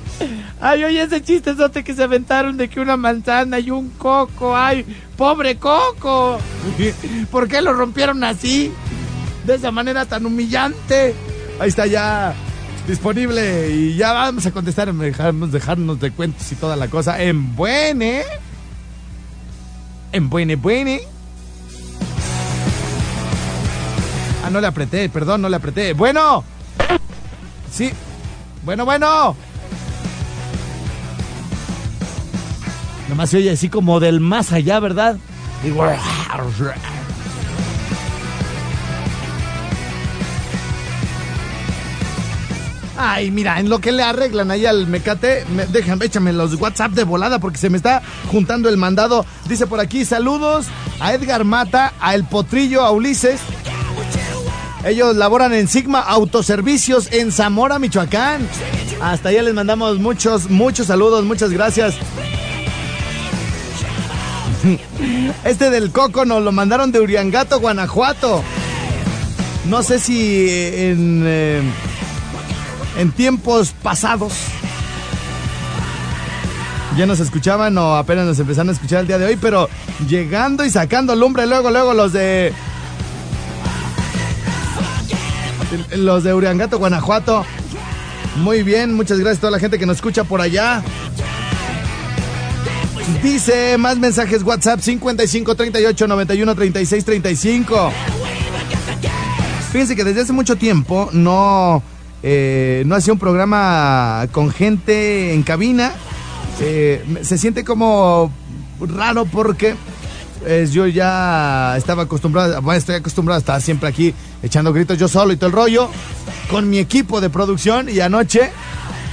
Ay, 0.60 0.84
oye, 0.84 1.02
ese 1.02 1.22
chistezote 1.22 1.82
que 1.82 1.94
se 1.94 2.02
aventaron 2.02 2.58
de 2.58 2.68
que 2.68 2.80
una 2.80 2.98
manzana 2.98 3.58
y 3.58 3.70
un 3.70 3.88
coco, 3.90 4.54
ay, 4.54 4.84
pobre 5.16 5.56
coco. 5.56 6.38
¿Por 7.30 7.48
qué 7.48 7.62
lo 7.62 7.72
rompieron 7.72 8.22
así? 8.24 8.70
De 9.46 9.54
esa 9.54 9.70
manera 9.70 10.04
tan 10.04 10.26
humillante. 10.26 11.14
Ahí 11.58 11.70
está 11.70 11.86
ya 11.86 12.34
disponible 12.86 13.70
y 13.70 13.96
ya 13.96 14.12
vamos 14.12 14.44
a 14.44 14.50
contestar, 14.50 14.92
dejarnos, 14.92 15.50
dejarnos 15.50 15.98
de 15.98 16.10
cuentos 16.10 16.52
y 16.52 16.56
toda 16.56 16.76
la 16.76 16.88
cosa 16.88 17.22
en 17.22 17.56
buene. 17.56 18.24
En 20.12 20.28
buene, 20.28 20.56
buene. 20.56 21.00
Ah, 24.48 24.50
no 24.50 24.62
le 24.62 24.66
apreté, 24.66 25.10
perdón, 25.10 25.42
no 25.42 25.50
le 25.50 25.56
apreté. 25.56 25.92
Bueno. 25.92 26.42
Sí. 27.70 27.90
Bueno, 28.64 28.86
bueno. 28.86 29.36
Nomás 33.10 33.28
se 33.28 33.36
oye 33.36 33.50
así 33.50 33.68
como 33.68 34.00
del 34.00 34.20
más 34.20 34.52
allá, 34.52 34.80
¿verdad? 34.80 35.18
Digo, 35.62 35.84
Ay, 42.96 43.30
mira, 43.30 43.60
en 43.60 43.68
lo 43.68 43.80
que 43.80 43.92
le 43.92 44.02
arreglan 44.02 44.50
ahí 44.50 44.64
al 44.64 44.86
mecate, 44.86 45.44
me, 45.54 45.66
déjame, 45.66 46.06
échame 46.06 46.32
los 46.32 46.54
WhatsApp 46.54 46.92
de 46.92 47.04
volada 47.04 47.38
porque 47.38 47.58
se 47.58 47.68
me 47.68 47.76
está 47.76 48.00
juntando 48.32 48.70
el 48.70 48.78
mandado. 48.78 49.26
Dice 49.46 49.66
por 49.66 49.78
aquí, 49.78 50.06
saludos 50.06 50.68
a 51.00 51.12
Edgar 51.12 51.44
Mata, 51.44 51.92
a 52.00 52.14
El 52.14 52.24
Potrillo, 52.24 52.82
a 52.82 52.90
Ulises. 52.92 53.40
Ellos 54.84 55.16
laboran 55.16 55.52
en 55.54 55.66
Sigma 55.68 56.00
Autoservicios 56.00 57.12
en 57.12 57.32
Zamora, 57.32 57.78
Michoacán. 57.78 58.48
Hasta 59.00 59.30
allá 59.30 59.42
les 59.42 59.54
mandamos 59.54 59.98
muchos, 59.98 60.48
muchos 60.50 60.86
saludos, 60.86 61.24
muchas 61.24 61.50
gracias. 61.50 61.96
Este 65.44 65.70
del 65.70 65.92
coco 65.92 66.24
nos 66.24 66.42
lo 66.42 66.52
mandaron 66.52 66.92
de 66.92 67.00
Uriangato, 67.00 67.60
Guanajuato. 67.60 68.42
No 69.66 69.82
sé 69.82 69.98
si 69.98 70.48
en, 70.48 71.22
eh, 71.26 71.62
en 72.98 73.12
tiempos 73.12 73.74
pasados 73.82 74.32
ya 76.96 77.06
nos 77.06 77.20
escuchaban 77.20 77.78
o 77.78 77.94
apenas 77.94 78.26
nos 78.26 78.38
empezaron 78.40 78.70
a 78.70 78.72
escuchar 78.72 79.00
el 79.00 79.06
día 79.06 79.18
de 79.18 79.26
hoy, 79.26 79.36
pero 79.36 79.68
llegando 80.08 80.64
y 80.64 80.70
sacando 80.70 81.14
lumbre 81.14 81.46
luego, 81.46 81.70
luego 81.70 81.94
los 81.94 82.12
de 82.12 82.52
los 85.96 86.24
de 86.24 86.34
Uriangato, 86.34 86.78
Guanajuato. 86.78 87.44
Muy 88.36 88.62
bien, 88.62 88.94
muchas 88.94 89.18
gracias 89.18 89.38
a 89.38 89.40
toda 89.40 89.50
la 89.52 89.58
gente 89.58 89.78
que 89.78 89.86
nos 89.86 89.96
escucha 89.96 90.24
por 90.24 90.40
allá. 90.40 90.82
Dice 93.22 93.78
más 93.78 93.98
mensajes 93.98 94.42
WhatsApp 94.42 94.80
55 94.80 95.54
38 95.54 96.06
91 96.06 96.54
36 96.54 97.04
35. 97.04 97.92
Fíjense 99.72 99.96
que 99.96 100.04
desde 100.04 100.22
hace 100.22 100.32
mucho 100.32 100.56
tiempo 100.56 101.10
no, 101.12 101.82
eh, 102.22 102.82
no 102.86 102.94
hacía 102.94 103.12
un 103.12 103.18
programa 103.18 104.26
con 104.32 104.50
gente 104.50 105.34
en 105.34 105.42
cabina. 105.42 105.92
Eh, 106.60 107.04
se 107.22 107.38
siente 107.38 107.64
como 107.64 108.32
raro 108.80 109.24
porque 109.26 109.74
eh, 110.46 110.68
yo 110.70 110.86
ya 110.86 111.76
estaba 111.76 112.04
acostumbrado, 112.04 112.60
bueno, 112.62 112.78
estoy 112.78 112.96
acostumbrado 112.96 113.36
a 113.36 113.40
estar 113.40 113.60
siempre 113.60 113.88
aquí 113.88 114.14
echando 114.42 114.72
gritos 114.72 114.98
yo 114.98 115.08
solo 115.08 115.32
y 115.32 115.36
todo 115.36 115.46
el 115.48 115.52
rollo, 115.52 115.90
con 116.50 116.68
mi 116.68 116.78
equipo 116.78 117.20
de 117.20 117.30
producción 117.30 117.88
y 117.88 118.00
anoche, 118.00 118.50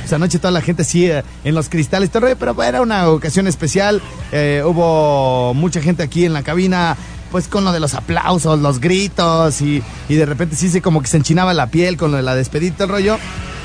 pues 0.08 0.32
toda 0.40 0.52
la 0.52 0.62
gente 0.62 0.84
sí 0.84 1.10
eh, 1.10 1.24
en 1.44 1.56
los 1.56 1.70
cristales, 1.70 2.10
pero 2.12 2.64
era 2.64 2.82
una 2.82 3.10
ocasión 3.10 3.48
especial, 3.48 4.02
eh, 4.32 4.62
hubo 4.66 5.54
mucha 5.54 5.82
gente 5.82 6.04
aquí 6.04 6.26
en 6.26 6.34
la 6.34 6.44
cabina, 6.44 6.96
pues 7.32 7.48
con 7.48 7.64
lo 7.64 7.72
de 7.72 7.80
los 7.80 7.94
aplausos, 7.96 8.60
los 8.60 8.80
gritos 8.80 9.62
y, 9.62 9.82
y 10.08 10.16
de 10.16 10.26
repente 10.26 10.56
sí 10.56 10.70
se 10.70 10.82
como 10.82 11.02
que 11.02 11.08
se 11.08 11.18
enchinaba 11.18 11.54
la 11.54 11.68
piel 11.68 11.98
con 11.98 12.12
lo 12.12 12.18
de 12.18 12.24
la 12.24 12.36
despedida 12.36 12.84
el 12.84 12.90
rollo. 12.90 13.18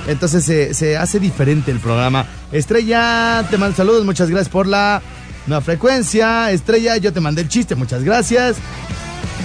Entonces 0.07 0.45
se, 0.45 0.73
se 0.75 0.97
hace 0.97 1.21
diferente 1.21 1.71
el 1.71 1.79
programa. 1.79 2.27
Estrella, 2.53 3.47
te 3.51 3.59
mando 3.59 3.77
saludos, 3.77 4.05
muchas 4.05 4.31
gracias 4.31 4.49
por 4.49 4.67
la 4.67 5.03
nueva 5.47 5.61
frecuencia. 5.61 6.51
Estrella, 6.51 6.97
yo 6.97 7.13
te 7.13 7.21
mandé 7.21 7.43
el 7.43 7.49
chiste, 7.49 7.75
muchas 7.75 8.03
gracias. 8.03 8.57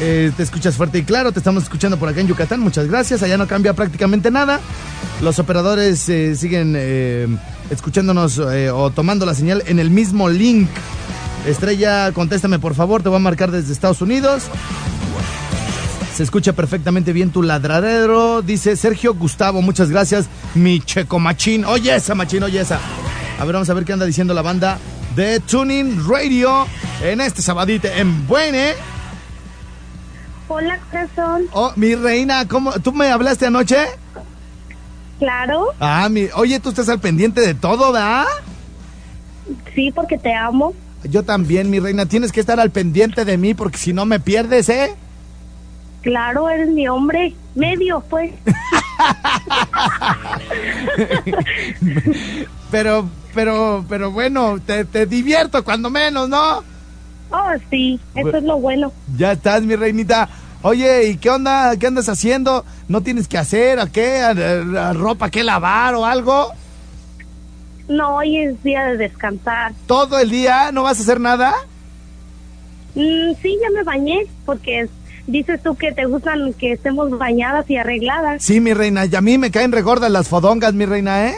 Eh, 0.01 0.31
te 0.35 0.43
escuchas 0.43 0.75
fuerte 0.75 0.97
y 0.97 1.03
claro, 1.03 1.31
te 1.31 1.39
estamos 1.39 1.63
escuchando 1.63 1.97
por 1.97 2.09
acá 2.09 2.19
en 2.19 2.27
Yucatán, 2.27 2.59
muchas 2.59 2.87
gracias. 2.87 3.23
Allá 3.23 3.37
no 3.37 3.47
cambia 3.47 3.73
prácticamente 3.73 4.31
nada. 4.31 4.59
Los 5.21 5.39
operadores 5.39 6.07
eh, 6.09 6.35
siguen 6.35 6.73
eh, 6.75 7.27
escuchándonos 7.69 8.39
o 8.39 8.89
tomando 8.91 9.25
la 9.25 9.33
señal 9.33 9.63
en 9.67 9.79
el 9.79 9.89
mismo 9.89 10.29
link. 10.29 10.69
Estrella, 11.47 12.11
contéstame 12.11 12.59
por 12.59 12.73
favor, 12.73 13.03
te 13.03 13.09
voy 13.09 13.17
a 13.17 13.19
marcar 13.19 13.51
desde 13.51 13.71
Estados 13.71 14.01
Unidos. 14.01 14.43
Se 16.15 16.23
escucha 16.23 16.53
perfectamente 16.53 17.13
bien 17.13 17.29
tu 17.29 17.43
ladradero. 17.43 18.41
Dice 18.41 18.75
Sergio 18.75 19.13
Gustavo, 19.13 19.61
muchas 19.61 19.89
gracias, 19.89 20.27
mi 20.55 20.79
checo 20.79 21.19
machín. 21.19 21.65
Oye 21.65 21.95
esa, 21.95 22.15
machín, 22.15 22.43
oye 22.43 22.61
esa. 22.61 22.79
A 23.37 23.43
ver, 23.45 23.53
vamos 23.53 23.69
a 23.69 23.73
ver 23.73 23.85
qué 23.85 23.93
anda 23.93 24.05
diciendo 24.05 24.33
la 24.33 24.41
banda 24.41 24.79
de 25.15 25.39
Tuning 25.41 26.07
Radio 26.07 26.65
en 27.03 27.21
este 27.21 27.41
sabadito 27.41 27.87
en 27.87 28.25
Buene. 28.27 28.94
Hola, 30.47 30.79
corazón. 30.91 31.43
Oh, 31.53 31.71
mi 31.75 31.95
reina, 31.95 32.47
¿cómo? 32.47 32.71
¿Tú 32.73 32.91
me 32.93 33.07
hablaste 33.09 33.47
anoche? 33.47 33.77
Claro, 35.19 35.67
Ah, 35.79 36.07
mi, 36.09 36.27
oye, 36.35 36.59
tú 36.59 36.69
estás 36.69 36.89
al 36.89 36.99
pendiente 36.99 37.39
de 37.41 37.53
todo, 37.53 37.91
¿verdad? 37.93 38.25
sí, 39.73 39.91
porque 39.93 40.17
te 40.17 40.33
amo. 40.33 40.73
Yo 41.03 41.23
también, 41.23 41.69
mi 41.69 41.79
reina, 41.79 42.05
tienes 42.05 42.31
que 42.31 42.39
estar 42.41 42.59
al 42.59 42.71
pendiente 42.71 43.23
de 43.25 43.37
mí 43.37 43.53
porque 43.53 43.77
si 43.77 43.93
no 43.93 44.05
me 44.05 44.19
pierdes, 44.19 44.67
¿eh? 44.69 44.93
Claro, 46.01 46.49
eres 46.49 46.69
mi 46.69 46.87
hombre. 46.87 47.33
Medio, 47.55 48.01
pues. 48.09 48.31
Pero, 52.71 53.07
pero, 53.33 53.85
pero 53.87 54.11
bueno, 54.11 54.59
te, 54.65 54.83
te 54.85 55.05
divierto 55.05 55.63
cuando 55.63 55.89
menos, 55.89 56.27
¿no? 56.27 56.63
Oh, 57.37 57.59
sí, 57.69 57.99
eso 58.15 58.37
es 58.37 58.43
lo 58.43 58.57
bueno. 58.59 58.91
Ya 59.17 59.33
estás, 59.33 59.61
mi 59.63 59.75
reinita. 59.75 60.29
Oye, 60.61 61.09
¿y 61.09 61.17
qué 61.17 61.29
onda? 61.29 61.75
¿Qué 61.77 61.87
andas 61.87 62.07
haciendo? 62.09 62.63
¿No 62.87 63.01
tienes 63.01 63.27
que 63.27 63.37
hacer? 63.37 63.79
¿A 63.79 63.87
qué? 63.87 64.19
¿A, 64.21 64.29
a- 64.29 64.89
a 64.89 64.93
ropa 64.93 65.29
que 65.29 65.43
lavar 65.43 65.95
o 65.95 66.05
algo? 66.05 66.51
No, 67.87 68.15
hoy 68.17 68.37
es 68.37 68.63
día 68.63 68.85
de 68.85 68.97
descansar. 68.97 69.73
¿Todo 69.85 70.17
el 70.19 70.29
día? 70.31 70.71
¿No 70.71 70.83
vas 70.83 70.97
a 70.99 71.01
hacer 71.03 71.19
nada? 71.19 71.53
Mm, 72.95 73.33
sí, 73.41 73.57
ya 73.61 73.69
me 73.75 73.83
bañé, 73.83 74.25
porque 74.45 74.87
dices 75.27 75.61
tú 75.61 75.75
que 75.75 75.91
te 75.91 76.05
gustan 76.05 76.53
que 76.53 76.71
estemos 76.71 77.09
bañadas 77.17 77.69
y 77.69 77.77
arregladas. 77.77 78.41
Sí, 78.41 78.59
mi 78.61 78.73
reina, 78.73 79.05
y 79.05 79.15
a 79.15 79.21
mí 79.21 79.37
me 79.37 79.51
caen 79.51 79.71
regordas 79.71 80.09
las 80.09 80.27
fodongas, 80.29 80.73
mi 80.73 80.85
reina, 80.85 81.27
¿eh? 81.27 81.35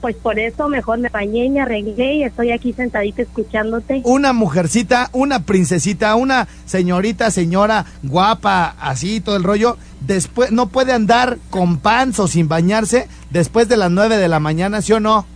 Pues 0.00 0.16
por 0.16 0.38
eso 0.38 0.68
mejor 0.68 0.98
me 0.98 1.10
bañé 1.10 1.44
y 1.44 1.50
me 1.50 1.60
arreglé 1.60 2.14
y 2.14 2.22
estoy 2.24 2.52
aquí 2.52 2.72
sentadita 2.72 3.22
escuchándote. 3.22 4.00
Una 4.04 4.32
mujercita, 4.32 5.10
una 5.12 5.44
princesita, 5.44 6.14
una 6.14 6.48
señorita, 6.64 7.30
señora, 7.30 7.84
guapa, 8.02 8.74
así 8.80 9.20
todo 9.20 9.36
el 9.36 9.44
rollo, 9.44 9.76
después 10.00 10.52
no 10.52 10.68
puede 10.68 10.92
andar 10.92 11.38
con 11.50 11.78
pants 11.78 12.18
o 12.18 12.28
sin 12.28 12.48
bañarse 12.48 13.08
después 13.30 13.68
de 13.68 13.76
las 13.76 13.90
nueve 13.90 14.16
de 14.16 14.28
la 14.28 14.40
mañana, 14.40 14.80
¿sí 14.80 14.94
o 14.94 15.00
no? 15.00 15.26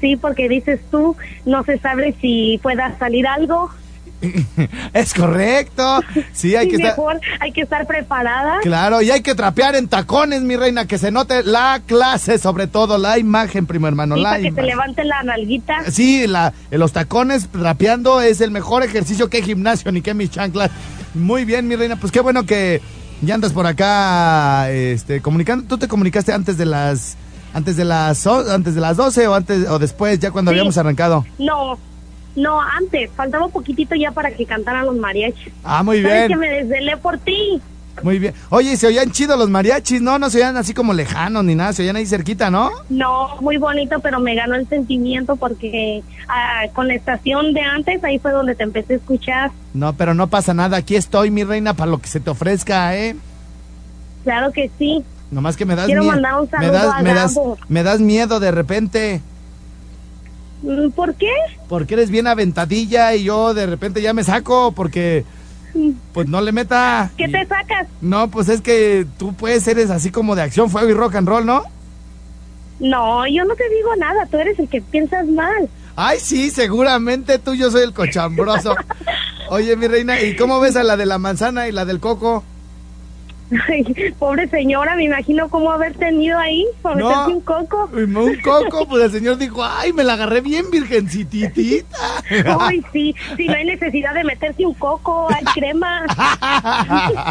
Sí, 0.00 0.16
porque 0.16 0.48
dices 0.48 0.80
tú, 0.90 1.16
no 1.44 1.64
se 1.64 1.78
sabe 1.78 2.14
si 2.20 2.58
pueda 2.62 2.96
salir 2.98 3.26
algo. 3.26 3.70
es 4.92 5.14
correcto. 5.14 6.00
Sí, 6.32 6.56
hay 6.56 6.68
que 6.68 6.76
estar... 6.76 6.90
mejor 6.90 7.20
hay 7.40 7.52
que 7.52 7.62
estar 7.62 7.86
preparada. 7.86 8.58
Claro, 8.62 9.00
y 9.02 9.10
hay 9.10 9.22
que 9.22 9.34
trapear 9.34 9.76
en 9.76 9.88
tacones, 9.88 10.42
mi 10.42 10.56
reina, 10.56 10.86
que 10.86 10.98
se 10.98 11.10
note 11.10 11.42
la 11.44 11.80
clase, 11.86 12.38
sobre 12.38 12.66
todo 12.66 12.98
la 12.98 13.18
imagen, 13.18 13.66
primo 13.66 13.86
hermano, 13.88 14.16
Sí, 14.16 14.22
la 14.22 14.30
para 14.30 14.42
que 14.42 14.52
te 14.52 14.62
levante 14.62 15.04
la 15.04 15.22
nalguita. 15.22 15.90
Sí, 15.90 16.26
la, 16.26 16.52
los 16.70 16.92
tacones 16.92 17.48
trapeando 17.48 18.20
es 18.20 18.40
el 18.40 18.50
mejor 18.50 18.82
ejercicio 18.82 19.28
que 19.30 19.42
gimnasio, 19.42 19.92
ni 19.92 20.02
que 20.02 20.14
mis 20.14 20.30
chanclas. 20.30 20.70
Muy 21.14 21.44
bien, 21.44 21.68
mi 21.68 21.76
reina, 21.76 21.96
pues 21.96 22.12
qué 22.12 22.20
bueno 22.20 22.44
que 22.44 22.80
ya 23.22 23.34
andas 23.34 23.52
por 23.52 23.66
acá 23.66 24.70
este, 24.70 25.20
comunicando. 25.20 25.64
¿Tú 25.66 25.78
te 25.78 25.88
comunicaste 25.88 26.32
antes 26.32 26.58
de 26.58 26.66
las 26.66 27.16
antes 27.54 27.76
de 27.76 27.84
las 27.84 28.26
antes 28.26 28.74
de 28.74 28.80
las 28.80 28.96
12 28.96 29.26
o 29.26 29.34
antes 29.34 29.66
o 29.68 29.78
después, 29.78 30.18
ya 30.20 30.30
cuando 30.30 30.50
Sí. 30.50 30.54
habíamos 30.58 30.76
arrancado? 30.78 31.24
No, 31.38 31.78
no, 32.38 32.60
antes, 32.60 33.10
faltaba 33.14 33.46
un 33.46 33.52
poquitito 33.52 33.94
ya 33.94 34.12
para 34.12 34.30
que 34.30 34.46
cantaran 34.46 34.86
los 34.86 34.96
mariachis. 34.96 35.52
Ah, 35.64 35.82
muy 35.82 36.02
¿Sabes 36.02 36.28
bien. 36.28 36.28
que 36.28 36.36
me 36.36 36.48
desvelé 36.48 36.96
por 36.96 37.18
ti? 37.18 37.60
Muy 38.02 38.20
bien. 38.20 38.32
Oye, 38.50 38.76
se 38.76 38.86
oían 38.86 39.10
chidos 39.10 39.36
los 39.36 39.50
mariachis, 39.50 40.00
¿no? 40.00 40.20
No 40.20 40.30
se 40.30 40.38
oían 40.38 40.56
así 40.56 40.72
como 40.72 40.92
lejanos 40.92 41.42
ni 41.44 41.56
nada, 41.56 41.72
se 41.72 41.82
oían 41.82 41.96
ahí 41.96 42.06
cerquita, 42.06 42.48
¿no? 42.48 42.70
No, 42.88 43.36
muy 43.40 43.56
bonito, 43.56 43.98
pero 44.00 44.20
me 44.20 44.36
ganó 44.36 44.54
el 44.54 44.68
sentimiento 44.68 45.34
porque 45.34 46.04
ah, 46.28 46.62
con 46.74 46.86
la 46.86 46.94
estación 46.94 47.54
de 47.54 47.60
antes, 47.62 48.02
ahí 48.04 48.20
fue 48.20 48.30
donde 48.30 48.54
te 48.54 48.62
empecé 48.62 48.92
a 48.94 48.96
escuchar. 48.98 49.50
No, 49.74 49.94
pero 49.94 50.14
no 50.14 50.28
pasa 50.28 50.54
nada. 50.54 50.76
Aquí 50.76 50.94
estoy, 50.94 51.32
mi 51.32 51.42
reina, 51.42 51.74
para 51.74 51.90
lo 51.90 51.98
que 51.98 52.06
se 52.08 52.20
te 52.20 52.30
ofrezca, 52.30 52.96
¿eh? 52.96 53.16
Claro 54.22 54.52
que 54.52 54.70
sí. 54.78 55.02
Nomás 55.30 55.56
que 55.56 55.64
me 55.66 55.74
das 55.74 55.86
Quiero 55.86 56.02
miedo. 56.02 56.12
mandar 56.14 56.34
un 56.40 56.44
me 56.44 56.50
saludo 56.50 56.72
das, 56.72 56.94
a 56.94 57.02
me 57.02 57.14
das, 57.14 57.36
me 57.68 57.82
das 57.82 58.00
miedo 58.00 58.40
de 58.40 58.50
repente. 58.50 59.20
Mm, 60.62 60.90
¿Por 60.90 61.14
qué? 61.14 61.30
Porque 61.68 61.94
eres 61.94 62.10
bien 62.10 62.26
aventadilla 62.26 63.14
y 63.14 63.24
yo 63.24 63.54
de 63.54 63.66
repente 63.66 64.02
ya 64.02 64.12
me 64.12 64.24
saco 64.24 64.72
porque 64.72 65.24
pues 66.12 66.28
no 66.28 66.40
le 66.40 66.52
meta. 66.52 67.10
¿Qué 67.16 67.28
te 67.28 67.46
sacas? 67.46 67.86
No, 68.00 68.28
pues 68.30 68.48
es 68.48 68.60
que 68.60 69.06
tú 69.18 69.34
puedes 69.34 69.66
eres 69.68 69.90
así 69.90 70.10
como 70.10 70.34
de 70.34 70.42
acción, 70.42 70.70
fuego 70.70 70.88
y 70.88 70.94
rock 70.94 71.16
and 71.16 71.28
roll, 71.28 71.46
¿no? 71.46 71.62
No, 72.80 73.26
yo 73.26 73.44
no 73.44 73.54
te 73.54 73.68
digo 73.70 73.94
nada, 73.96 74.26
tú 74.26 74.38
eres 74.38 74.58
el 74.58 74.68
que 74.68 74.80
piensas 74.80 75.26
mal. 75.26 75.68
Ay, 75.96 76.18
sí, 76.20 76.50
seguramente 76.50 77.38
tú 77.38 77.54
yo 77.54 77.70
soy 77.70 77.82
el 77.82 77.92
cochambroso. 77.92 78.74
Oye, 79.50 79.76
mi 79.76 79.88
reina, 79.88 80.20
¿y 80.20 80.36
cómo 80.36 80.60
ves 80.60 80.76
a 80.76 80.84
la 80.84 80.96
de 80.96 81.06
la 81.06 81.18
manzana 81.18 81.68
y 81.68 81.72
la 81.72 81.84
del 81.84 82.00
coco? 82.00 82.44
Ay, 83.68 84.12
pobre 84.18 84.46
señora, 84.48 84.94
me 84.94 85.04
imagino 85.04 85.48
cómo 85.48 85.72
haber 85.72 85.94
tenido 85.94 86.38
ahí 86.38 86.66
por 86.82 86.96
No. 86.98 87.08
meterse 87.08 87.32
un 87.32 87.40
coco. 87.40 87.88
Un 87.94 88.36
coco, 88.42 88.86
pues 88.86 89.04
el 89.04 89.10
señor 89.12 89.38
dijo, 89.38 89.64
ay, 89.64 89.92
me 89.94 90.04
la 90.04 90.12
agarré 90.14 90.42
bien 90.42 90.66
virgencititita. 90.70 91.96
Ay, 92.60 92.82
sí, 92.92 93.14
sí, 93.36 93.46
no 93.46 93.54
hay 93.54 93.64
necesidad 93.64 94.12
de 94.12 94.24
meterse 94.24 94.66
un 94.66 94.74
coco, 94.74 95.28
hay 95.34 95.44
crema. 95.54 96.02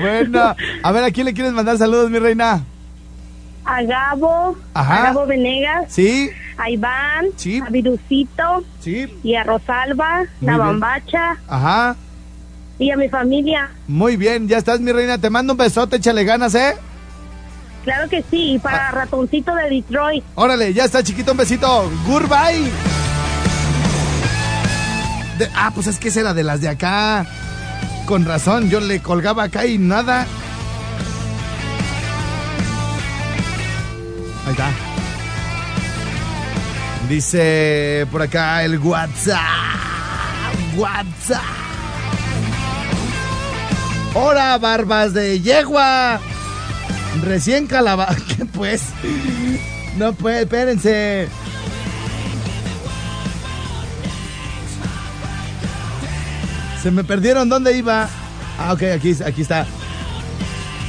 bueno, 0.00 0.54
a 0.82 0.92
ver, 0.92 1.04
¿a 1.04 1.10
quién 1.10 1.26
le 1.26 1.34
quieres 1.34 1.52
mandar 1.52 1.78
saludos, 1.78 2.10
mi 2.10 2.18
reina? 2.18 2.62
A 3.64 3.82
Gabo, 3.82 4.56
Ajá. 4.74 4.96
a 4.96 5.02
Gabo 5.04 5.26
Venegas, 5.26 5.84
Sí, 5.88 6.30
a 6.56 6.70
Iván, 6.70 7.26
Sí. 7.36 7.60
a 7.64 7.70
Virucito 7.70 8.64
sí, 8.80 9.06
y 9.22 9.34
a 9.36 9.44
Rosalba, 9.44 10.22
la 10.40 10.52
bien. 10.52 10.58
Bambacha 10.58 11.36
ajá. 11.46 11.96
Y 12.80 12.90
a 12.90 12.96
mi 12.96 13.08
familia. 13.08 13.70
Muy 13.86 14.16
bien, 14.16 14.48
ya 14.48 14.58
estás, 14.58 14.80
mi 14.80 14.90
reina. 14.90 15.18
Te 15.18 15.30
mando 15.30 15.52
un 15.52 15.58
besote, 15.58 15.96
échale 15.96 16.24
ganas, 16.24 16.54
¿eh? 16.54 16.74
Claro 17.84 18.08
que 18.08 18.24
sí, 18.30 18.52
y 18.54 18.56
Ah. 18.56 18.60
para 18.62 18.90
Ratoncito 18.90 19.54
de 19.54 19.68
Detroit. 19.70 20.24
Órale, 20.34 20.72
ya 20.74 20.84
está, 20.86 21.02
chiquito, 21.02 21.32
un 21.32 21.38
besito. 21.38 21.90
Goodbye. 22.06 22.70
De- 25.38 25.48
ah, 25.54 25.70
pues 25.74 25.86
es 25.86 25.98
que 25.98 26.08
esa 26.08 26.20
era 26.20 26.34
de 26.34 26.42
las 26.42 26.60
de 26.60 26.68
acá. 26.68 27.26
Con 28.06 28.24
razón, 28.24 28.68
yo 28.70 28.80
le 28.80 29.00
colgaba 29.00 29.44
acá 29.44 29.64
y 29.66 29.78
nada. 29.78 30.26
Ahí 34.46 34.50
está. 34.52 34.70
Dice 37.08 38.06
por 38.10 38.22
acá 38.22 38.62
el 38.64 38.78
WhatsApp. 38.78 39.38
WhatsApp. 40.76 41.40
Hola, 44.14 44.58
barbas 44.58 45.14
de 45.14 45.40
yegua. 45.40 46.20
Recién 47.22 47.66
calaba. 47.66 48.08
¿Qué 48.36 48.44
pues? 48.44 48.82
No 49.96 50.12
puede, 50.14 50.42
espérense. 50.42 51.28
Se 56.82 56.90
me 56.90 57.04
perdieron 57.04 57.48
dónde 57.48 57.76
iba. 57.76 58.08
Ah, 58.58 58.72
ok, 58.72 58.82
aquí, 58.96 59.14
aquí 59.24 59.42
está. 59.42 59.66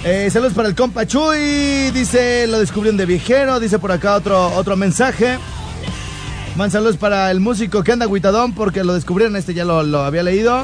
Eh, 0.03 0.29
saludos 0.31 0.53
para 0.53 0.67
el 0.69 0.75
compa 0.75 1.05
Chuy. 1.05 1.91
Dice, 1.91 2.47
lo 2.47 2.59
descubrieron 2.59 2.97
de 2.97 3.05
viejero. 3.05 3.59
Dice 3.59 3.77
por 3.77 3.91
acá 3.91 4.15
otro, 4.15 4.51
otro 4.55 4.75
mensaje. 4.75 5.37
Man, 6.55 6.71
saludos 6.71 6.97
para 6.97 7.29
el 7.29 7.39
músico 7.39 7.83
que 7.83 7.91
anda 7.91 8.05
aguitadón 8.05 8.53
porque 8.53 8.83
lo 8.83 8.95
descubrieron. 8.95 9.35
Este 9.35 9.53
ya 9.53 9.63
lo, 9.63 9.83
lo 9.83 10.03
había 10.03 10.23
leído. 10.23 10.63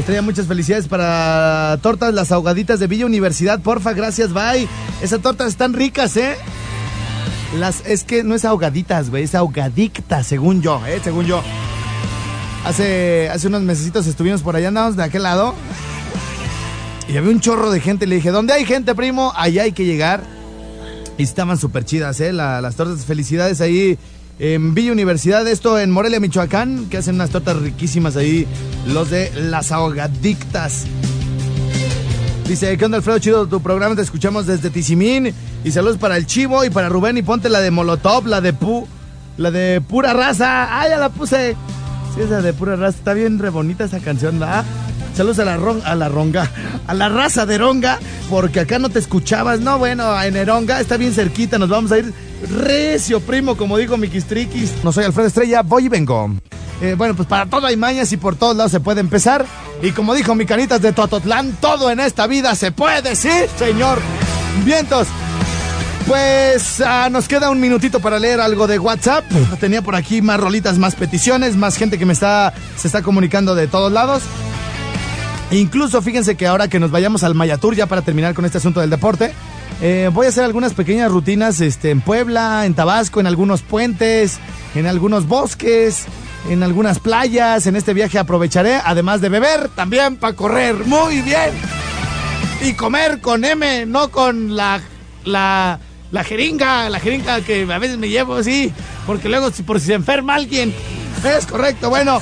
Estrella, 0.00 0.22
muchas 0.22 0.46
felicidades 0.46 0.88
para 0.88 1.78
tortas, 1.82 2.12
las 2.14 2.32
ahogaditas 2.32 2.80
de 2.80 2.86
Villa 2.86 3.06
Universidad. 3.06 3.60
Porfa, 3.60 3.92
gracias, 3.92 4.32
bye. 4.32 4.66
Esas 5.02 5.20
tortas 5.20 5.48
están 5.48 5.72
ricas, 5.74 6.16
¿eh? 6.16 6.36
Las, 7.58 7.84
es 7.86 8.04
que 8.04 8.22
no 8.24 8.34
es 8.34 8.44
ahogaditas, 8.44 9.10
güey, 9.10 9.24
es 9.24 9.34
ahogadicta, 9.34 10.22
según 10.22 10.62
yo, 10.62 10.80
¿eh? 10.86 11.00
Según 11.02 11.26
yo. 11.26 11.42
Hace, 12.64 13.28
hace 13.30 13.46
unos 13.48 13.62
mesecitos 13.62 14.06
estuvimos 14.06 14.42
por 14.42 14.56
allá, 14.56 14.68
andamos 14.68 14.96
de 14.96 15.02
aquel 15.04 15.22
lado. 15.22 15.54
Y 17.08 17.16
había 17.16 17.30
un 17.30 17.40
chorro 17.40 17.70
de 17.70 17.80
gente. 17.80 18.06
Le 18.06 18.16
dije, 18.16 18.30
¿dónde 18.30 18.52
hay 18.52 18.64
gente, 18.64 18.94
primo? 18.94 19.32
Allá 19.36 19.62
hay 19.64 19.72
que 19.72 19.84
llegar. 19.84 20.22
Y 21.18 21.24
estaban 21.24 21.58
súper 21.58 21.84
chidas, 21.84 22.20
¿eh? 22.20 22.32
La- 22.32 22.60
las 22.60 22.76
tortas. 22.76 23.04
Felicidades 23.04 23.60
ahí 23.60 23.98
en 24.40 24.74
Villa 24.74 24.90
Universidad. 24.90 25.46
Esto 25.46 25.78
en 25.78 25.90
Morelia, 25.90 26.18
Michoacán, 26.18 26.86
que 26.88 26.96
hacen 26.96 27.16
unas 27.16 27.30
tortas 27.30 27.58
riquísimas 27.58 28.16
ahí. 28.16 28.48
Los 28.86 29.10
de 29.10 29.30
las 29.36 29.70
ahogadictas. 29.70 30.86
Dice, 32.48 32.76
¿qué 32.76 32.84
onda 32.84 32.96
Alfredo? 32.96 33.18
Chido 33.20 33.46
tu 33.46 33.60
programa, 33.60 33.94
te 33.94 34.02
escuchamos 34.02 34.46
desde 34.46 34.70
Tizimín. 34.70 35.32
Y 35.62 35.70
saludos 35.70 35.98
para 35.98 36.16
el 36.16 36.26
Chivo 36.26 36.64
y 36.64 36.70
para 36.70 36.88
Rubén 36.88 37.18
y 37.18 37.22
ponte 37.22 37.48
la 37.48 37.60
de 37.60 37.70
Molotov, 37.70 38.26
la 38.26 38.40
de 38.40 38.54
Pu, 38.54 38.88
la 39.36 39.50
de 39.50 39.80
pura 39.82 40.14
raza. 40.14 40.80
Ah, 40.80 40.88
ya 40.88 40.98
la 40.98 41.10
puse. 41.10 41.54
Sí, 42.14 42.22
esa 42.22 42.40
de 42.40 42.52
pura 42.54 42.76
raza. 42.76 42.98
Está 42.98 43.12
bien 43.12 43.38
re 43.38 43.50
bonita 43.50 43.84
esa 43.84 44.00
canción, 44.00 44.40
¿verdad? 44.40 44.64
Saludos 45.20 45.38
a 45.40 45.44
la, 45.44 45.58
ron- 45.58 45.82
a 45.84 45.94
la 45.94 46.08
ronga, 46.08 46.50
a 46.86 46.94
la 46.94 47.10
raza 47.10 47.44
de 47.44 47.58
ronga, 47.58 47.98
porque 48.30 48.60
acá 48.60 48.78
no 48.78 48.88
te 48.88 48.98
escuchabas. 49.00 49.60
No, 49.60 49.78
bueno, 49.78 50.18
en 50.22 50.34
Eronga 50.34 50.80
está 50.80 50.96
bien 50.96 51.12
cerquita, 51.12 51.58
nos 51.58 51.68
vamos 51.68 51.92
a 51.92 51.98
ir 51.98 52.10
recio, 52.58 53.20
primo, 53.20 53.54
como 53.54 53.76
dijo 53.76 53.98
Miquistriquis. 53.98 54.82
No 54.82 54.92
soy 54.92 55.04
Alfredo 55.04 55.28
Estrella, 55.28 55.60
voy 55.60 55.84
y 55.84 55.88
vengo. 55.90 56.30
Eh, 56.80 56.94
bueno, 56.96 57.14
pues 57.14 57.28
para 57.28 57.44
todo 57.44 57.66
hay 57.66 57.76
mañas 57.76 58.10
y 58.12 58.16
por 58.16 58.34
todos 58.36 58.56
lados 58.56 58.72
se 58.72 58.80
puede 58.80 59.00
empezar. 59.00 59.44
Y 59.82 59.90
como 59.90 60.14
dijo 60.14 60.34
mi 60.34 60.46
canitas 60.46 60.80
de 60.80 60.94
Tototlán, 60.94 61.52
todo 61.60 61.90
en 61.90 62.00
esta 62.00 62.26
vida 62.26 62.54
se 62.54 62.72
puede, 62.72 63.14
sí, 63.14 63.28
señor. 63.58 63.98
Vientos. 64.64 65.06
Pues 66.06 66.80
ah, 66.80 67.08
nos 67.10 67.28
queda 67.28 67.50
un 67.50 67.60
minutito 67.60 68.00
para 68.00 68.18
leer 68.18 68.40
algo 68.40 68.66
de 68.66 68.78
WhatsApp. 68.78 69.24
Tenía 69.60 69.82
por 69.82 69.94
aquí 69.96 70.22
más 70.22 70.40
rolitas, 70.40 70.78
más 70.78 70.94
peticiones, 70.94 71.56
más 71.56 71.76
gente 71.76 71.98
que 71.98 72.06
me 72.06 72.14
está 72.14 72.54
se 72.78 72.88
está 72.88 73.02
comunicando 73.02 73.54
de 73.54 73.66
todos 73.68 73.92
lados. 73.92 74.22
Incluso 75.50 76.00
fíjense 76.00 76.36
que 76.36 76.46
ahora 76.46 76.68
que 76.68 76.78
nos 76.78 76.90
vayamos 76.90 77.24
al 77.24 77.34
Mayatur 77.34 77.74
ya 77.74 77.86
para 77.86 78.02
terminar 78.02 78.34
con 78.34 78.44
este 78.44 78.58
asunto 78.58 78.80
del 78.80 78.90
deporte, 78.90 79.32
eh, 79.82 80.10
voy 80.12 80.26
a 80.26 80.28
hacer 80.28 80.44
algunas 80.44 80.74
pequeñas 80.74 81.10
rutinas 81.10 81.60
este, 81.60 81.90
en 81.90 82.00
Puebla, 82.00 82.66
en 82.66 82.74
Tabasco, 82.74 83.18
en 83.18 83.26
algunos 83.26 83.62
puentes, 83.62 84.38
en 84.74 84.86
algunos 84.86 85.26
bosques, 85.26 86.04
en 86.48 86.62
algunas 86.62 86.98
playas. 86.98 87.66
En 87.66 87.76
este 87.76 87.94
viaje 87.94 88.18
aprovecharé, 88.18 88.80
además 88.84 89.20
de 89.20 89.28
beber, 89.28 89.68
también 89.70 90.16
para 90.16 90.36
correr. 90.36 90.76
Muy 90.86 91.20
bien. 91.22 91.50
Y 92.62 92.74
comer 92.74 93.20
con 93.20 93.44
M, 93.44 93.86
no 93.86 94.10
con 94.10 94.54
la, 94.54 94.80
la, 95.24 95.80
la 96.12 96.24
jeringa, 96.24 96.90
la 96.90 97.00
jeringa 97.00 97.40
que 97.40 97.66
a 97.72 97.78
veces 97.78 97.98
me 97.98 98.08
llevo 98.08 98.36
así, 98.36 98.72
porque 99.06 99.28
luego 99.28 99.50
por 99.66 99.80
si 99.80 99.86
se 99.86 99.94
enferma 99.94 100.34
alguien. 100.34 100.74
Es 101.24 101.46
correcto, 101.46 101.88
bueno. 101.88 102.20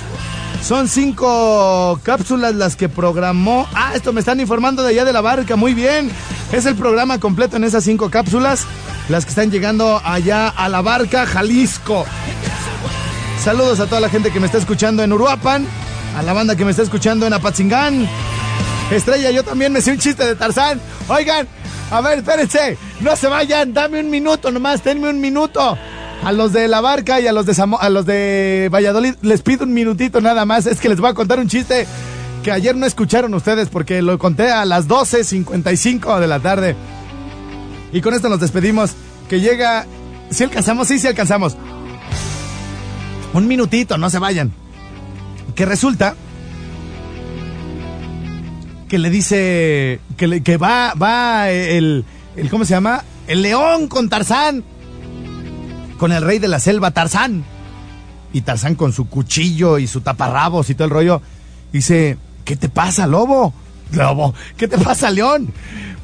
Son 0.62 0.88
cinco 0.88 1.98
cápsulas 2.02 2.54
las 2.54 2.76
que 2.76 2.88
programó. 2.88 3.66
Ah, 3.74 3.92
esto 3.94 4.12
me 4.12 4.20
están 4.20 4.40
informando 4.40 4.82
de 4.82 4.90
allá 4.90 5.04
de 5.04 5.12
la 5.12 5.20
barca, 5.20 5.56
muy 5.56 5.72
bien. 5.72 6.10
Es 6.52 6.66
el 6.66 6.74
programa 6.74 7.18
completo 7.18 7.56
en 7.56 7.64
esas 7.64 7.84
cinco 7.84 8.10
cápsulas, 8.10 8.66
las 9.08 9.24
que 9.24 9.30
están 9.30 9.50
llegando 9.50 10.00
allá 10.04 10.48
a 10.48 10.68
la 10.68 10.82
barca, 10.82 11.26
Jalisco. 11.26 12.04
Saludos 13.42 13.80
a 13.80 13.86
toda 13.86 14.00
la 14.00 14.10
gente 14.10 14.30
que 14.30 14.40
me 14.40 14.46
está 14.46 14.58
escuchando 14.58 15.02
en 15.02 15.12
Uruapan, 15.12 15.66
a 16.16 16.22
la 16.22 16.32
banda 16.32 16.56
que 16.56 16.64
me 16.64 16.72
está 16.72 16.82
escuchando 16.82 17.26
en 17.26 17.32
Apatzingán. 17.32 18.08
Estrella, 18.90 19.30
yo 19.30 19.44
también 19.44 19.72
me 19.72 19.80
sé 19.80 19.92
un 19.92 19.98
chiste 19.98 20.24
de 20.26 20.34
Tarzán. 20.34 20.80
Oigan, 21.08 21.46
a 21.90 22.00
ver, 22.00 22.18
espérense, 22.18 22.76
no 23.00 23.16
se 23.16 23.28
vayan, 23.28 23.72
dame 23.72 24.00
un 24.00 24.10
minuto 24.10 24.50
nomás, 24.50 24.82
denme 24.82 25.08
un 25.08 25.20
minuto. 25.20 25.78
A 26.24 26.32
los 26.32 26.52
de 26.52 26.68
la 26.68 26.80
barca 26.80 27.20
y 27.20 27.26
a 27.26 27.32
los 27.32 27.46
de 27.46 27.54
a 27.80 27.88
los 27.88 28.04
de 28.04 28.68
Valladolid 28.72 29.14
les 29.22 29.40
pido 29.42 29.64
un 29.64 29.72
minutito 29.72 30.20
nada 30.20 30.44
más. 30.44 30.66
Es 30.66 30.80
que 30.80 30.88
les 30.88 31.00
voy 31.00 31.10
a 31.10 31.14
contar 31.14 31.38
un 31.38 31.48
chiste 31.48 31.86
que 32.42 32.52
ayer 32.52 32.76
no 32.76 32.86
escucharon 32.86 33.32
ustedes 33.34 33.68
porque 33.68 34.02
lo 34.02 34.18
conté 34.18 34.50
a 34.50 34.64
las 34.64 34.88
12.55 34.88 36.18
de 36.20 36.26
la 36.26 36.40
tarde. 36.40 36.76
Y 37.92 38.00
con 38.00 38.14
esto 38.14 38.28
nos 38.28 38.40
despedimos. 38.40 38.92
Que 39.28 39.40
llega. 39.40 39.86
Si 40.30 40.44
alcanzamos, 40.44 40.88
sí, 40.88 40.98
sí 40.98 41.06
alcanzamos. 41.06 41.56
Un 43.32 43.46
minutito, 43.46 43.96
no 43.96 44.10
se 44.10 44.18
vayan. 44.18 44.52
Que 45.54 45.64
resulta 45.66 46.14
que 48.88 48.98
le 48.98 49.10
dice 49.10 50.00
que, 50.16 50.26
le- 50.26 50.42
que 50.42 50.56
va, 50.56 50.94
va 50.94 51.50
el, 51.50 52.04
el, 52.36 52.50
¿cómo 52.50 52.64
se 52.64 52.70
llama? 52.70 53.04
El 53.26 53.42
león 53.42 53.86
con 53.88 54.08
Tarzán. 54.08 54.64
Con 55.98 56.12
el 56.12 56.22
rey 56.22 56.38
de 56.38 56.48
la 56.48 56.60
selva, 56.60 56.92
Tarzán. 56.92 57.44
Y 58.32 58.42
Tarzán 58.42 58.74
con 58.76 58.92
su 58.92 59.08
cuchillo 59.08 59.78
y 59.78 59.86
su 59.86 60.00
taparrabos 60.00 60.70
y 60.70 60.74
todo 60.74 60.84
el 60.84 60.90
rollo. 60.90 61.22
Dice, 61.72 62.16
¿qué 62.44 62.56
te 62.56 62.68
pasa, 62.68 63.06
lobo? 63.06 63.52
Lobo, 63.92 64.34
¿qué 64.56 64.68
te 64.68 64.78
pasa, 64.78 65.10
león? 65.10 65.52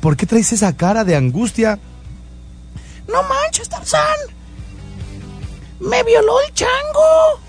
¿Por 0.01 0.17
qué 0.17 0.27
traes 0.27 0.53
esa 0.53 0.77
cara 0.77 1.05
de 1.05 1.17
angustia? 1.17 1.79
No 3.09 3.23
manches, 3.23 3.69
Tarzán. 3.69 4.19
Me 5.81 6.03
violó 6.03 6.41
el 6.41 6.53
chango. 6.55 7.41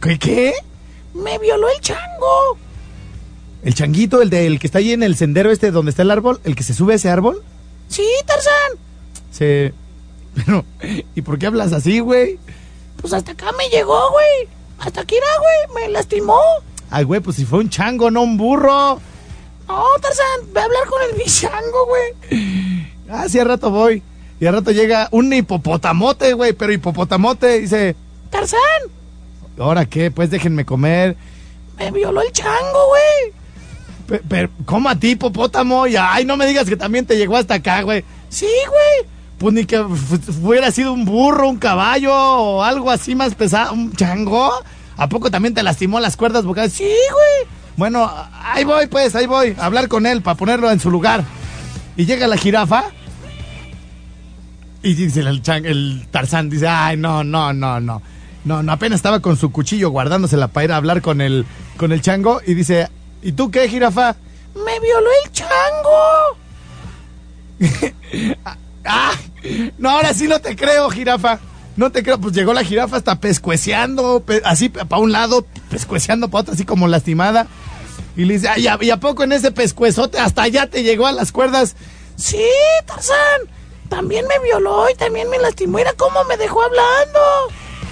¿Qué 0.00 0.18
qué? 0.18 0.54
Me 1.14 1.38
violó 1.38 1.68
el 1.68 1.80
chango. 1.80 2.58
¿El 3.62 3.74
changuito, 3.74 4.22
el 4.22 4.30
del 4.30 4.58
que 4.58 4.66
está 4.66 4.78
ahí 4.78 4.92
en 4.92 5.02
el 5.02 5.16
sendero 5.16 5.50
este 5.50 5.70
donde 5.70 5.90
está 5.90 6.02
el 6.02 6.10
árbol? 6.10 6.40
¿El 6.44 6.54
que 6.54 6.62
se 6.62 6.74
sube 6.74 6.94
a 6.94 6.96
ese 6.96 7.10
árbol? 7.10 7.42
Sí, 7.88 8.06
Tarzán. 8.26 8.78
Se... 9.30 9.74
Pero, 10.34 10.64
¿y 11.14 11.22
por 11.22 11.38
qué 11.38 11.46
hablas 11.46 11.72
así, 11.72 12.00
güey? 12.00 12.38
Pues 13.00 13.12
hasta 13.12 13.32
acá 13.32 13.46
me 13.58 13.68
llegó, 13.68 14.10
güey. 14.10 14.48
Hasta 14.78 15.02
aquí 15.02 15.16
era, 15.16 15.26
güey. 15.72 15.84
Me 15.86 15.92
lastimó. 15.92 16.38
Ay, 16.90 17.04
güey, 17.04 17.20
pues 17.20 17.36
si 17.36 17.44
fue 17.44 17.58
un 17.60 17.70
chango, 17.70 18.10
no 18.10 18.22
un 18.22 18.36
burro. 18.36 19.00
No, 19.68 19.84
Tarzán, 20.02 20.52
ve 20.52 20.60
a 20.60 20.64
hablar 20.64 20.86
con 20.88 21.00
el 21.10 21.16
bichango, 21.16 21.86
güey. 21.86 22.86
Ah, 23.08 23.26
sí, 23.28 23.38
al 23.38 23.46
rato 23.48 23.70
voy. 23.70 24.02
Y 24.40 24.46
al 24.46 24.54
rato 24.54 24.70
llega 24.72 25.08
un 25.12 25.32
hipopotamote, 25.32 26.32
güey, 26.32 26.52
pero 26.52 26.72
hipopotamote 26.72 27.60
dice, 27.60 27.94
Tarzán. 28.30 28.58
¿Ahora 29.58 29.84
qué? 29.86 30.10
Pues 30.10 30.30
déjenme 30.30 30.64
comer. 30.64 31.16
Me 31.78 31.90
violó 31.90 32.22
el 32.22 32.32
chango, 32.32 32.88
güey. 32.88 33.32
Pe- 34.06 34.22
Pero, 34.28 34.48
¿cómo 34.64 34.88
a 34.88 34.96
ti, 34.96 35.10
hipopótamo? 35.10 35.86
Y, 35.86 35.96
ay, 35.96 36.24
no 36.24 36.36
me 36.36 36.46
digas 36.46 36.68
que 36.68 36.76
también 36.76 37.06
te 37.06 37.16
llegó 37.16 37.36
hasta 37.36 37.54
acá, 37.54 37.82
güey. 37.82 38.04
Sí, 38.28 38.48
güey. 38.68 39.10
Pues 39.40 39.66
que 39.66 39.80
hubiera 39.80 40.70
sido 40.70 40.92
un 40.92 41.06
burro, 41.06 41.48
un 41.48 41.56
caballo 41.56 42.14
o 42.14 42.62
algo 42.62 42.90
así 42.90 43.14
más 43.14 43.34
pesado. 43.34 43.72
¿Un 43.72 43.90
chango? 43.94 44.52
¿A 44.98 45.08
poco 45.08 45.30
también 45.30 45.54
te 45.54 45.62
lastimó 45.62 45.98
las 45.98 46.14
cuerdas 46.14 46.44
vocales? 46.44 46.74
Sí, 46.74 46.84
güey. 46.84 47.48
Bueno, 47.78 48.12
ahí 48.34 48.64
voy, 48.64 48.86
pues, 48.86 49.14
ahí 49.14 49.24
voy. 49.24 49.56
Hablar 49.58 49.88
con 49.88 50.04
él 50.04 50.20
para 50.20 50.36
ponerlo 50.36 50.70
en 50.70 50.78
su 50.78 50.90
lugar. 50.90 51.24
Y 51.96 52.04
llega 52.04 52.26
la 52.26 52.36
jirafa. 52.36 52.84
Y 54.82 54.92
dice 54.92 55.20
el, 55.20 55.40
el 55.64 56.06
Tarzán, 56.10 56.50
dice, 56.50 56.68
ay, 56.68 56.98
no, 56.98 57.24
no, 57.24 57.54
no, 57.54 57.80
no. 57.80 58.02
No, 58.44 58.62
no, 58.62 58.72
apenas 58.72 58.96
estaba 58.96 59.20
con 59.20 59.38
su 59.38 59.50
cuchillo 59.52 59.88
guardándosela 59.88 60.48
para 60.48 60.64
ir 60.64 60.72
a 60.72 60.76
hablar 60.76 61.00
con 61.00 61.22
el, 61.22 61.46
con 61.78 61.92
el 61.92 62.02
chango. 62.02 62.42
Y 62.46 62.52
dice, 62.52 62.90
¿y 63.22 63.32
tú 63.32 63.50
qué, 63.50 63.70
jirafa? 63.70 64.16
Me 64.54 64.80
violó 64.80 65.08
el 65.24 65.32
chango. 65.32 66.36
ah, 68.84 69.12
no, 69.78 69.90
ahora 69.90 70.12
sí 70.14 70.26
no 70.28 70.40
te 70.40 70.56
creo, 70.56 70.90
jirafa. 70.90 71.38
No 71.76 71.90
te 71.90 72.02
creo, 72.02 72.20
pues 72.20 72.34
llegó 72.34 72.52
la 72.52 72.64
jirafa 72.64 72.96
hasta 72.96 73.20
pescueceando, 73.20 74.20
pe- 74.20 74.42
así 74.44 74.68
para 74.68 74.98
un 75.00 75.12
lado, 75.12 75.46
pescueceando 75.70 76.28
para 76.28 76.42
otro, 76.42 76.54
así 76.54 76.64
como 76.64 76.88
lastimada. 76.88 77.46
Y 78.16 78.24
le 78.24 78.34
dice, 78.34 78.48
ay, 78.48 78.66
¿a- 78.66 78.78
¿y 78.80 78.90
a 78.90 78.98
poco 78.98 79.22
en 79.22 79.32
ese 79.32 79.50
pescuezote 79.50 80.18
hasta 80.18 80.42
allá 80.42 80.66
te 80.68 80.82
llegó 80.82 81.06
a 81.06 81.12
las 81.12 81.32
cuerdas? 81.32 81.76
Sí, 82.16 82.44
Tarzán, 82.86 83.42
también 83.88 84.26
me 84.26 84.38
violó 84.44 84.90
y 84.90 84.94
también 84.94 85.30
me 85.30 85.38
lastimó. 85.38 85.78
Mira 85.78 85.92
cómo 85.96 86.22
me 86.24 86.36
dejó 86.36 86.60
hablando. 86.62 87.20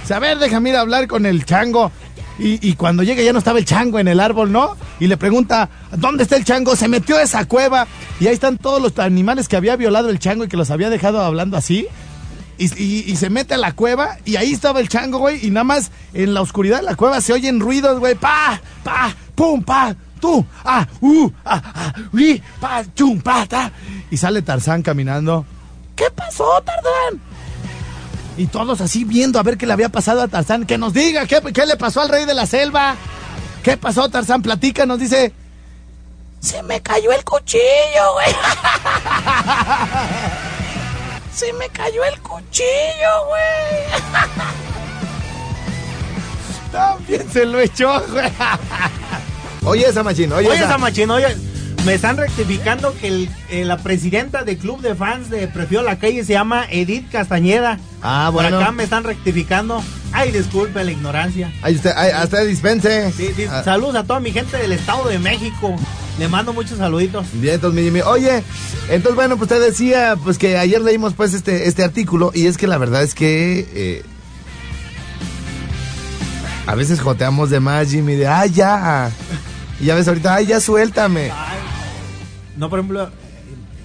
Dice, 0.03 0.15
a 0.15 0.19
ver, 0.19 0.39
déjame 0.39 0.71
ir 0.71 0.77
a 0.77 0.81
hablar 0.81 1.07
con 1.07 1.25
el 1.25 1.45
chango. 1.47 1.91
Y, 2.41 2.75
cuando 2.75 3.03
llega 3.03 3.23
ya 3.23 3.33
no 3.33 3.41
estaba 3.41 3.59
el 3.59 3.65
chango 3.65 3.99
en 3.99 4.07
el 4.07 4.21
árbol, 4.21 4.53
¿no? 4.53 4.77
Y 5.01 5.09
le 5.09 5.17
pregunta, 5.17 5.69
¿dónde 5.97 6.23
está 6.23 6.37
el 6.37 6.45
chango? 6.45 6.77
Se 6.77 6.87
metió 6.87 7.17
a 7.17 7.23
esa 7.23 7.45
cueva. 7.47 7.89
Y 8.21 8.29
ahí 8.29 8.35
están 8.35 8.59
todos 8.59 8.81
los 8.81 8.97
animales 9.01 9.49
que 9.49 9.57
había 9.57 9.75
violado 9.75 10.09
el 10.09 10.21
chango 10.21 10.45
y 10.45 10.49
que 10.49 10.57
los 10.57 10.71
había 10.71 10.89
dejado 10.89 11.21
hablando 11.21 11.57
así. 11.57 11.89
Y 12.59 13.17
se 13.17 13.31
mete 13.31 13.55
a 13.55 13.59
la 13.59 13.73
cueva 13.73 14.19
y 14.25 14.37
ahí 14.37 14.53
estaba 14.53 14.81
el 14.81 14.89
chango, 14.89 15.19
güey. 15.19 15.45
Y 15.45 15.51
nada 15.51 15.65
más 15.65 15.91
en 16.15 16.33
la 16.33 16.41
oscuridad 16.41 16.79
de 16.79 16.85
la 16.85 16.97
cueva 16.97 17.21
se 17.21 17.33
oyen 17.33 17.61
ruidos, 17.61 17.99
güey. 17.99 18.15
Pa, 18.15 18.61
pa, 18.85 19.15
pum, 19.35 19.63
pa, 19.63 19.95
tú, 20.21 20.45
ah, 20.65 20.87
uh, 21.01 21.31
ah, 21.45 21.63
ah, 21.75 21.93
uy, 22.13 22.43
pa, 22.61 22.85
chum, 22.95 23.21
pa, 23.21 23.47
ta. 23.47 23.73
Y 24.11 24.17
sale 24.17 24.43
Tarzán 24.43 24.83
caminando. 24.83 25.45
¿Qué 25.95 26.07
pasó, 26.15 26.45
Tarzán? 26.65 27.28
Y 28.39 28.47
todos 28.47 28.81
así 28.81 29.05
viendo 29.05 29.39
a 29.39 29.43
ver 29.43 29.59
qué 29.59 29.67
le 29.67 29.73
había 29.75 29.89
pasado 29.91 30.23
a 30.23 30.29
Tarzán. 30.29 30.65
Que 30.65 30.79
nos 30.79 30.95
diga 30.95 31.27
qué, 31.27 31.43
qué 31.53 31.67
le 31.67 31.77
pasó 31.77 32.01
al 32.01 32.09
rey 32.09 32.25
de 32.25 32.35
la 32.35 32.47
selva. 32.47 32.95
¿Qué 33.65 33.77
pasó, 33.77 34.09
Tarzán? 34.09 34.41
Platica, 34.43 34.87
nos 34.87 35.01
dice. 35.01 35.33
Se 36.41 36.63
me 36.63 36.81
cayó 36.81 37.11
el 37.13 37.25
cuchillo, 37.25 38.13
güey. 38.15 38.29
Se 41.35 41.53
me 41.53 41.69
cayó 41.69 42.05
el 42.05 42.19
cuchillo, 42.21 43.27
güey. 43.29 44.03
También 46.73 47.33
se 47.33 47.45
lo 47.45 47.61
echó, 47.61 48.01
güey. 48.09 48.31
Oye 49.65 49.89
esa 49.89 50.03
machina, 50.03 50.37
oye, 50.37 50.49
Oye, 50.49 50.57
esa. 50.57 50.67
esa 50.67 50.79
machina, 50.79 51.15
oye. 51.15 51.37
Me 51.87 51.95
están 51.95 52.17
rectificando 52.19 52.95
que 53.01 53.09
el- 53.09 53.31
eh, 53.51 53.65
la 53.65 53.79
presidenta 53.79 54.43
del 54.45 54.59
club 54.59 54.81
de 54.83 54.95
fans 54.95 55.31
de 55.31 55.49
Prefiero 55.49 55.83
la 55.85 55.97
Calle 55.99 56.23
se 56.25 56.35
llama 56.35 56.67
Edith 56.71 57.11
Castañeda. 57.11 57.79
Ah, 58.03 58.29
Por 58.33 58.43
bueno. 58.43 58.59
acá 58.61 58.73
me 58.73 58.85
están 58.85 59.05
rectificando. 59.05 59.83
Ay, 60.13 60.31
disculpe 60.33 60.85
la 60.85 60.91
ignorancia. 60.93 61.51
Ahí 61.63 61.77
usted, 61.77 61.93
ahí, 61.97 62.11
hasta 62.11 62.41
dispense. 62.43 63.11
Sí, 63.13 63.31
sí, 63.35 63.47
Ah, 63.49 63.63
Saludos 63.65 63.95
a 63.97 64.05
toda 64.05 64.21
mi 64.21 64.33
gente 64.33 64.57
del 64.59 64.73
Estado 64.73 65.09
de 65.09 65.19
México. 65.19 65.75
Le 66.19 66.29
mando 66.29 66.53
muchos 66.53 66.77
saluditos. 66.79 67.27
Bien, 67.35 67.55
entonces, 67.55 67.79
mi 67.81 67.85
Jimmy. 67.87 68.01
Oye, 68.03 68.43
entonces, 68.91 69.15
bueno, 69.15 69.37
pues 69.39 69.49
te 69.49 69.59
decía, 69.59 70.17
pues 70.23 70.37
que 70.37 70.59
ayer 70.59 70.81
leímos 70.83 71.15
pues 71.15 71.33
este, 71.33 71.69
este 71.69 71.85
artículo 71.85 72.33
y 72.35 72.47
es 72.47 72.59
que 72.59 72.67
la 72.67 72.77
verdad 72.77 73.03
es 73.03 73.15
que 73.15 73.67
eh, 73.73 74.03
a 76.67 76.75
veces 76.75 77.01
joteamos 77.01 77.49
de 77.51 77.61
más, 77.61 77.89
Jimmy, 77.91 78.15
de, 78.17 78.27
ay, 78.27 78.51
ya. 78.51 79.11
Y 79.81 79.85
ya 79.87 79.95
ves 79.95 80.09
ahorita, 80.09 80.35
ay, 80.35 80.47
ya 80.47 80.61
suéltame. 80.61 81.31
No, 82.59 82.69
por 82.69 82.81
ejemplo, 82.81 83.09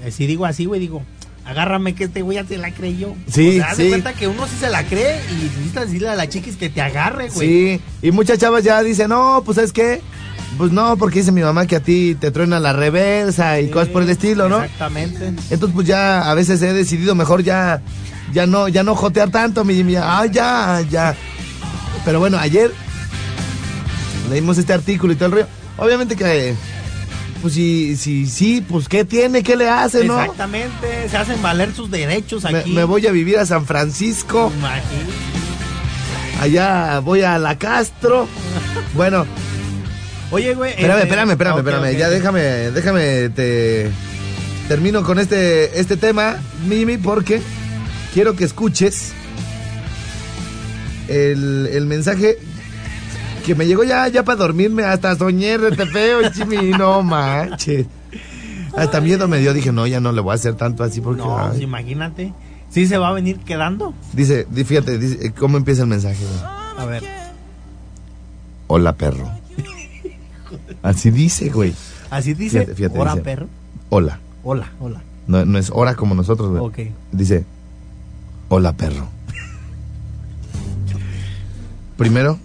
eh, 0.03 0.11
si 0.11 0.28
digo 0.28 0.45
así, 0.45 0.65
güey, 0.65 0.82
digo, 0.82 1.03
agárrame 1.45 1.93
que 1.93 2.05
este 2.05 2.21
güey 2.21 2.38
ya 2.38 2.45
se 2.45 2.57
la 2.57 2.71
creyó. 2.71 3.13
Sí, 3.28 3.59
o 3.59 3.63
sea, 3.63 3.76
sí. 3.76 3.89
cuenta 3.89 4.13
que 4.13 4.28
uno 4.28 4.47
sí 4.47 4.55
se 4.59 4.69
la 4.69 4.84
cree 4.84 5.21
y 5.32 5.43
necesitas 5.43 5.86
decirle 5.86 6.09
a 6.09 6.15
la 6.15 6.28
chiquis 6.28 6.57
que 6.57 6.69
te 6.69 6.82
agarre, 6.82 7.30
güey. 7.30 7.47
Sí, 7.47 7.82
y 8.01 8.11
muchas 8.11 8.39
chavas 8.39 8.63
ya 8.63 8.82
dicen, 8.82 9.09
no, 9.09 9.43
pues, 9.45 9.55
¿sabes 9.55 9.71
qué? 9.71 10.01
Pues 10.57 10.71
no, 10.71 10.97
porque 10.97 11.19
dice 11.19 11.32
mi 11.32 11.41
mamá 11.41 11.65
que 11.65 11.76
a 11.76 11.80
ti 11.80 12.15
te 12.19 12.32
truena 12.32 12.59
la 12.59 12.74
reversa 12.74 13.59
y 13.59 13.69
cosas 13.69 13.89
por 13.89 14.03
el 14.03 14.09
estilo, 14.09 14.49
¿no? 14.49 14.63
Exactamente. 14.63 15.28
Entonces, 15.28 15.69
pues 15.74 15.88
ya 15.88 16.30
a 16.30 16.34
veces 16.34 16.61
he 16.61 16.74
decidido 16.74 17.15
mejor 17.15 17.43
ya, 17.43 17.82
ya 18.34 18.45
no, 18.45 18.67
ya 18.67 18.84
no 18.84 18.95
jotear 18.95 19.32
tanto, 19.32 19.63
mi 19.65 19.76
Jimmy. 19.76 19.95
Ah, 19.95 20.26
ya, 20.32 20.84
ya. 20.89 21.15
Pero 22.05 22.19
bueno, 22.19 22.38
ayer 22.38 22.71
leímos 24.30 24.57
este 24.57 24.74
artículo 24.74 25.13
y 25.13 25.15
todo 25.15 25.26
el 25.28 25.32
rollo. 25.32 25.47
Obviamente 25.78 26.15
que, 26.15 26.53
pues 27.44 27.54
sí, 27.56 27.96
sí, 27.98 28.26
sí, 28.26 28.62
pues 28.68 28.88
¿qué 28.88 29.04
tiene? 29.04 29.44
¿Qué 29.44 29.56
le 29.58 29.70
hace, 29.70 30.06
no? 30.06 30.18
Exactamente, 30.20 31.10
se 31.10 31.18
hacen 31.18 31.41
valer 31.41 31.74
sus 31.76 31.91
derechos 31.91 32.46
aquí. 32.46 32.72
me 32.72 32.86
voy 32.86 33.06
a 33.06 33.12
vivir 33.12 33.38
a 33.38 33.46
San 33.46 33.66
Francisco, 33.66 34.50
Imagínate. 34.58 35.12
allá 36.39 37.00
voy 37.00 37.22
a 37.22 37.38
la 37.38 37.58
Castro. 37.58 38.28
Bueno, 38.96 39.26
Oye, 40.32 40.56
güey. 40.56 40.72
espérame, 40.72 41.00
este- 41.00 41.04
espérame, 41.10 41.30
espérame, 41.32 41.58
espérame. 41.60 41.98
Ya 41.98 42.10
déjame, 42.10 42.41
déjame, 42.72 43.30
te 43.30 43.91
termino 44.70 45.04
con 45.04 45.20
este, 45.20 45.78
este 45.82 45.98
tema, 45.98 46.38
Mimi, 46.66 46.98
porque 46.98 47.41
quiero 48.14 48.38
que 48.38 48.46
escuches 48.46 49.12
el, 51.10 51.68
el 51.74 51.86
mensaje 51.88 52.38
que 53.46 53.56
me 53.56 53.66
llegó 53.68 53.84
ya, 53.84 54.08
ya 54.08 54.24
para 54.24 54.38
dormirme, 54.38 54.84
hasta 54.84 55.16
soñé 55.16 55.58
rete 55.58 55.86
feo, 55.86 56.20
Jimmy, 56.34 56.72
no 56.72 57.04
manches. 57.04 57.86
Hasta 58.76 59.02
miedo 59.02 59.28
me 59.28 59.38
dio, 59.39 59.54
dije, 59.54 59.72
no, 59.72 59.86
ya 59.86 60.00
no 60.00 60.12
le 60.12 60.22
voy 60.22 60.32
a 60.32 60.36
hacer 60.36 60.56
tanto 60.56 60.84
así 60.84 61.00
porque... 61.02 61.22
No, 61.22 61.38
ay. 61.38 61.50
pues 61.50 61.62
imagínate. 61.62 62.34
Sí 62.70 62.88
se 62.88 62.98
va 62.98 63.10
a 63.10 63.12
venir 63.12 63.38
quedando. 63.39 63.94
Dice, 64.14 64.48
di- 64.50 64.64
fíjate, 64.64 64.98
dice, 64.98 65.32
¿cómo 65.34 65.58
empieza 65.58 65.84
el 65.84 65.89
mensaje? 65.89 66.26
A 66.78 66.86
ver. 66.86 67.04
Hola, 68.68 68.94
perro. 68.94 69.30
Así 70.82 71.12
dice, 71.12 71.50
güey. 71.50 71.76
Así 72.10 72.34
dice. 72.34 72.62
Fíjate, 72.62 72.76
fíjate, 72.76 73.00
Hola, 73.00 73.12
dice. 73.12 73.24
perro. 73.24 73.48
Hola. 73.89 74.20
Hola, 74.44 74.72
hola. 74.80 75.02
No, 75.28 75.46
no 75.46 75.60
es 75.60 75.70
hora 75.70 75.94
como 75.96 76.16
nosotros, 76.16 76.50
güey. 76.50 76.64
Ok. 76.64 76.94
Dice, 77.12 77.46
hola, 78.50 78.74
perro. 78.74 79.08
Primero, 81.98 82.39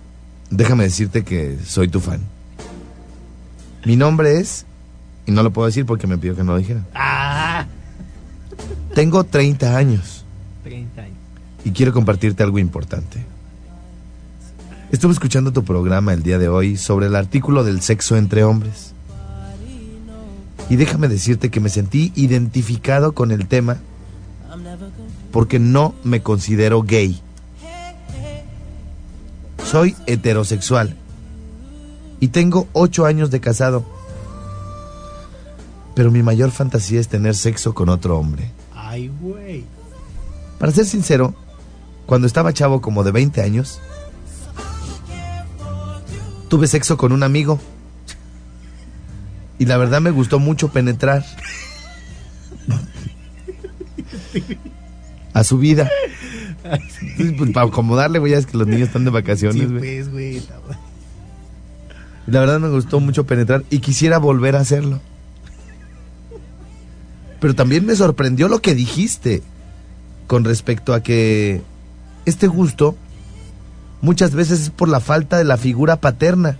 déjame 0.51 0.85
decirte 0.85 1.25
que 1.25 1.59
soy 1.65 1.89
tu 1.89 2.01
fan. 2.01 2.21
Mi 3.85 3.97
nombre 3.97 4.39
es, 4.41 4.67
y 5.27 5.31
no 5.33 5.43
lo 5.43 5.53
puedo 5.53 5.67
decir 5.67 5.87
porque 5.87 6.07
me 6.07 6.19
pidió 6.19 6.35
que 6.37 6.45
no 6.45 6.53
lo 6.53 6.59
dijera. 6.59 6.85
Ah, 6.95 7.67
Tengo 8.95 9.25
30 9.25 9.77
años 9.77 10.25
30 10.65 11.03
años. 11.03 11.17
y 11.65 11.71
quiero 11.71 11.93
compartirte 11.93 12.43
algo 12.43 12.59
importante. 12.59 13.25
Estuve 14.91 15.13
escuchando 15.13 15.53
tu 15.53 15.65
programa 15.65 16.13
el 16.15 16.23
día 16.23 16.39
de 16.39 16.49
hoy 16.49 16.77
sobre 16.77 17.07
el 17.07 17.17
artículo 17.17 17.63
del 17.65 17.81
sexo 17.83 18.17
entre 18.17 18.43
hombres. 18.45 18.93
Y 20.71 20.77
déjame 20.77 21.09
decirte 21.09 21.51
que 21.51 21.61
me 21.61 21.69
sentí 21.71 22.13
identificado 22.15 23.13
con 23.13 23.31
el 23.31 23.47
tema 23.47 23.79
porque 25.31 25.59
no 25.59 25.95
me 26.05 26.21
considero 26.23 26.83
gay. 26.83 27.21
Soy 29.71 29.95
heterosexual 30.07 30.97
y 32.21 32.29
tengo 32.29 32.69
ocho 32.73 33.05
años 33.05 33.31
de 33.31 33.41
casado. 33.41 33.85
Pero 35.95 36.11
mi 36.11 36.23
mayor 36.23 36.53
fantasía 36.53 36.99
es 37.01 37.09
tener 37.09 37.35
sexo 37.35 37.75
con 37.75 37.91
otro 37.91 38.19
hombre. 38.19 38.51
Ay, 38.75 39.09
güey. 39.21 39.66
Para 40.59 40.73
ser 40.73 40.87
sincero, 40.87 41.35
cuando 42.07 42.27
estaba 42.27 42.55
chavo 42.55 42.81
como 42.81 43.05
de 43.05 43.11
20 43.11 43.43
años, 43.43 43.79
tuve 46.49 46.66
sexo 46.66 46.97
con 46.97 47.12
un 47.12 47.23
amigo. 47.23 47.61
Y 49.59 49.66
la 49.66 49.77
verdad 49.77 50.01
me 50.01 50.12
gustó 50.12 50.39
mucho 50.39 50.69
penetrar 50.69 51.27
a 55.35 55.45
su 55.45 55.59
vida. 55.59 55.91
Sí, 57.16 57.35
pues, 57.37 57.51
para 57.53 57.66
acomodarle, 57.66 58.19
güey, 58.19 58.33
ya 58.33 58.39
es 58.39 58.47
que 58.47 58.57
los 58.57 58.66
niños 58.66 58.89
están 58.89 59.05
de 59.05 59.11
vacaciones, 59.11 59.61
Sí, 59.62 59.66
pues, 59.79 60.11
güey. 60.11 60.43
la 62.27 62.41
verdad 62.41 62.61
me 62.61 62.69
gustó 62.69 63.01
mucho 63.01 63.25
penetrar 63.25 63.64
y 63.71 63.79
quisiera 63.79 64.19
volver 64.19 64.57
a 64.57 64.61
hacerlo. 64.61 65.01
Pero 67.41 67.55
también 67.55 67.87
me 67.87 67.95
sorprendió 67.95 68.49
lo 68.49 68.61
que 68.61 68.75
dijiste 68.75 69.43
con 70.27 70.45
respecto 70.45 70.93
a 70.93 71.03
que 71.03 71.62
este 72.27 72.49
gusto 72.49 72.97
muchas 74.03 74.33
veces 74.35 74.61
es 74.61 74.71
por 74.71 74.89
la 74.89 75.01
falta 75.01 75.39
de 75.39 75.45
la 75.45 75.57
figura 75.57 75.97
paterna. 75.97 76.59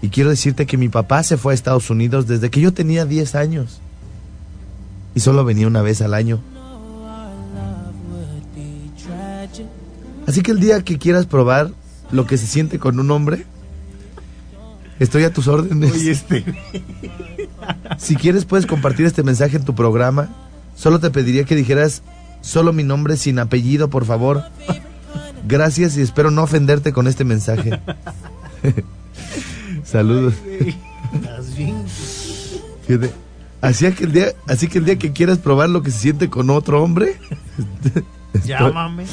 Y 0.00 0.08
quiero 0.08 0.30
decirte 0.30 0.66
que 0.66 0.76
mi 0.76 0.88
papá 0.88 1.22
se 1.22 1.36
fue 1.36 1.52
a 1.52 1.54
Estados 1.54 1.90
Unidos 1.90 2.26
desde 2.26 2.50
que 2.50 2.60
yo 2.60 2.72
tenía 2.72 3.04
10 3.06 3.34
años. 3.34 3.80
Y 5.14 5.20
solo 5.20 5.44
venía 5.44 5.66
una 5.66 5.82
vez 5.82 6.00
al 6.00 6.14
año. 6.14 6.40
Así 10.26 10.42
que 10.42 10.52
el 10.52 10.60
día 10.60 10.82
que 10.82 10.98
quieras 10.98 11.26
probar 11.26 11.70
lo 12.10 12.26
que 12.26 12.38
se 12.38 12.46
siente 12.46 12.78
con 12.78 12.98
un 13.00 13.10
hombre, 13.10 13.44
estoy 14.98 15.24
a 15.24 15.32
tus 15.32 15.48
órdenes. 15.48 15.92
Oye, 15.92 16.10
este. 16.10 16.44
Si 17.98 18.16
quieres 18.16 18.44
puedes 18.44 18.66
compartir 18.66 19.06
este 19.06 19.22
mensaje 19.22 19.56
en 19.56 19.64
tu 19.64 19.74
programa. 19.74 20.28
Solo 20.74 20.98
te 20.98 21.10
pediría 21.10 21.44
que 21.44 21.54
dijeras 21.54 22.02
solo 22.40 22.72
mi 22.72 22.82
nombre 22.82 23.16
sin 23.16 23.38
apellido, 23.38 23.88
por 23.88 24.04
favor. 24.04 24.42
Gracias 25.46 25.96
y 25.96 26.00
espero 26.00 26.30
no 26.32 26.42
ofenderte 26.42 26.92
con 26.92 27.06
este 27.06 27.24
mensaje. 27.24 27.78
Saludos. 29.84 30.34
Estás 31.14 31.56
bien. 31.56 31.74
Fíjate. 32.86 33.12
Así 33.60 33.92
que 33.92 34.04
el 34.04 34.12
día, 34.12 34.26
así 34.48 34.66
que 34.66 34.78
el 34.78 34.84
día 34.84 34.98
que 34.98 35.12
quieras 35.12 35.38
probar 35.38 35.68
lo 35.68 35.82
que 35.84 35.92
se 35.92 35.98
siente 35.98 36.28
con 36.28 36.50
otro 36.50 36.82
hombre, 36.82 37.16
estoy- 37.84 38.04
Llámame. 38.44 39.04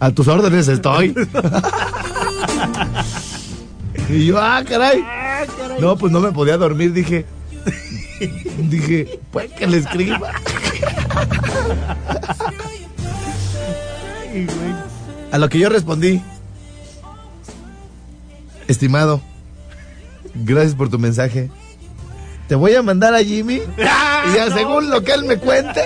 A 0.00 0.10
tus 0.10 0.28
órdenes 0.28 0.68
estoy. 0.68 1.08
y 4.08 4.26
yo, 4.26 4.40
ah, 4.40 4.62
caray. 4.66 5.02
Ah, 5.04 5.44
caray. 5.56 5.80
No, 5.80 5.96
pues 5.96 6.12
no 6.12 6.20
me 6.20 6.32
podía 6.32 6.56
dormir, 6.56 6.92
dije. 6.92 7.26
Dije, 8.58 9.20
pues 9.30 9.50
que 9.52 9.66
le 9.66 9.78
escriba. 9.78 10.32
A 15.30 15.38
lo 15.38 15.48
que 15.48 15.58
yo 15.58 15.68
respondí. 15.68 16.22
Estimado, 18.66 19.20
gracias 20.34 20.74
por 20.74 20.90
tu 20.90 20.98
mensaje. 20.98 21.50
Te 22.48 22.54
voy 22.54 22.74
a 22.74 22.82
mandar 22.82 23.14
a 23.14 23.22
Jimmy 23.22 23.62
y 23.76 24.38
a 24.38 24.50
según 24.52 24.90
lo 24.90 25.02
que 25.04 25.12
él 25.12 25.24
me 25.24 25.38
cuente. 25.38 25.82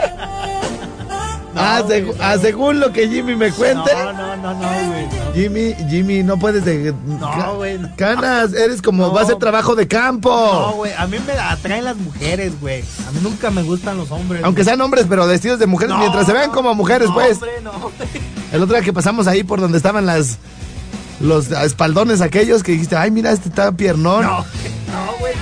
A, 1.56 1.82
segu- 1.82 2.14
a 2.20 2.38
según 2.38 2.80
lo 2.80 2.92
que 2.92 3.08
Jimmy 3.08 3.34
me 3.36 3.50
cuente. 3.52 3.90
No, 3.94 4.12
no, 4.12 4.36
no, 4.36 4.54
no, 4.54 4.58
güey. 4.88 5.06
no. 5.06 5.32
Jimmy, 5.34 5.74
Jimmy, 5.88 6.22
no 6.22 6.38
puedes 6.38 6.64
de... 6.64 6.94
No, 7.06 7.56
güey. 7.56 7.78
no. 7.78 7.90
Canas, 7.96 8.52
eres 8.54 8.80
como, 8.82 9.06
No. 9.08 9.12
va 9.12 9.22
a 9.22 9.26
ser 9.26 9.36
trabajo 9.36 9.74
de 9.74 9.88
campo. 9.88 10.30
No, 10.30 10.72
güey. 10.76 10.92
A 10.96 11.06
mí 11.06 11.16
me 11.26 11.32
atraen 11.32 11.84
las 11.84 11.96
mujeres, 11.96 12.58
güey. 12.60 12.82
A 13.08 13.10
mí 13.12 13.20
nunca 13.22 13.50
me 13.50 13.62
gustan 13.62 13.96
los 13.96 14.10
hombres. 14.10 14.42
Aunque 14.44 14.62
güey. 14.62 14.66
sean 14.70 14.80
hombres, 14.80 15.06
pero 15.08 15.26
vestidos 15.26 15.58
de 15.58 15.66
mujeres, 15.66 15.94
No, 15.94 15.98
mientras 16.00 16.26
se 16.26 16.32
vean 16.32 16.50
como 16.50 16.74
mujeres, 16.74 17.08
no, 17.08 17.14
pues. 17.14 17.34
Hombre, 17.34 17.52
no. 17.62 17.72
El 18.52 18.62
otro 18.62 18.74
día 18.76 18.84
que 18.84 18.92
pasamos 18.92 19.26
ahí 19.26 19.42
por 19.44 19.60
donde 19.60 19.76
estaban 19.78 20.06
las 20.06 20.38
los 21.20 21.52
espaldones 21.52 22.20
aquellos 22.20 22.64
que 22.64 22.72
dijiste, 22.72 22.96
ay, 22.96 23.12
mira, 23.12 23.30
este 23.30 23.48
está 23.48 23.70
piernón. 23.72 24.24
No, 24.24 24.38
no, 24.38 24.44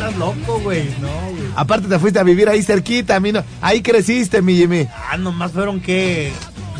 estás 0.00 0.16
loco, 0.18 0.60
güey. 0.60 0.88
No, 1.00 1.08
güey. 1.30 1.42
Aparte 1.56 1.88
te 1.88 1.98
fuiste 1.98 2.18
a 2.18 2.22
vivir 2.22 2.48
ahí 2.48 2.62
cerquita, 2.62 3.16
a 3.16 3.20
mí 3.20 3.32
no. 3.32 3.42
Ahí 3.60 3.82
creciste, 3.82 4.42
mi 4.42 4.56
Jimmy. 4.56 4.86
Ah, 5.10 5.16
nomás 5.16 5.52
fueron 5.52 5.80
que 5.80 6.32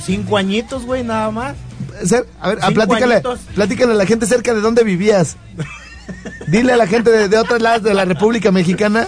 cinco 0.03 0.37
añitos, 0.37 0.85
güey, 0.87 1.05
nada 1.05 1.31
más. 1.31 1.57
A 2.41 2.49
ver, 2.49 2.59
a 2.63 2.71
platícale, 2.71 3.23
platícale 3.55 3.93
a 3.93 3.97
la 3.97 4.07
gente 4.07 4.27
cerca 4.27 4.55
de 4.55 4.61
dónde 4.61 4.85
vivías. 4.85 5.37
Dile 6.49 6.73
a 6.73 6.77
la 6.77 6.87
gente 6.87 7.11
de, 7.11 7.29
de 7.29 7.39
otros 7.39 7.61
lados 7.61 7.83
de 7.83 7.95
la 7.95 8.05
República 8.05 8.51
Mexicana 8.51 9.07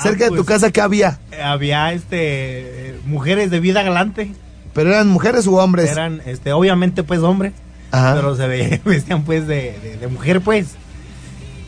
Cerca 0.00 0.24
de 0.24 0.30
tu 0.30 0.36
pues- 0.36 0.46
casa, 0.46 0.70
¿qué 0.70 0.80
había? 0.82 1.18
Había 1.42 1.92
este 1.92 2.96
mujeres 3.06 3.50
de 3.50 3.60
vida 3.60 3.82
galante. 3.82 4.32
¿Pero 4.74 4.90
eran 4.90 5.08
mujeres 5.08 5.46
u 5.46 5.56
hombres? 5.56 5.90
Eran, 5.90 6.20
este, 6.26 6.52
obviamente, 6.52 7.02
pues 7.02 7.20
hombres. 7.20 7.54
Ajá. 7.92 8.14
Pero 8.14 8.36
se 8.36 8.46
ve- 8.46 8.80
vestían 8.84 9.24
pues 9.24 9.46
de, 9.46 9.78
de- 9.82 9.96
de 9.98 10.06
mujer, 10.08 10.42
pues. 10.42 10.68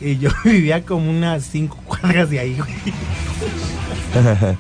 Y 0.00 0.18
yo 0.18 0.30
vivía 0.44 0.84
como 0.84 1.10
unas 1.10 1.44
cinco 1.44 1.76
cuadras 1.86 2.30
de 2.30 2.38
ahí, 2.40 2.56
güey. 2.56 2.72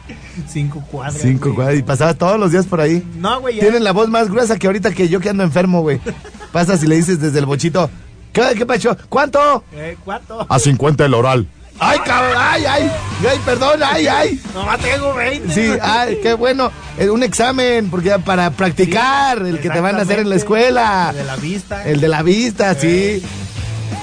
Cinco 0.48 0.82
cuadras. 0.90 1.20
Cinco 1.20 1.46
güey. 1.46 1.54
cuadras. 1.56 1.78
Y 1.78 1.82
pasabas 1.82 2.16
todos 2.16 2.38
los 2.38 2.52
días 2.52 2.66
por 2.66 2.80
ahí. 2.80 3.04
No, 3.16 3.40
güey, 3.40 3.56
ya. 3.56 3.62
Tienen 3.62 3.84
la 3.84 3.92
voz 3.92 4.08
más 4.08 4.28
gruesa 4.28 4.56
que 4.58 4.66
ahorita 4.66 4.92
que 4.92 5.08
yo 5.08 5.20
que 5.20 5.30
ando 5.30 5.42
enfermo, 5.42 5.80
güey. 5.82 6.00
Pasas 6.52 6.82
y 6.82 6.86
le 6.86 6.96
dices 6.96 7.20
desde 7.20 7.38
el 7.40 7.46
bochito. 7.46 7.90
¿Qué, 8.32 8.42
qué 8.56 8.66
pacho? 8.66 8.96
¿Cuánto? 9.08 9.64
Eh, 9.74 9.96
¿Cuánto? 10.04 10.46
A 10.48 10.58
50 10.58 11.04
el 11.06 11.14
oral. 11.14 11.46
¡Ay, 11.80 11.98
cabrón! 12.04 12.36
¡Ay, 12.36 12.64
ay! 12.66 12.90
¡Ay, 13.30 13.38
perdón! 13.44 13.80
¡Ay, 13.84 14.06
ay! 14.08 14.40
Nomás 14.52 14.80
tengo 14.80 15.14
20. 15.14 15.54
Sí, 15.54 15.78
ay, 15.80 16.18
qué 16.22 16.34
bueno. 16.34 16.72
Eh, 16.98 17.08
Un 17.08 17.22
examen, 17.22 17.88
porque 17.88 18.18
para 18.18 18.50
practicar, 18.50 19.38
el 19.38 19.60
que 19.60 19.70
te 19.70 19.80
van 19.80 19.94
a 19.96 20.02
hacer 20.02 20.18
en 20.18 20.28
la 20.28 20.34
escuela. 20.36 21.10
El 21.10 21.16
de 21.18 21.24
la 21.24 21.36
vista. 21.36 21.84
El 21.88 22.00
de 22.00 22.08
la 22.08 22.22
vista, 22.22 22.74
sí. 22.74 23.22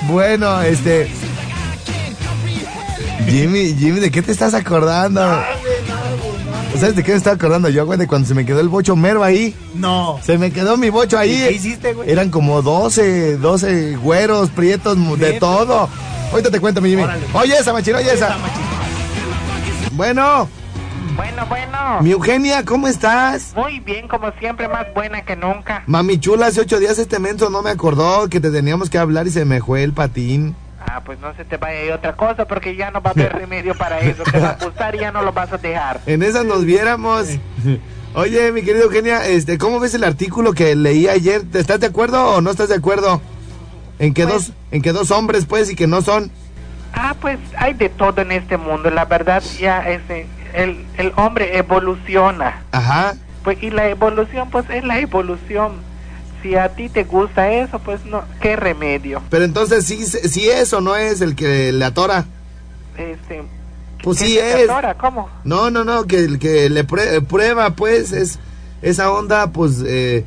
Bueno, 0.08 0.62
este. 0.62 1.12
Jimmy, 3.28 3.74
Jimmy, 3.74 4.00
¿de 4.00 4.12
qué 4.12 4.22
te 4.22 4.32
estás 4.32 4.54
acordando? 4.54 5.22
¿Sabes 6.80 6.96
de 6.96 7.04
qué 7.04 7.12
me 7.12 7.18
estaba 7.18 7.36
acordando 7.36 7.70
yo, 7.70 7.86
güey? 7.86 7.98
De 7.98 8.06
cuando 8.06 8.28
se 8.28 8.34
me 8.34 8.46
quedó 8.46 8.60
el 8.60 8.68
bocho 8.68 8.96
mero 8.96 9.24
ahí. 9.24 9.56
No. 9.74 10.20
Se 10.24 10.38
me 10.38 10.52
quedó 10.52 10.78
mi 10.78 10.90
bocho 10.90 11.18
ahí. 11.18 11.34
¿Y 11.34 11.48
qué 11.48 11.52
hiciste, 11.54 11.94
güey? 11.94 12.12
Eran 12.12 12.30
como 12.30 12.62
12, 12.62 13.38
12 13.38 13.96
güeros, 13.96 14.50
prietos, 14.50 14.98
de 15.18 15.34
todo. 15.34 15.90
Ahorita 16.32 16.52
te 16.52 16.60
cuento, 16.60 16.82
mi 16.82 16.90
Jimmy. 16.90 17.04
Órale. 17.04 17.26
Oye 17.34 17.58
esa, 17.58 17.72
machino, 17.72 17.98
oye 17.98 18.14
esa. 18.14 18.36
Bueno, 19.94 20.50
Bueno, 21.16 21.46
bueno. 21.48 22.02
mi 22.02 22.12
Eugenia, 22.12 22.66
¿cómo 22.66 22.88
estás? 22.88 23.54
Muy 23.56 23.80
bien, 23.80 24.08
como 24.08 24.32
siempre, 24.34 24.68
más 24.68 24.94
buena 24.94 25.24
que 25.24 25.36
nunca. 25.36 25.84
Mami 25.88 26.20
chula, 26.20 26.48
hace 26.48 26.62
ocho 26.62 26.80
días 26.80 27.00
este 27.00 27.20
menso 27.20 27.50
no 27.50 27.62
me 27.62 27.70
acordó 27.70 28.28
que 28.30 28.40
te 28.40 28.52
teníamos 28.52 28.90
que 28.90 28.98
hablar 28.98 29.28
y 29.28 29.32
se 29.32 29.46
me 29.46 29.62
fue 29.62 29.84
el 29.84 29.94
patín. 29.94 30.56
Ah, 30.80 31.02
pues 31.04 31.20
no 31.20 31.34
se 31.36 31.46
te 31.46 31.58
vaya 31.58 31.80
a 31.80 31.84
ir 31.84 31.92
otra 31.94 32.16
cosa 32.16 32.46
porque 32.46 32.76
ya 32.76 32.92
no 32.92 33.02
va 33.02 33.12
a 33.12 33.14
haber 33.14 33.34
remedio 33.38 33.76
para 33.76 34.00
eso. 34.00 34.24
Te 34.24 34.40
va 34.40 34.50
a 34.50 34.66
gustar 34.66 34.96
y 34.96 35.00
ya 35.00 35.12
no 35.12 35.22
lo 35.22 35.32
vas 35.32 35.52
a 35.52 35.58
dejar. 35.58 36.02
En 36.06 36.22
esas 36.22 36.46
nos 36.46 36.66
viéramos. 36.66 37.28
Oye, 38.14 38.52
mi 38.52 38.62
querido 38.62 38.86
Eugenia, 38.86 39.26
este, 39.26 39.58
¿cómo 39.58 39.80
ves 39.80 39.94
el 39.94 40.04
artículo 40.04 40.54
que 40.54 40.76
leí 40.76 41.08
ayer? 41.08 41.44
¿Te 41.44 41.60
¿Estás 41.60 41.82
de 41.82 41.88
acuerdo 41.88 42.36
o 42.36 42.42
no 42.42 42.52
estás 42.52 42.70
de 42.70 42.76
acuerdo? 42.76 43.22
En 44.00 44.14
que 44.14 44.26
dos, 44.26 44.54
en 44.72 44.82
que 44.82 44.92
dos 44.94 45.12
hombres, 45.12 45.46
pues, 45.46 45.70
y 45.70 45.76
que 45.76 45.88
no 45.88 46.02
son. 46.02 46.32
Ah, 46.94 47.14
pues 47.20 47.40
hay 47.58 47.74
de 47.74 47.90
todo 47.90 48.22
en 48.22 48.32
este 48.32 48.56
mundo. 48.56 48.90
La 48.90 49.04
verdad, 49.04 49.44
ya 49.60 49.80
ese, 49.90 50.28
el, 50.56 50.86
el 50.98 51.12
hombre 51.16 51.58
evoluciona. 51.58 52.64
Ajá. 52.72 53.16
Pues 53.44 53.62
y 53.62 53.70
la 53.70 53.88
evolución, 53.90 54.50
pues 54.50 54.70
es 54.70 54.84
la 54.84 55.00
evolución. 55.00 55.74
Si 56.42 56.56
a 56.56 56.70
ti 56.70 56.90
te 56.90 57.04
gusta 57.04 57.52
eso, 57.52 57.80
pues 57.80 58.06
no, 58.06 58.24
qué 58.40 58.56
remedio. 58.56 59.22
Pero 59.30 59.46
entonces 59.46 59.86
sí, 59.86 60.06
sí 60.06 60.50
es 60.50 60.74
o 60.74 60.82
no 60.82 60.96
es 60.96 61.22
el 61.22 61.36
que 61.36 61.72
le 61.72 61.86
atora. 61.86 62.26
Este, 62.98 63.44
Pues 64.04 64.20
¿qué 64.20 64.26
sí 64.26 64.38
es. 64.38 64.70
atora? 64.70 64.94
¿Cómo? 64.96 65.30
No, 65.44 65.70
no, 65.72 65.84
no, 65.84 66.06
que 66.06 66.20
el 66.20 66.40
que 66.40 66.70
le 66.70 66.86
prue- 66.88 67.26
prueba, 67.26 67.72
pues, 67.72 68.12
es 68.12 68.40
esa 68.82 69.12
onda, 69.12 69.48
pues, 69.52 69.84
eh, 69.86 70.24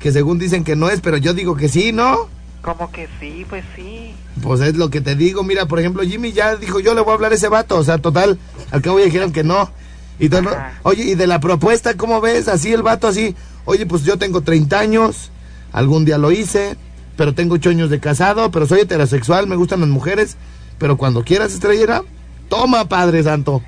que 0.00 0.12
según 0.12 0.38
dicen 0.38 0.64
que 0.64 0.76
no 0.76 0.90
es, 0.90 1.00
pero 1.00 1.16
yo 1.16 1.32
digo 1.32 1.56
que 1.56 1.68
sí, 1.68 1.92
¿no? 1.92 2.28
Como 2.60 2.90
que 2.92 3.08
sí, 3.20 3.46
pues 3.48 3.64
sí. 3.74 4.14
Pues 4.42 4.60
es 4.60 4.76
lo 4.76 4.90
que 4.90 5.00
te 5.00 5.14
digo, 5.14 5.42
mira, 5.44 5.66
por 5.66 5.78
ejemplo, 5.78 6.02
Jimmy 6.02 6.32
ya 6.32 6.56
dijo, 6.56 6.80
yo 6.80 6.94
le 6.94 7.00
voy 7.00 7.12
a 7.12 7.14
hablar 7.14 7.32
a 7.32 7.34
ese 7.36 7.48
vato, 7.48 7.76
o 7.78 7.84
sea, 7.84 7.98
total, 7.98 8.38
al 8.70 8.82
cabo 8.82 8.98
ya 8.98 9.04
dijeron 9.04 9.32
que 9.32 9.44
no. 9.44 9.70
Y 10.18 10.28
todo. 10.28 10.50
Oye, 10.82 11.04
y 11.04 11.14
de 11.14 11.26
la 11.26 11.40
propuesta, 11.40 11.94
¿cómo 11.94 12.20
ves? 12.20 12.48
Así 12.48 12.72
el 12.72 12.82
vato, 12.82 13.06
así, 13.08 13.34
oye, 13.64 13.86
pues 13.86 14.02
yo 14.04 14.18
tengo 14.18 14.40
30 14.42 14.78
años, 14.78 15.30
algún 15.72 16.04
día 16.04 16.18
lo 16.18 16.30
hice, 16.32 16.76
pero 17.16 17.34
tengo 17.34 17.54
8 17.54 17.70
años 17.70 17.90
de 17.90 18.00
casado, 18.00 18.50
pero 18.50 18.66
soy 18.66 18.80
heterosexual, 18.80 19.46
me 19.46 19.56
gustan 19.56 19.80
las 19.80 19.88
mujeres, 19.88 20.36
pero 20.78 20.96
cuando 20.96 21.22
quieras, 21.24 21.52
estrellera, 21.52 22.02
toma, 22.48 22.88
Padre 22.88 23.22
Santo. 23.22 23.62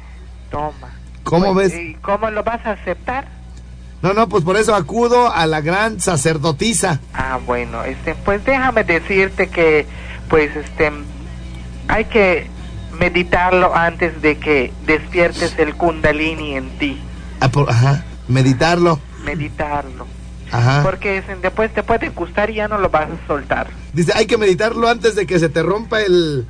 Toma. 0.50 0.94
¿Cómo 1.22 1.52
Pues, 1.54 1.72
ves? 1.72 1.80
¿Y 1.80 1.94
cómo 2.02 2.30
lo 2.30 2.42
vas 2.44 2.64
a 2.66 2.72
aceptar? 2.72 3.28
No, 4.02 4.12
no, 4.12 4.28
pues 4.28 4.44
por 4.44 4.56
eso 4.56 4.74
acudo 4.74 5.32
a 5.32 5.46
la 5.46 5.60
gran 5.60 6.00
sacerdotisa. 6.00 7.00
Ah, 7.14 7.40
bueno, 7.44 7.82
este, 7.82 8.14
pues 8.14 8.44
déjame 8.44 8.84
decirte 8.84 9.48
que, 9.48 9.86
pues, 10.28 10.54
este, 10.56 10.90
hay 11.88 12.04
que 12.06 12.48
meditarlo 12.98 13.74
antes 13.76 14.20
de 14.22 14.38
que 14.38 14.72
despiertes 14.86 15.58
el 15.58 15.74
kundalini 15.74 16.56
en 16.56 16.68
ti. 16.78 16.98
Ah, 17.40 17.48
por- 17.48 17.68
ajá, 17.70 18.04
meditarlo. 18.28 18.98
Meditarlo. 19.24 20.06
Ajá. 20.52 20.82
Porque 20.84 21.22
después 21.42 21.74
te 21.74 21.82
puede 21.82 22.08
gustar 22.10 22.50
y 22.50 22.54
ya 22.54 22.68
no 22.68 22.78
lo 22.78 22.88
vas 22.88 23.08
a 23.10 23.26
soltar. 23.26 23.66
Dice, 23.92 24.12
hay 24.14 24.26
que 24.26 24.38
meditarlo 24.38 24.88
antes 24.88 25.16
de 25.16 25.26
que 25.26 25.38
se 25.40 25.48
te 25.48 25.60
rompa 25.62 26.00
el, 26.02 26.46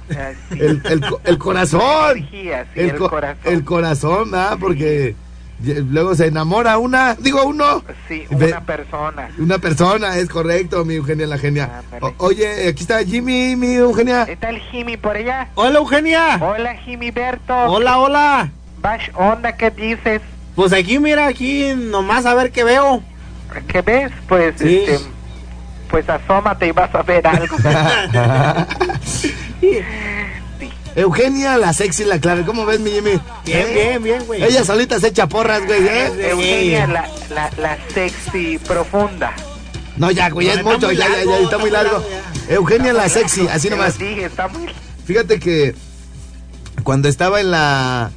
el, 0.50 0.82
el 0.84 1.00
co- 1.00 1.20
el 1.24 1.38
corazón. 1.38 2.18
Energía, 2.18 2.66
sí, 2.74 2.80
el 2.80 2.94
co- 2.96 3.08
corazón. 3.08 3.52
el 3.52 3.64
corazón, 3.64 4.30
¿ah? 4.34 4.56
Porque 4.60 5.16
luego 5.64 6.14
se 6.14 6.26
enamora 6.26 6.78
una, 6.78 7.14
digo 7.14 7.44
uno. 7.44 7.82
Sí, 8.09 8.24
Ve- 8.30 8.46
una 8.48 8.61
persona. 8.64 9.30
Una 9.38 9.59
persona, 9.59 10.16
es 10.18 10.28
correcto, 10.28 10.84
mi 10.84 10.94
Eugenia 10.96 11.26
la 11.26 11.38
genia. 11.38 11.82
O- 12.00 12.12
oye, 12.18 12.68
aquí 12.68 12.82
está 12.82 13.02
Jimmy, 13.04 13.57
mi 13.57 13.74
Eugenia. 13.74 14.22
¿Está 14.24 14.50
el 14.50 14.61
Jimmy 14.70 14.96
por 14.96 15.16
allá? 15.16 15.48
Hola, 15.54 15.78
Eugenia. 15.78 16.38
Hola, 16.40 16.74
Jimmy 16.84 17.11
Berto. 17.11 17.54
Hola, 17.54 17.98
hola. 17.98 18.50
Bash, 18.80 19.09
onda, 19.14 19.57
¿qué 19.57 19.70
dices? 19.70 20.20
Pues 20.54 20.72
aquí, 20.72 20.98
mira, 20.98 21.26
aquí 21.26 21.72
nomás 21.74 22.26
a 22.26 22.34
ver 22.34 22.52
qué 22.52 22.62
veo. 22.64 23.02
¿Qué 23.68 23.80
ves? 23.82 24.12
Pues, 24.28 24.54
Sí. 24.59 24.84
este, 24.86 25.07
pues 25.90 26.09
asómate 26.09 26.66
y 26.66 26.72
vas 26.72 26.94
a 26.94 27.02
ver 27.02 27.26
algo. 27.26 27.57
Eugenia 30.97 31.59
la 31.59 31.74
sexy, 31.74 32.05
la 32.05 32.18
clave. 32.18 32.44
¿Cómo 32.44 32.64
ves, 32.64 32.80
mi 32.80 32.90
Jimmy? 32.90 33.20
Bien, 33.44 33.66
bien, 33.74 34.03
bien, 34.03 34.26
güey. 34.26 34.42
Ella 34.42 34.64
solita 34.64 34.99
se 34.99 35.09
echa 35.09 35.28
porras, 35.28 35.64
güey. 35.66 35.86
¿eh? 35.86 36.30
Eugenia, 36.30 36.86
la, 36.86 37.09
la, 37.30 37.51
la 37.59 37.78
sexy 37.92 38.59
profunda. 38.59 39.34
No, 39.99 40.11
ya, 40.11 40.30
güey, 40.30 40.47
ya 40.47 40.55
es 40.55 40.64
mucho, 40.64 40.90
ya, 40.92 41.07
ya, 41.09 41.24
ya, 41.24 41.38
está 41.38 41.59
muy 41.59 41.70
largo. 41.70 42.03
Eugenia 42.49 42.94
la 42.94 43.09
sexy, 43.11 43.47
así 43.49 43.68
nomás. 43.68 43.99
dije, 43.99 44.24
está 44.24 44.49
muy... 44.49 44.68
Fíjate 45.05 45.38
que 45.38 45.74
cuando 46.82 47.09
estaba 47.09 47.40
en 47.40 47.51
la 47.51 48.11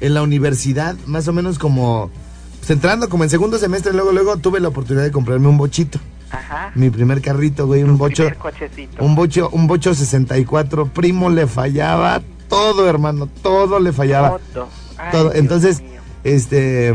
en 0.00 0.14
la 0.14 0.22
universidad, 0.22 0.96
más 1.06 1.28
o 1.28 1.32
menos 1.32 1.58
como 1.58 2.10
pues, 2.58 2.70
entrando 2.70 3.08
como 3.08 3.24
en 3.24 3.30
segundo 3.30 3.58
semestre, 3.58 3.92
luego 3.92 4.12
luego 4.12 4.36
tuve 4.38 4.58
la 4.58 4.68
oportunidad 4.68 5.04
de 5.04 5.12
comprarme 5.12 5.48
un 5.48 5.58
bochito. 5.58 6.00
Ajá. 6.32 6.72
Mi 6.74 6.90
primer 6.90 7.20
carrito, 7.20 7.66
güey, 7.66 7.82
un 7.82 7.98
bocho 7.98 8.28
cochecito. 8.38 9.04
un 9.04 9.14
bocho 9.14 9.50
un 9.52 9.66
bocho 9.66 9.94
64, 9.94 10.86
primo 10.86 11.30
le 11.30 11.46
fallaba 11.46 12.22
todo, 12.48 12.88
hermano, 12.88 13.28
todo 13.42 13.80
le 13.80 13.92
fallaba. 13.92 14.38
Todo. 14.52 14.68
Ay, 14.98 15.12
Todo. 15.12 15.22
Dios 15.24 15.34
Entonces, 15.36 15.82
este 16.24 16.94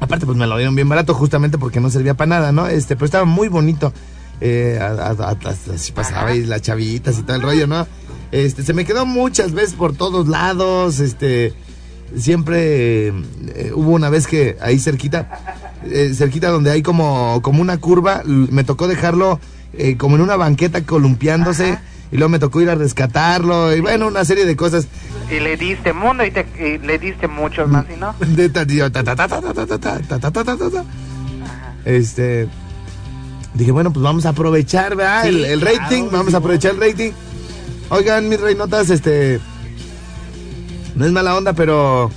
aparte 0.00 0.26
pues 0.26 0.36
me 0.36 0.46
lo 0.46 0.56
dieron 0.56 0.74
bien 0.74 0.88
barato 0.88 1.14
justamente 1.14 1.58
porque 1.58 1.80
no 1.80 1.90
servía 1.90 2.14
para 2.14 2.28
nada, 2.28 2.52
¿no? 2.52 2.66
Este, 2.66 2.96
pero 2.96 3.06
estaba 3.06 3.24
muy 3.24 3.48
bonito. 3.48 3.92
Eh, 4.40 4.80
así 5.74 5.92
pasaba 5.92 6.34
y 6.34 6.44
las 6.46 6.62
chavitas 6.62 7.18
y 7.18 7.22
todo 7.22 7.36
el 7.36 7.42
rollo, 7.42 7.66
¿no? 7.66 7.86
Este, 8.32 8.62
se 8.62 8.72
me 8.72 8.84
quedó 8.84 9.04
muchas 9.06 9.52
veces 9.52 9.74
por 9.74 9.94
todos 9.94 10.28
lados, 10.28 11.00
este, 11.00 11.52
siempre 12.16 13.12
hubo 13.74 13.90
una 13.90 14.10
vez 14.10 14.26
que 14.26 14.56
ahí 14.60 14.78
cerquita, 14.78 15.40
cerquita 16.14 16.48
donde 16.48 16.70
hay 16.70 16.82
como, 16.82 17.40
como 17.42 17.62
una 17.62 17.78
curva, 17.78 18.22
me 18.24 18.64
tocó 18.64 18.88
dejarlo 18.88 19.40
como 19.98 20.16
en 20.16 20.22
una 20.22 20.36
banqueta 20.36 20.82
columpiándose. 20.82 21.78
Y 22.12 22.16
luego 22.16 22.28
me 22.30 22.38
tocó 22.40 22.60
ir 22.60 22.68
a 22.68 22.74
rescatarlo 22.74 23.72
y 23.74 23.80
bueno, 23.80 24.08
una 24.08 24.24
serie 24.24 24.44
de 24.44 24.56
cosas. 24.56 24.88
Y 25.30 25.38
le 25.38 25.56
diste 25.56 25.92
mundo 25.92 26.24
y, 26.24 26.32
te, 26.32 26.44
le 26.82 26.98
diste 26.98 27.28
mucho 27.28 27.68
más, 27.68 27.84
¿y 27.94 28.00
no? 28.00 28.16
Este, 31.84 32.48
dije, 33.54 33.70
bueno, 33.70 33.92
pues 33.92 34.02
vamos 34.02 34.26
a 34.26 34.30
aprovechar, 34.30 34.96
¿verdad? 34.96 35.26
El, 35.26 35.44
el, 35.44 35.60
rating, 35.60 36.08
vamos 36.10 36.34
a 36.34 36.38
aprovechar 36.38 36.74
el 36.74 36.80
rating. 36.80 37.12
Oigan, 37.90 38.28
mis 38.28 38.40
reinotas, 38.40 38.90
este, 38.90 39.40
no 40.94 41.06
es 41.06 41.12
mala 41.12 41.36
onda, 41.36 41.52
pero. 41.52 42.10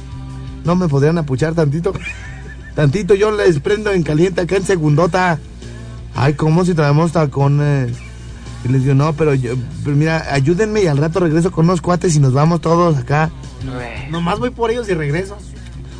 No 0.63 0.75
me 0.75 0.87
podrían 0.87 1.17
apuchar 1.17 1.53
tantito. 1.53 1.93
Tantito, 2.75 3.13
yo 3.13 3.31
les 3.31 3.59
prendo 3.59 3.91
en 3.91 4.03
caliente 4.03 4.41
acá 4.41 4.55
en 4.55 4.65
segundota. 4.65 5.39
Ay, 6.15 6.33
¿cómo 6.33 6.65
si 6.65 6.73
traemos 6.73 7.11
tacones? 7.11 7.91
Y 8.63 8.69
les 8.69 8.83
digo, 8.83 8.95
no, 8.95 9.13
pero 9.13 9.33
yo, 9.33 9.53
pero 9.83 9.95
mira, 9.95 10.25
ayúdenme 10.33 10.83
y 10.83 10.87
al 10.87 10.97
rato 10.97 11.19
regreso 11.19 11.51
con 11.51 11.65
unos 11.65 11.81
cuates 11.81 12.15
y 12.15 12.19
nos 12.19 12.33
vamos 12.33 12.61
todos 12.61 12.97
acá. 12.97 13.29
Nomás 14.09 14.39
voy 14.39 14.51
por 14.51 14.71
ellos 14.71 14.87
y 14.89 14.93
regreso. 14.93 15.37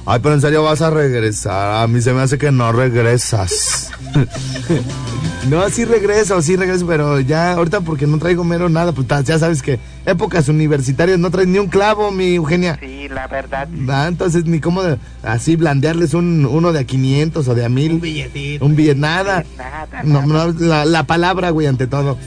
Ay, 0.05 0.19
pero 0.21 0.35
en 0.35 0.41
serio 0.41 0.63
vas 0.63 0.81
a 0.81 0.89
regresar. 0.89 1.83
A 1.83 1.87
mí 1.87 2.01
se 2.01 2.13
me 2.13 2.21
hace 2.21 2.37
que 2.37 2.51
no 2.51 2.71
regresas. 2.71 3.91
No, 5.49 5.69
sí 5.69 5.83
regreso, 5.83 6.41
sí 6.41 6.55
regreso, 6.55 6.87
pero 6.87 7.19
ya 7.19 7.53
ahorita 7.53 7.81
porque 7.81 8.07
no 8.07 8.17
traigo 8.17 8.45
mero 8.45 8.69
nada, 8.69 8.93
pues 8.93 9.05
ya 9.25 9.37
sabes 9.37 9.61
que 9.61 9.77
épocas 10.05 10.47
universitarias 10.47 11.19
no 11.19 11.29
traes 11.31 11.49
ni 11.49 11.59
un 11.59 11.67
clavo, 11.67 12.11
mi 12.11 12.35
Eugenia. 12.35 12.77
Sí, 12.79 13.09
la 13.09 13.27
verdad. 13.27 13.67
Ah, 13.89 14.05
entonces 14.07 14.45
ni 14.45 14.61
cómo 14.61 14.81
de- 14.83 14.97
así 15.21 15.57
blandearles 15.57 16.13
un, 16.13 16.45
uno 16.45 16.71
de 16.71 16.79
a 16.79 16.83
500 16.85 17.45
o 17.49 17.55
de 17.55 17.65
a 17.65 17.69
1000. 17.69 17.91
Un 17.93 17.99
billetito. 18.01 18.65
Un 18.65 18.75
billete, 18.77 18.99
nada. 19.01 19.43
Nada, 19.57 20.03
No, 20.03 20.25
no, 20.25 20.47
la, 20.59 20.85
la 20.85 21.03
palabra, 21.05 21.49
güey, 21.49 21.67
ante 21.67 21.87
todo. 21.87 22.17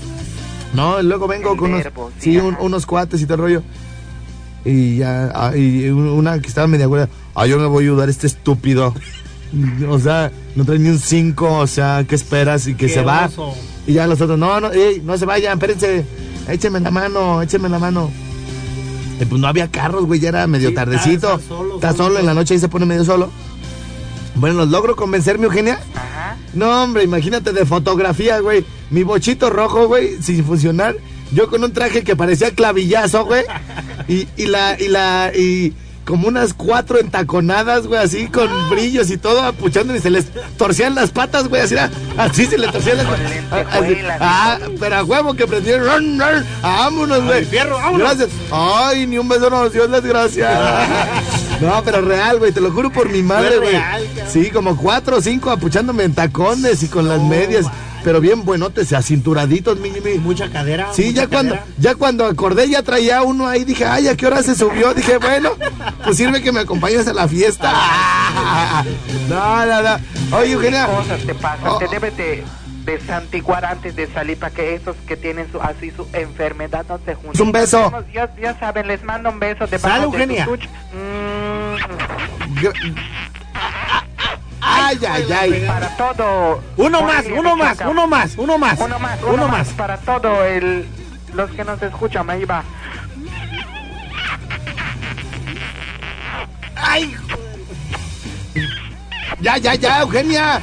No, 0.74 1.00
luego 1.02 1.26
vengo 1.26 1.52
El 1.52 1.56
con 1.58 1.70
unos, 1.70 1.84
verbo, 1.84 2.10
sí, 2.18 2.32
sí, 2.32 2.36
un- 2.38 2.54
ajá. 2.54 2.62
unos 2.64 2.84
cuates 2.84 3.20
y 3.22 3.24
todo 3.24 3.34
el 3.36 3.40
rollo. 3.40 3.62
Y 4.66 4.98
ya, 4.98 5.30
ah, 5.34 5.56
y 5.56 5.88
una 5.88 6.38
que 6.40 6.48
estaba 6.48 6.66
media 6.66 6.84
güey, 6.86 7.06
ah, 7.34 7.46
yo 7.46 7.58
me 7.58 7.66
voy 7.66 7.84
a 7.84 7.86
ayudar 7.86 8.08
a 8.08 8.10
este 8.10 8.26
estúpido. 8.26 8.94
O 9.88 9.98
sea, 9.98 10.30
no 10.54 10.64
trae 10.64 10.78
ni 10.78 10.88
un 10.90 10.98
5, 10.98 11.58
o 11.58 11.66
sea, 11.66 12.04
¿qué 12.08 12.14
esperas? 12.14 12.66
Y 12.66 12.74
que 12.74 12.86
Qué 12.86 12.92
se 12.94 13.02
va. 13.02 13.26
oso. 13.26 13.54
Y 13.86 13.92
ya 13.94 14.06
los 14.06 14.20
otros, 14.20 14.38
no, 14.38 14.60
no, 14.60 14.72
ey, 14.72 15.00
no 15.04 15.16
se 15.16 15.24
vayan, 15.24 15.52
espérense, 15.54 16.04
échenme 16.48 16.80
la 16.80 16.90
mano, 16.90 17.40
échenme 17.42 17.68
la 17.68 17.78
mano. 17.78 18.10
Y 19.20 19.24
pues 19.24 19.40
no 19.40 19.46
había 19.48 19.70
carros, 19.70 20.04
güey, 20.06 20.20
ya 20.20 20.28
era 20.30 20.46
medio 20.46 20.70
Sí, 20.70 20.74
tardecito. 20.74 21.34
está 21.36 21.48
solo, 21.48 21.74
Está 21.76 21.92
solo, 21.92 22.04
solo, 22.08 22.18
en 22.20 22.26
la 22.26 22.34
noche 22.34 22.54
ahí 22.54 22.60
se 22.60 22.68
pone 22.68 22.84
medio 22.84 23.04
solo. 23.04 23.30
Bueno, 24.34 24.56
¿los 24.56 24.68
logro 24.68 24.96
convencer, 24.96 25.38
mi 25.38 25.44
Eugenia? 25.46 25.80
Ajá. 25.94 26.36
No, 26.52 26.82
hombre, 26.82 27.04
imagínate 27.04 27.52
de 27.52 27.64
fotografía, 27.64 28.40
güey. 28.40 28.64
Mi 28.90 29.02
bochito 29.04 29.48
rojo, 29.48 29.86
güey, 29.86 30.20
sin 30.22 30.44
funcionar. 30.44 30.94
Yo 31.32 31.48
con 31.48 31.64
un 31.64 31.72
traje 31.72 32.04
que 32.04 32.14
parecía 32.16 32.50
clavillazo, 32.50 33.24
güey. 33.24 33.44
Y, 34.08 34.28
y 34.36 34.46
la, 34.46 34.76
y 34.80 34.86
la, 34.86 35.32
y 35.34 35.72
como 36.06 36.28
unas 36.28 36.54
cuatro 36.54 36.98
entaconadas, 37.00 37.86
güey, 37.88 38.00
así 38.00 38.28
con 38.28 38.48
brillos 38.70 39.10
y 39.10 39.16
todo, 39.18 39.42
apuchando 39.42 39.94
y 39.94 39.98
se 40.00 40.08
les 40.08 40.26
torcían 40.56 40.94
las 40.94 41.10
patas, 41.10 41.48
güey, 41.48 41.62
así, 41.62 41.74
era- 41.74 41.90
así 42.16 42.46
se 42.46 42.56
les 42.56 42.70
torcían 42.70 42.98
las 42.98 43.06
patas. 43.06 43.90
y 43.90 43.96
Ah, 44.20 44.58
pero 44.78 44.96
a 44.96 45.04
huevo 45.04 45.34
que 45.34 45.46
prendieron. 45.46 45.86
run, 45.86 46.18
run, 46.20 46.44
Vámonos, 46.62 47.24
güey. 47.24 47.44
fierro, 47.44 47.76
vámonos. 47.76 47.98
Gracias. 48.16 48.28
Ay, 48.52 49.06
ni 49.06 49.18
un 49.18 49.28
beso 49.28 49.50
nos 49.50 49.72
dio 49.72 49.86
las 49.88 50.02
gracias. 50.04 50.50
No, 51.60 51.82
pero 51.82 52.02
real, 52.02 52.38
güey, 52.38 52.52
te 52.52 52.60
lo 52.60 52.70
juro 52.70 52.90
por 52.92 53.08
mi 53.08 53.22
madre, 53.22 53.56
güey. 53.56 53.74
Sí, 54.30 54.50
como 54.50 54.76
cuatro 54.76 55.16
o 55.16 55.20
cinco 55.22 55.50
apuchándome 55.50 56.04
en 56.04 56.12
tacones 56.14 56.82
y 56.82 56.88
con 56.88 57.08
las 57.08 57.18
medias. 57.22 57.64
Pero 58.06 58.20
bien 58.20 58.44
buenotes, 58.44 58.92
acinturaditos, 58.92 59.80
mi, 59.80 59.90
mi. 59.90 60.14
Mucha 60.18 60.48
cadera. 60.48 60.92
Sí, 60.92 61.06
mucha 61.06 61.22
ya 61.22 61.26
cuando, 61.26 61.58
ya 61.76 61.94
cuando 61.96 62.24
acordé 62.24 62.70
ya 62.70 62.80
traía 62.84 63.24
uno 63.24 63.48
ahí, 63.48 63.64
dije, 63.64 63.84
ay, 63.84 64.06
¿a 64.06 64.16
qué 64.16 64.28
hora 64.28 64.44
se 64.44 64.54
subió? 64.54 64.94
Dije, 64.94 65.18
bueno, 65.18 65.50
pues 66.04 66.16
sirve 66.16 66.40
que 66.40 66.52
me 66.52 66.60
acompañes 66.60 67.08
a 67.08 67.12
la 67.12 67.26
fiesta. 67.26 67.74
No, 69.28 69.66
no, 69.66 69.82
no. 69.82 69.98
Oye, 70.38 70.52
Eugenia. 70.52 70.86
cosas 70.86 71.18
te 71.26 71.34
pasan. 71.34 71.66
Oh. 71.68 71.78
Te 71.78 71.88
debes 71.88 72.16
de, 72.16 72.44
de 72.84 73.00
santiguar 73.00 73.64
antes 73.64 73.96
de 73.96 74.06
salir 74.12 74.38
para 74.38 74.54
que 74.54 74.76
esos 74.76 74.94
que 75.08 75.16
tienen 75.16 75.50
su, 75.50 75.60
así 75.60 75.90
su 75.90 76.06
enfermedad 76.12 76.86
no 76.88 77.00
se 77.04 77.16
junten. 77.16 77.42
Un 77.42 77.50
beso. 77.50 77.92
Ya, 78.14 78.32
ya 78.40 78.56
saben, 78.60 78.86
les 78.86 79.02
mando 79.02 79.30
un 79.30 79.40
beso 79.40 79.66
de 79.66 79.80
Sal, 79.80 80.02
de 80.02 80.06
Eugenia. 80.06 80.46
Mm, 80.46 81.76
Gra- 82.60 82.72
Ay, 84.86 84.98
ay, 85.04 85.32
ay. 85.32 85.64
para 85.66 85.88
todo. 85.96 86.62
Uno 86.76 87.02
más, 87.02 87.24
uno 87.26 87.56
más, 87.56 87.80
uno 87.80 88.06
más, 88.06 88.34
uno 88.36 88.56
más. 88.56 88.78
Uno 88.78 88.98
más, 89.00 89.18
uno, 89.20 89.48
más. 89.48 89.68
Para 89.70 89.96
todo 89.96 90.44
el, 90.44 90.86
los 91.34 91.50
que 91.50 91.64
nos 91.64 91.82
escuchan, 91.82 92.30
ahí 92.30 92.44
va. 92.44 92.62
Ay. 96.76 97.16
Ya, 99.40 99.56
ya, 99.58 99.74
ya, 99.74 100.02
Eugenia. 100.02 100.62